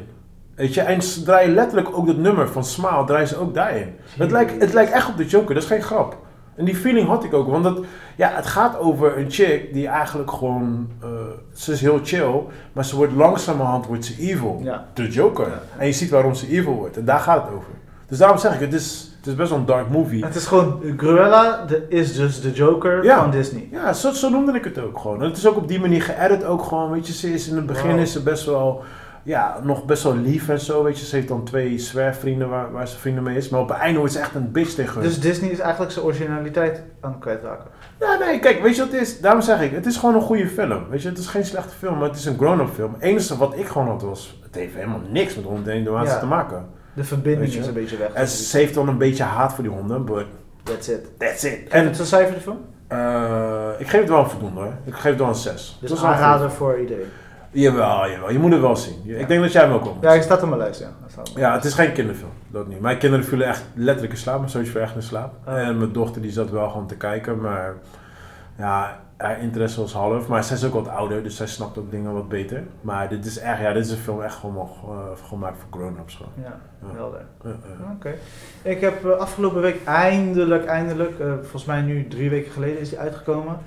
[0.55, 3.95] Weet je, en ze draaien letterlijk ook dat nummer van Smile, draaien ze ook daarin.
[4.18, 6.16] Het lijkt, het lijkt echt op de Joker, dat is geen grap.
[6.57, 7.78] En die feeling had ik ook, want het,
[8.16, 11.09] ja, het gaat over een chick die eigenlijk gewoon, eh,
[11.55, 12.41] ze is heel chill,
[12.72, 14.61] maar ze wordt langzamerhand wordt ze evil.
[14.62, 14.87] Ja.
[14.95, 15.47] De Joker.
[15.47, 15.61] Ja.
[15.78, 16.97] En je ziet waarom ze evil wordt.
[16.97, 17.72] En daar gaat het over.
[18.09, 20.25] Dus daarom zeg ik, het is, het is best wel een dark movie.
[20.25, 23.18] Het is gewoon, Cruella de, is dus de Joker Ja.
[23.20, 23.68] van Disney.
[23.70, 25.23] Ja, zo, zo noemde ik het ook gewoon.
[25.23, 27.57] En het is ook op die manier geëdit ook gewoon, weet je, ze is in
[27.57, 28.01] het begin Wow.
[28.01, 28.83] is ze best wel,
[29.23, 31.07] ja, nog best wel lief en zo, weet je.
[31.07, 33.99] Ze heeft dan twee zwerfvrienden waar, waar ze vrienden mee is, maar op het einde
[33.99, 35.03] wordt ze echt een bitch tegen hun.
[35.03, 37.70] Dus Disney is eigenlijk zijn originaliteit aan het kwijtraken.
[38.01, 39.20] Ja, nee, kijk, weet je wat het is?
[39.20, 40.85] Daarom zeg ik, het is gewoon een goede film.
[40.91, 42.93] Weet je, het is geen slechte film, maar het is een grown-up film.
[42.93, 46.18] Het enige wat ik gewoon had was, het heeft helemaal niks met honden en Ja.
[46.18, 46.81] te maken.
[46.95, 48.12] De verbinding is een beetje weg.
[48.12, 50.24] En ze heeft dan een beetje haat voor die honden, but
[50.62, 51.18] That's it.
[51.18, 51.68] that's it.
[51.68, 52.59] En het is een cijfer de film?
[52.88, 54.72] eh, ik geef het wel een voldoende hoor.
[54.84, 55.78] Ik geef het wel een 6.
[55.80, 57.07] Dus aanrader voor iedereen.
[57.51, 58.30] Jawel, jawel.
[58.30, 58.95] Je moet het wel zien.
[59.05, 60.03] Ik denk dat jij hem ook komt.
[60.03, 60.88] Ja, hij staat op mijn lijst, ja.
[61.09, 61.62] Staat mijn Ja, lijst.
[61.64, 62.30] het is geen kinderfilm.
[62.49, 62.80] Dat niet.
[62.80, 64.38] Mijn kinderen vielen echt letterlijk in slaap.
[64.38, 65.32] Mijn zoontje viel echt in slaap.
[65.47, 65.59] Oh.
[65.59, 67.40] En mijn dochter die zat wel gewoon te kijken.
[67.40, 67.74] Maar
[68.59, 70.29] ja, haar interesse was half.
[70.29, 71.23] Maar zij is ook wat ouder.
[71.23, 72.62] Dus zij snapt ook dingen wat beter.
[72.81, 74.99] Maar dit is echt, ja, dit is een film echt gewoon uh,
[75.29, 76.14] gemaakt voor grown-ups.
[76.14, 76.33] Gewoon.
[76.43, 76.95] Ja, Ja.
[76.95, 77.25] helder.
[77.45, 77.91] Uh, uh.
[77.95, 78.14] Oké.
[78.62, 82.89] Ik heb eh, afgelopen week eindelijk, eindelijk, eh, volgens mij nu drie weken geleden is
[82.89, 83.59] die uitgekomen,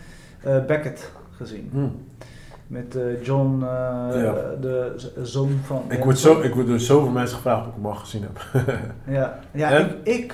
[0.68, 1.70] Beckett gezien.
[1.72, 1.88] Hm.
[2.68, 4.34] Met John, Ja.
[4.62, 5.84] de zoon van...
[5.90, 8.66] Ik, word zo, ik word door zoveel mensen gevraagd of ik hem al gezien heb.
[9.18, 9.90] Ja, ja En?
[10.04, 10.34] ik, ik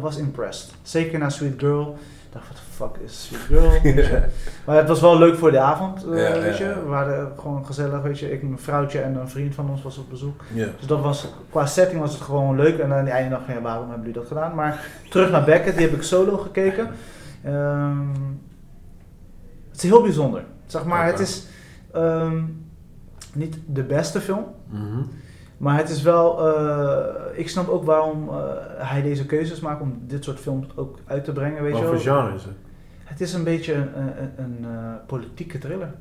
[0.00, 0.74] was impressed.
[0.82, 1.96] Zeker na Sweet Girl.
[2.34, 3.70] Dacht, wat de fuck is Sweet Girl?
[3.94, 4.22] Weet je.
[4.66, 6.64] Maar het was wel leuk voor de avond, eh, Ja, weet je.
[6.64, 6.74] ja.
[6.74, 8.32] We waren gewoon gezellig, weet je.
[8.32, 10.42] Ik, mijn vrouwtje en een vriend van ons was op bezoek.
[10.52, 10.66] ja.
[10.78, 12.78] Dus dat was, qua setting was het gewoon leuk.
[12.78, 14.54] En aan het einde dacht ik waarom hebben jullie dat gedaan?
[14.54, 16.88] Maar terug naar Beckett, die heb ik solo gekeken.
[17.44, 18.08] Ehm,
[19.70, 20.44] het is heel bijzonder.
[20.66, 21.46] Zeg maar, het is
[21.92, 22.42] ehm,
[23.32, 24.44] niet de beste film.
[24.70, 25.02] Mhm.
[25.56, 28.36] Maar het is wel, eh, ik snap ook waarom eh,
[28.76, 31.86] hij deze keuzes maakt om dit soort films ook uit te brengen, weet Wat je
[31.86, 32.02] voor wel.
[32.02, 32.54] genre is het?
[33.04, 35.94] Het is een beetje een, een, een, eh, politieke thriller.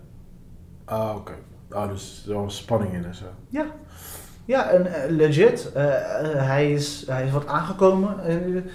[0.86, 1.34] Ah, oké.
[1.70, 3.26] Ah, dus er was spanning in en zo.
[3.50, 3.66] Ja,
[4.46, 5.70] ja en legit.
[5.74, 8.66] Hij, is, hij is wat aangekomen in,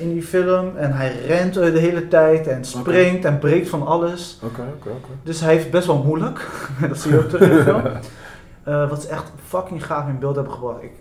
[0.00, 4.38] in die film en hij rent de hele tijd en springt en breekt van alles.
[4.42, 5.08] Oké, oké, oké.
[5.22, 6.48] Dus hij heeft best wel moeilijk.
[6.88, 7.82] dat zie je ook terug in de film.
[8.64, 10.82] Eh, wat ze echt fucking gaaf in beeld hebben gebracht.
[10.82, 10.92] Ik,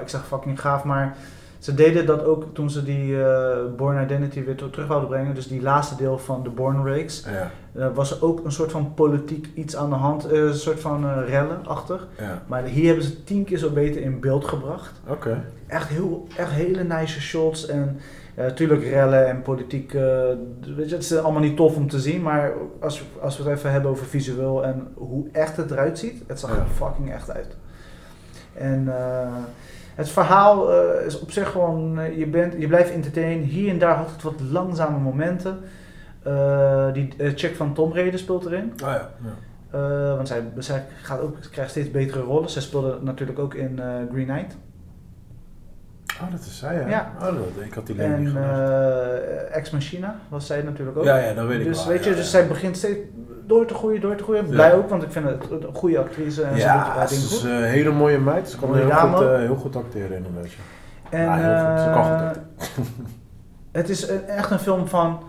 [0.00, 1.16] ik zeg fucking gaaf, maar
[1.58, 5.34] ze deden dat ook toen ze die eh, Born Identity weer ter- terug wilden brengen.
[5.34, 7.24] Dus die laatste deel van de Born Rakes.
[7.26, 7.50] Ja,
[7.82, 10.30] eh, was er ook een soort van politiek iets aan de hand.
[10.30, 12.06] een soort van rellen-achtig.
[12.18, 12.42] ja.
[12.46, 14.92] Maar hier hebben ze tien keer zo beter in beeld gebracht.
[15.06, 15.44] Oké.
[15.66, 17.66] Echt, heel, echt hele nice shots.
[17.66, 17.98] En
[18.44, 19.94] natuurlijk rellen en politiek.
[19.94, 20.02] eh,
[20.76, 22.22] weet je, het is allemaal niet tof om te zien.
[22.22, 25.98] Maar als, we- als we het even hebben over visueel en hoe echt het eruit
[25.98, 26.22] ziet.
[26.26, 26.64] Het zag er Ja.
[26.66, 27.56] fucking echt uit.
[28.54, 29.28] En eh,
[29.94, 31.98] het verhaal eh, is op zich gewoon.
[31.98, 33.44] eh, je, bent, je blijft entertainen.
[33.44, 35.58] Hier en daar had het wat langzame momenten.
[36.22, 38.72] Eh, die eh, chick van Tom Raider speelt erin.
[38.84, 39.10] Ah ja.
[39.24, 39.34] ja.
[39.70, 42.50] Eh, want zij, zij gaat ook, krijgt steeds betere rollen.
[42.50, 44.56] Zij speelde natuurlijk ook in eh, Green Knight.
[46.22, 46.88] Oh, dat is zij, ja.
[46.88, 47.12] Ja.
[47.18, 51.04] Oh, dat, ik had die link niet En eh, Ex Machina was zij natuurlijk ook.
[51.04, 51.88] ja, ja, dat weet ik dus wel.
[51.92, 52.98] weet je, dus zij begint steeds
[53.46, 54.46] door te groeien, door te groeien.
[54.46, 57.50] Blij ook, want ik vind het een goede actrice en Ja, ze is goed.
[57.50, 58.48] een hele mooie meid.
[58.48, 60.50] Ze kan heel goed, eh, heel goed acteren inderdaad.
[60.52, 60.58] ja.
[61.10, 61.80] En Ja, heel goed.
[61.84, 62.86] Ze kan goed eh, acteren.
[63.72, 65.22] het is een- echt een film van,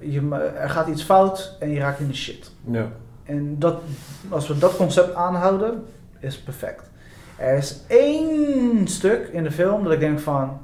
[0.00, 0.28] je,
[0.58, 2.50] er gaat iets fout en je raakt in de shit.
[2.64, 2.86] Ja.
[3.24, 3.80] En dat,
[4.28, 5.84] als we dat concept aanhouden,
[6.18, 6.90] is perfect.
[7.38, 10.58] Er is één stuk in de film dat ik denk van,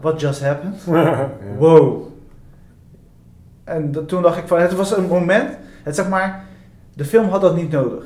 [0.00, 0.82] what just happened?
[0.86, 1.30] ja.
[1.58, 2.06] Wow.
[3.64, 6.44] En dat- toen dacht ik van, het was een moment, het zeg maar,
[6.94, 8.04] de film had dat niet nodig.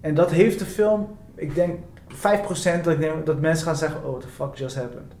[0.00, 1.78] En dat heeft de film, ik denk
[2.08, 5.12] 5% dat, ik denk, dat mensen gaan zeggen, oh, what the fuck just happened.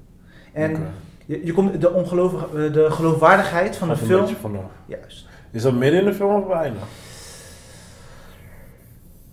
[0.52, 0.86] En
[1.26, 4.62] je, je komt de, ongelovige, de geloofwaardigheid van Gaat de een film, beetje vanaf.
[4.86, 6.76] juist, Is dat midden in de film of bijna?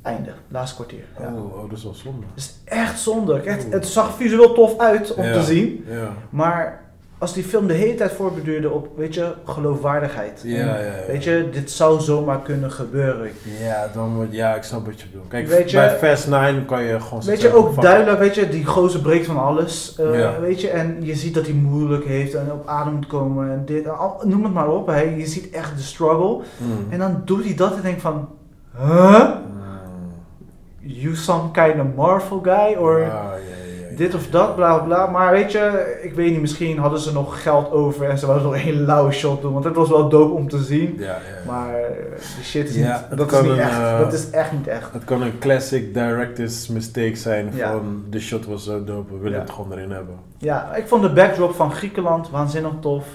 [0.01, 1.03] Einde, laatste kwartier.
[1.19, 1.25] Ja.
[1.35, 2.25] Oh, oh, dat is wel zonde.
[2.33, 3.41] Het is echt zonde.
[3.43, 3.73] Het, Oeh.
[3.73, 5.33] het zag visueel tof uit om Ja.
[5.33, 6.07] te zien, Ja.
[6.29, 6.79] maar
[7.17, 10.41] als die film de hele tijd voorbeduurde op, weet je, geloofwaardigheid.
[10.43, 10.91] Ja, ja, ja.
[11.07, 13.31] Weet je, dit zou zomaar kunnen gebeuren.
[13.59, 15.27] Ja, dan ja, ik snap wat je bedoelt.
[15.27, 18.49] Kijk, Weet je- bij Fast 9 kan je gewoon Weet je, ook duidelijk, weet je,
[18.49, 19.95] die gozer breekt van alles.
[19.97, 20.37] eh.
[20.39, 23.65] Weet je, en je ziet dat hij moeilijk heeft en op adem moet komen en
[23.65, 24.87] dit, al- noem het maar op.
[24.87, 25.01] Hè.
[25.01, 26.41] Je ziet echt de struggle.
[26.57, 26.85] Mm.
[26.89, 28.29] En dan doet hij dat en denk van,
[28.77, 29.29] huh?
[29.29, 29.49] Mm.
[30.93, 32.75] You some kind of Marvel guy?
[32.79, 33.97] Or Ja, ja, ja, ja.
[33.97, 35.05] dit of dat, bla bla.
[35.07, 38.47] Maar weet je, ik weet niet, misschien hadden ze nog geld over en ze wouden
[38.47, 39.53] nog een hele lauwe shot doen.
[39.53, 40.95] Want het was wel dope om te zien.
[40.97, 41.17] Ja, ja.
[41.51, 41.83] Maar eh,
[42.35, 43.71] die shit is Ja, niet, dat is niet een, echt.
[43.79, 44.93] eh, dat is echt niet echt.
[44.93, 49.39] Het kan een classic director's mistake zijn van de shot was zo dope, we willen
[49.39, 50.15] het gewoon erin hebben.
[50.37, 53.05] Ja, ik vond de backdrop van Griekenland waanzinnig tof.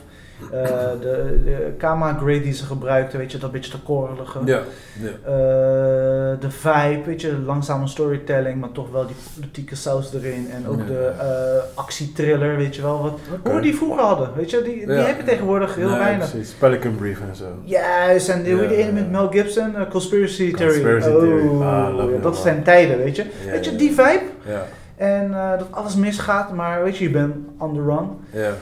[0.52, 0.68] Eh,
[1.00, 4.38] de, de camera grade die ze gebruikten, weet je, dat beetje te korrelige.
[4.44, 4.60] Ja,
[5.00, 5.08] ja.
[5.24, 10.48] Eh, de vibe, weet je, langzame storytelling, maar toch wel die politieke saus erin.
[10.50, 10.84] En ook Ja.
[10.86, 13.02] de eh actietriller, weet je wel.
[13.02, 13.18] Wat.
[13.44, 16.30] Hoe we die vroeger hadden, weet je, die, die heb je tegenwoordig heel Nee, weinig.
[16.30, 17.44] Precies, Pelican Brief en zo.
[17.64, 20.94] Juist, en hoe die ene met Mel Gibson, Conspiracy Theory.
[20.94, 21.62] Oh, Theory.
[21.62, 23.24] Ah, you, dat zijn tijden, weet je.
[23.50, 24.22] Weet je, die vibe.
[24.46, 24.62] Ja,
[24.96, 28.08] En dat alles misgaat, maar weet je, je bent on the run.
[28.42, 28.52] ja.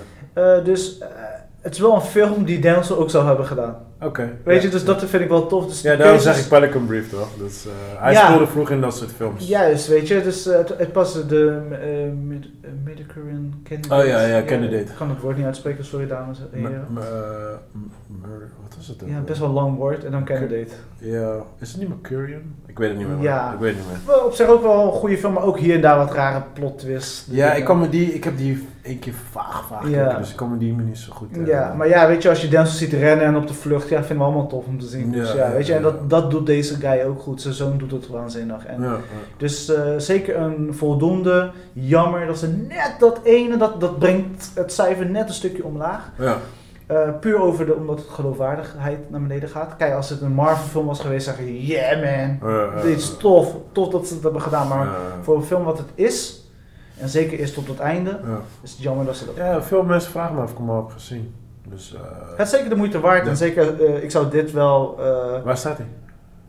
[0.64, 0.98] Dus
[1.64, 3.76] het is wel een film die Denzel ook zou hebben gedaan.
[4.02, 4.30] Oké.
[4.44, 4.62] Weet ja.
[4.62, 5.66] je, dus dat vind ik wel tof.
[5.66, 7.28] Dus Ja, daarom keuzes- zeg ik Pelican Brief toch?
[7.38, 8.24] Dus, eh, hij Ja.
[8.26, 9.48] speelde vroeg in dat soort films.
[9.48, 12.36] Juist, weet je, dus eh, het, het paste de uh,
[12.74, 14.02] mid, Midicurian candidate.
[14.02, 14.82] Oh ja, ja, candidate.
[14.82, 16.86] Ik kan het woord niet uitspreken, sorry dames en heren.
[16.96, 17.02] eh,
[18.22, 19.02] mur- wat was het?
[19.02, 20.72] ook Ja, best wel lang woord en dan candidate.
[20.98, 22.40] Ja, is het niet Mercurian?
[22.66, 23.20] Ik weet het niet meer.
[23.22, 23.52] Ja.
[23.52, 24.14] Ik weet het niet meer.
[24.16, 26.42] Wel, op zich ook wel een goede film, maar ook hier en daar wat rare
[26.52, 27.26] plot twists.
[27.30, 30.18] Ja, ik, kan me die, ik heb die één keer vaag, vaag Ja.
[30.18, 32.40] dus ik kan me die niet zo goed eh, Ja, maar ja, weet je, als
[32.42, 34.86] je Denzel ziet rennen en op de vlucht, ja, vinden we allemaal tof om te
[34.86, 35.12] zien.
[35.12, 37.40] Dus Ja, weet je, en dat, dat doet deze guy ook goed.
[37.42, 38.66] Zijn zoon doet het waanzinnig.
[38.66, 38.84] En.
[39.36, 41.50] Dus eh, zeker een voldoende.
[41.72, 46.10] Jammer dat ze net dat ene, dat, dat brengt het cijfer net een stukje omlaag.
[46.18, 46.36] ja.
[46.86, 49.76] Eh, puur over de, omdat het geloofwaardigheid naar beneden gaat.
[49.76, 52.02] Kijk, als het een Marvel film was geweest, zeg je, yeah
[52.40, 52.50] man,
[52.82, 53.56] dit is tof.
[53.72, 54.68] Tof dat ze het hebben gedaan.
[54.68, 54.88] Maar
[55.22, 56.48] voor een film wat het is,
[56.98, 58.20] en zeker is tot het einde,
[58.62, 60.76] is het jammer dat ze dat Ja, veel mensen vragen me of ik hem al
[60.76, 61.34] heb gezien.
[61.68, 62.00] Dus, eh,
[62.36, 63.24] Het is zeker de moeite waard.
[63.24, 63.30] Ja.
[63.30, 64.96] En zeker, eh, ik zou dit wel...
[64.98, 65.86] eh, waar staat hij?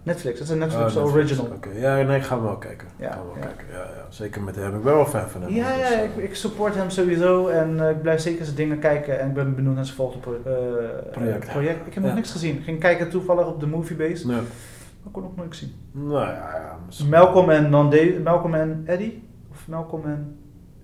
[0.06, 1.16] Netflix, het is een Netflix Oh, Netflix.
[1.32, 1.56] original.
[1.56, 2.88] Oké, ja, nee, ik ga hem wel kijken.
[2.98, 3.40] Ja, ja.
[3.42, 3.66] kijken.
[3.72, 4.76] Ja, ja, zeker met hem.
[4.76, 5.52] Ik ben wel fan van hem.
[5.54, 8.58] Ja, dus, ja eh, ik, ik support hem sowieso en eh, ik blijf zeker zijn
[8.58, 11.48] dingen kijken en ik ben benieuwd naar zijn volgende pro- eh, Project.
[11.50, 11.88] project.
[11.88, 12.56] Ik heb nog niks gezien.
[12.58, 14.36] Ik ging kijken toevallig op de Moviebase, Nee.
[14.36, 14.46] maar
[15.06, 15.72] ik kon nog niks zien.
[15.92, 17.70] Nou ja, misschien- Malcolm en,
[18.24, 19.24] Malcolm en Eddie?
[19.52, 20.38] Of Malcolm en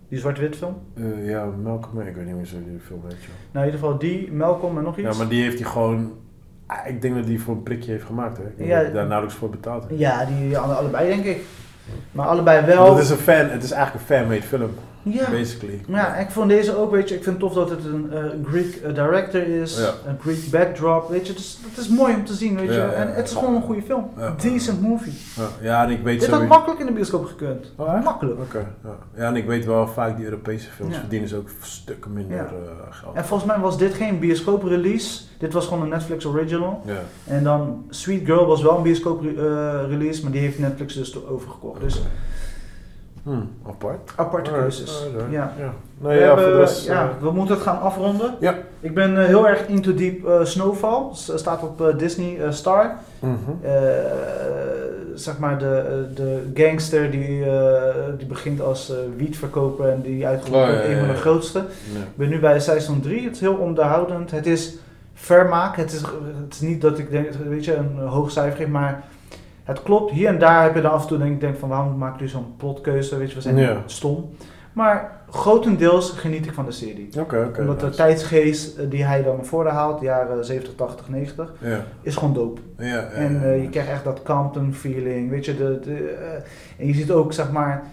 [0.09, 0.75] die zwart-wit film?
[0.95, 3.11] Eh, ja, Malcolm, ik weet niet meer zo die film wel.
[3.51, 5.07] Nou, in ieder geval die, Malcolm en nog iets.
[5.11, 6.11] Ja, maar die heeft hij gewoon...
[6.71, 8.43] ah, Ik denk dat hij voor een prikje heeft gemaakt, hè.
[8.65, 8.75] Ja.
[8.75, 9.99] dat hij daar nauwelijks voor betaald heeft.
[9.99, 11.41] Ja, die alle- allebei denk ik.
[12.11, 12.85] Maar allebei wel.
[12.85, 14.69] Dat is een fan, het is eigenlijk een fan-made film,
[15.03, 15.29] ja.
[15.29, 15.81] basically.
[15.87, 18.11] Maar ja, ik vond deze ook, weet je, ik vind het tof dat het een
[18.13, 19.93] eh, Greek eh, director is, Ja.
[20.05, 22.73] een Greek backdrop, weet je, dus dat is mooi om te zien, weet je.
[22.73, 24.09] Ja, ja, en het is gewoon een goede film.
[24.41, 25.13] Decent movie.
[25.35, 27.71] Ja, ja, en ik weet Dit had makkelijk in de bioscoop gekund.
[27.75, 28.39] Oh, makkelijk.
[28.39, 28.97] Oké, ja.
[29.15, 32.43] ja, en ik weet wel vaak die Europese films verdienen ze ook stukken minder eh,
[32.89, 33.15] geld.
[33.15, 36.81] En volgens mij was dit geen bioscoop release, dit was gewoon een Netflix original.
[36.85, 37.01] Ja.
[37.27, 39.21] En dan Sweet Girl was wel een bioscoop
[39.87, 41.81] release, maar die heeft Netflix dus overgekocht.
[41.81, 42.01] Dus
[43.23, 43.31] Hm,
[43.67, 44.11] apart.
[44.15, 45.03] aparte keuzes.
[45.05, 45.53] alright, Ja.
[45.59, 45.73] ja.
[45.97, 48.35] We, ja, hebben- rest, ja, eh, we moeten het gaan afronden.
[48.39, 48.55] Ja.
[48.79, 51.03] Ik ben eh, heel erg into deep eh, Snowfall.
[51.13, 52.91] S- staat op eh, Disney Star.
[53.19, 53.33] mhm.
[53.61, 53.71] Eh,
[55.15, 57.83] zeg maar de, de gangster die, eh,
[58.17, 61.21] die begint als eh wietverkoper en die uitgeroepen Oh, ja, wordt een ja, van de
[61.21, 61.59] grootste.
[61.59, 61.99] Ja.
[61.99, 63.23] Ik ben nu bij seizoen 3.
[63.23, 64.31] Het is heel onderhoudend.
[64.31, 64.75] Het is
[65.13, 65.75] vermaak.
[65.75, 69.03] Het is, het is niet dat ik denk, weet je, een hoog cijfer geef, maar
[69.71, 70.11] het klopt.
[70.11, 72.19] Hier en daar heb je dan af en toe denk ik denk van waarom maak
[72.19, 73.17] je zo'n plotkeuze?
[73.17, 73.77] Weet je, we zijn Ja.
[73.85, 74.29] stom.
[74.73, 77.09] Maar grotendeels geniet ik van de serie.
[77.19, 77.61] Oké, oké.
[77.61, 81.53] Omdat de tijdsgeest eh, die hij dan naar voren haalt, de jaren 70, 80, 90,
[81.59, 82.61] Ja, is gewoon dope.
[82.77, 83.01] ja.
[83.03, 85.57] En eh, je krijgt echt dat Compton feeling, weet je.
[85.57, 87.83] De, de, eh, en je ziet ook, zeg maar,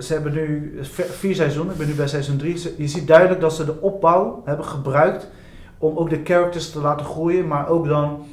[0.00, 2.62] ze hebben nu vier seizoenen, ik ben nu bij seizoen drie.
[2.76, 5.28] Je ziet duidelijk dat ze de opbouw hebben gebruikt
[5.78, 8.24] om ook de characters te laten groeien, maar ook dan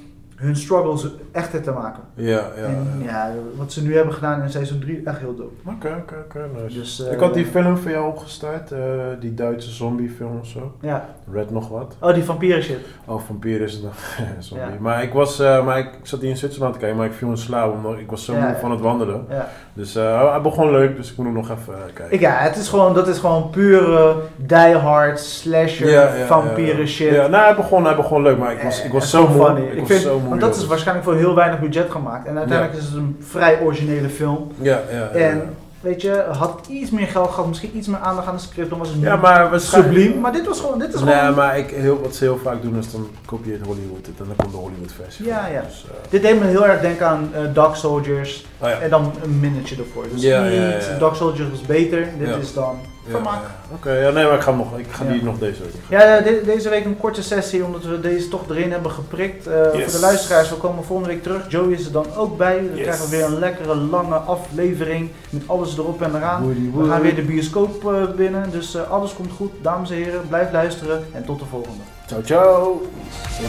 [0.41, 2.03] hun struggles echter te maken.
[2.13, 2.63] Ja, ja.
[2.63, 3.27] en ja.
[3.27, 5.69] ja, wat ze nu hebben gedaan in seizoen 3, echt heel dope.
[5.69, 6.79] Oké, oké, oké, nice.
[6.79, 8.79] Dus, eh, ik had die film van jou opgestart, eh,
[9.19, 10.77] die Duitse zombiefilm of zo.
[10.81, 11.15] Ja.
[11.33, 11.95] Red nog wat.
[11.99, 12.77] Oh, die vampieren shit.
[13.05, 13.93] Oh, vampier is het nog.
[14.59, 14.69] Ja.
[14.79, 17.13] Maar ik was, eh, maar ik, ik zat hier in Zwitserland te kijken, maar ik
[17.13, 18.55] viel in slaap omdat ik was zo moe ja.
[18.59, 19.25] van het wandelen.
[19.29, 19.47] Ja.
[19.73, 22.13] Dus eh, hij begon leuk, dus ik moet hem nog even eh, kijken.
[22.15, 27.13] Ik, ja, het is gewoon, dat is gewoon pure die hard slasher vampieren shit.
[27.13, 29.45] Ja, nou, hij begon, hij begon leuk, maar ik was, ik was zo moe.
[29.45, 29.61] funny.
[29.65, 30.29] Ik, Ik was vind- zo moe.
[30.29, 32.27] Want dat is waarschijnlijk voor heel weinig budget gemaakt.
[32.27, 34.51] En uiteindelijk is het een vrij originele film.
[34.61, 35.09] Ja, ja, ja.
[35.19, 38.69] En weet je, had iets meer geld gehad, misschien iets meer aandacht aan de script,
[38.69, 39.93] dan was het ja, maar waarschijnlijk...
[39.93, 40.19] subliem.
[40.21, 41.35] Maar dit was gewoon, dit is Nee, gewoon...
[41.35, 44.35] maar ik, heel, wat ze heel vaak doen is dan kopieert Hollywood het en dan
[44.35, 45.25] komt de Hollywood versie.
[45.25, 45.51] Ja, van.
[45.53, 45.61] ja.
[45.61, 48.79] Dus, eh, Dit deed me heel erg denken aan eh Dog Soldiers oh ja.
[48.79, 50.05] en dan een minnetje ervoor.
[50.13, 50.97] Dus Ja, niet, ja.
[50.99, 52.79] Dog Soldiers was beter, dit is dan
[53.09, 53.41] vermaak.
[53.41, 53.75] ja.
[53.75, 55.11] Oké, ja, nee, maar ik ga, nog, ik ga Ja.
[55.11, 55.71] die nog deze week.
[55.89, 59.47] Ja, ja, de- deze week een korte sessie, omdat we deze toch erin hebben geprikt.
[59.47, 59.83] Eh, Yes.
[59.83, 61.45] Voor de luisteraars, we komen volgende week terug.
[61.51, 62.55] Joey is er dan ook bij.
[62.55, 62.81] Dan Yes.
[62.81, 66.43] krijgen we weer een lekkere, lange aflevering met alles erop en eraan.
[66.43, 69.51] Woody, We gaan weer de bioscoop eh, binnen, dus eh, alles komt goed.
[69.61, 71.81] Dames en heren, blijf luisteren en tot de volgende.
[72.07, 72.81] Ciao, ciao.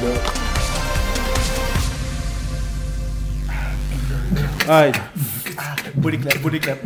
[0.01, 0.13] Doei.
[4.69, 4.91] Ai,
[5.95, 6.79] Booty clap, booty clap.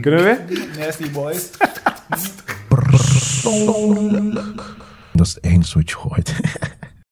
[0.00, 0.66] Kunnen we?
[0.78, 1.50] Nasty boys.
[5.12, 5.68] Dat is het enige
[6.08, 6.34] wat je.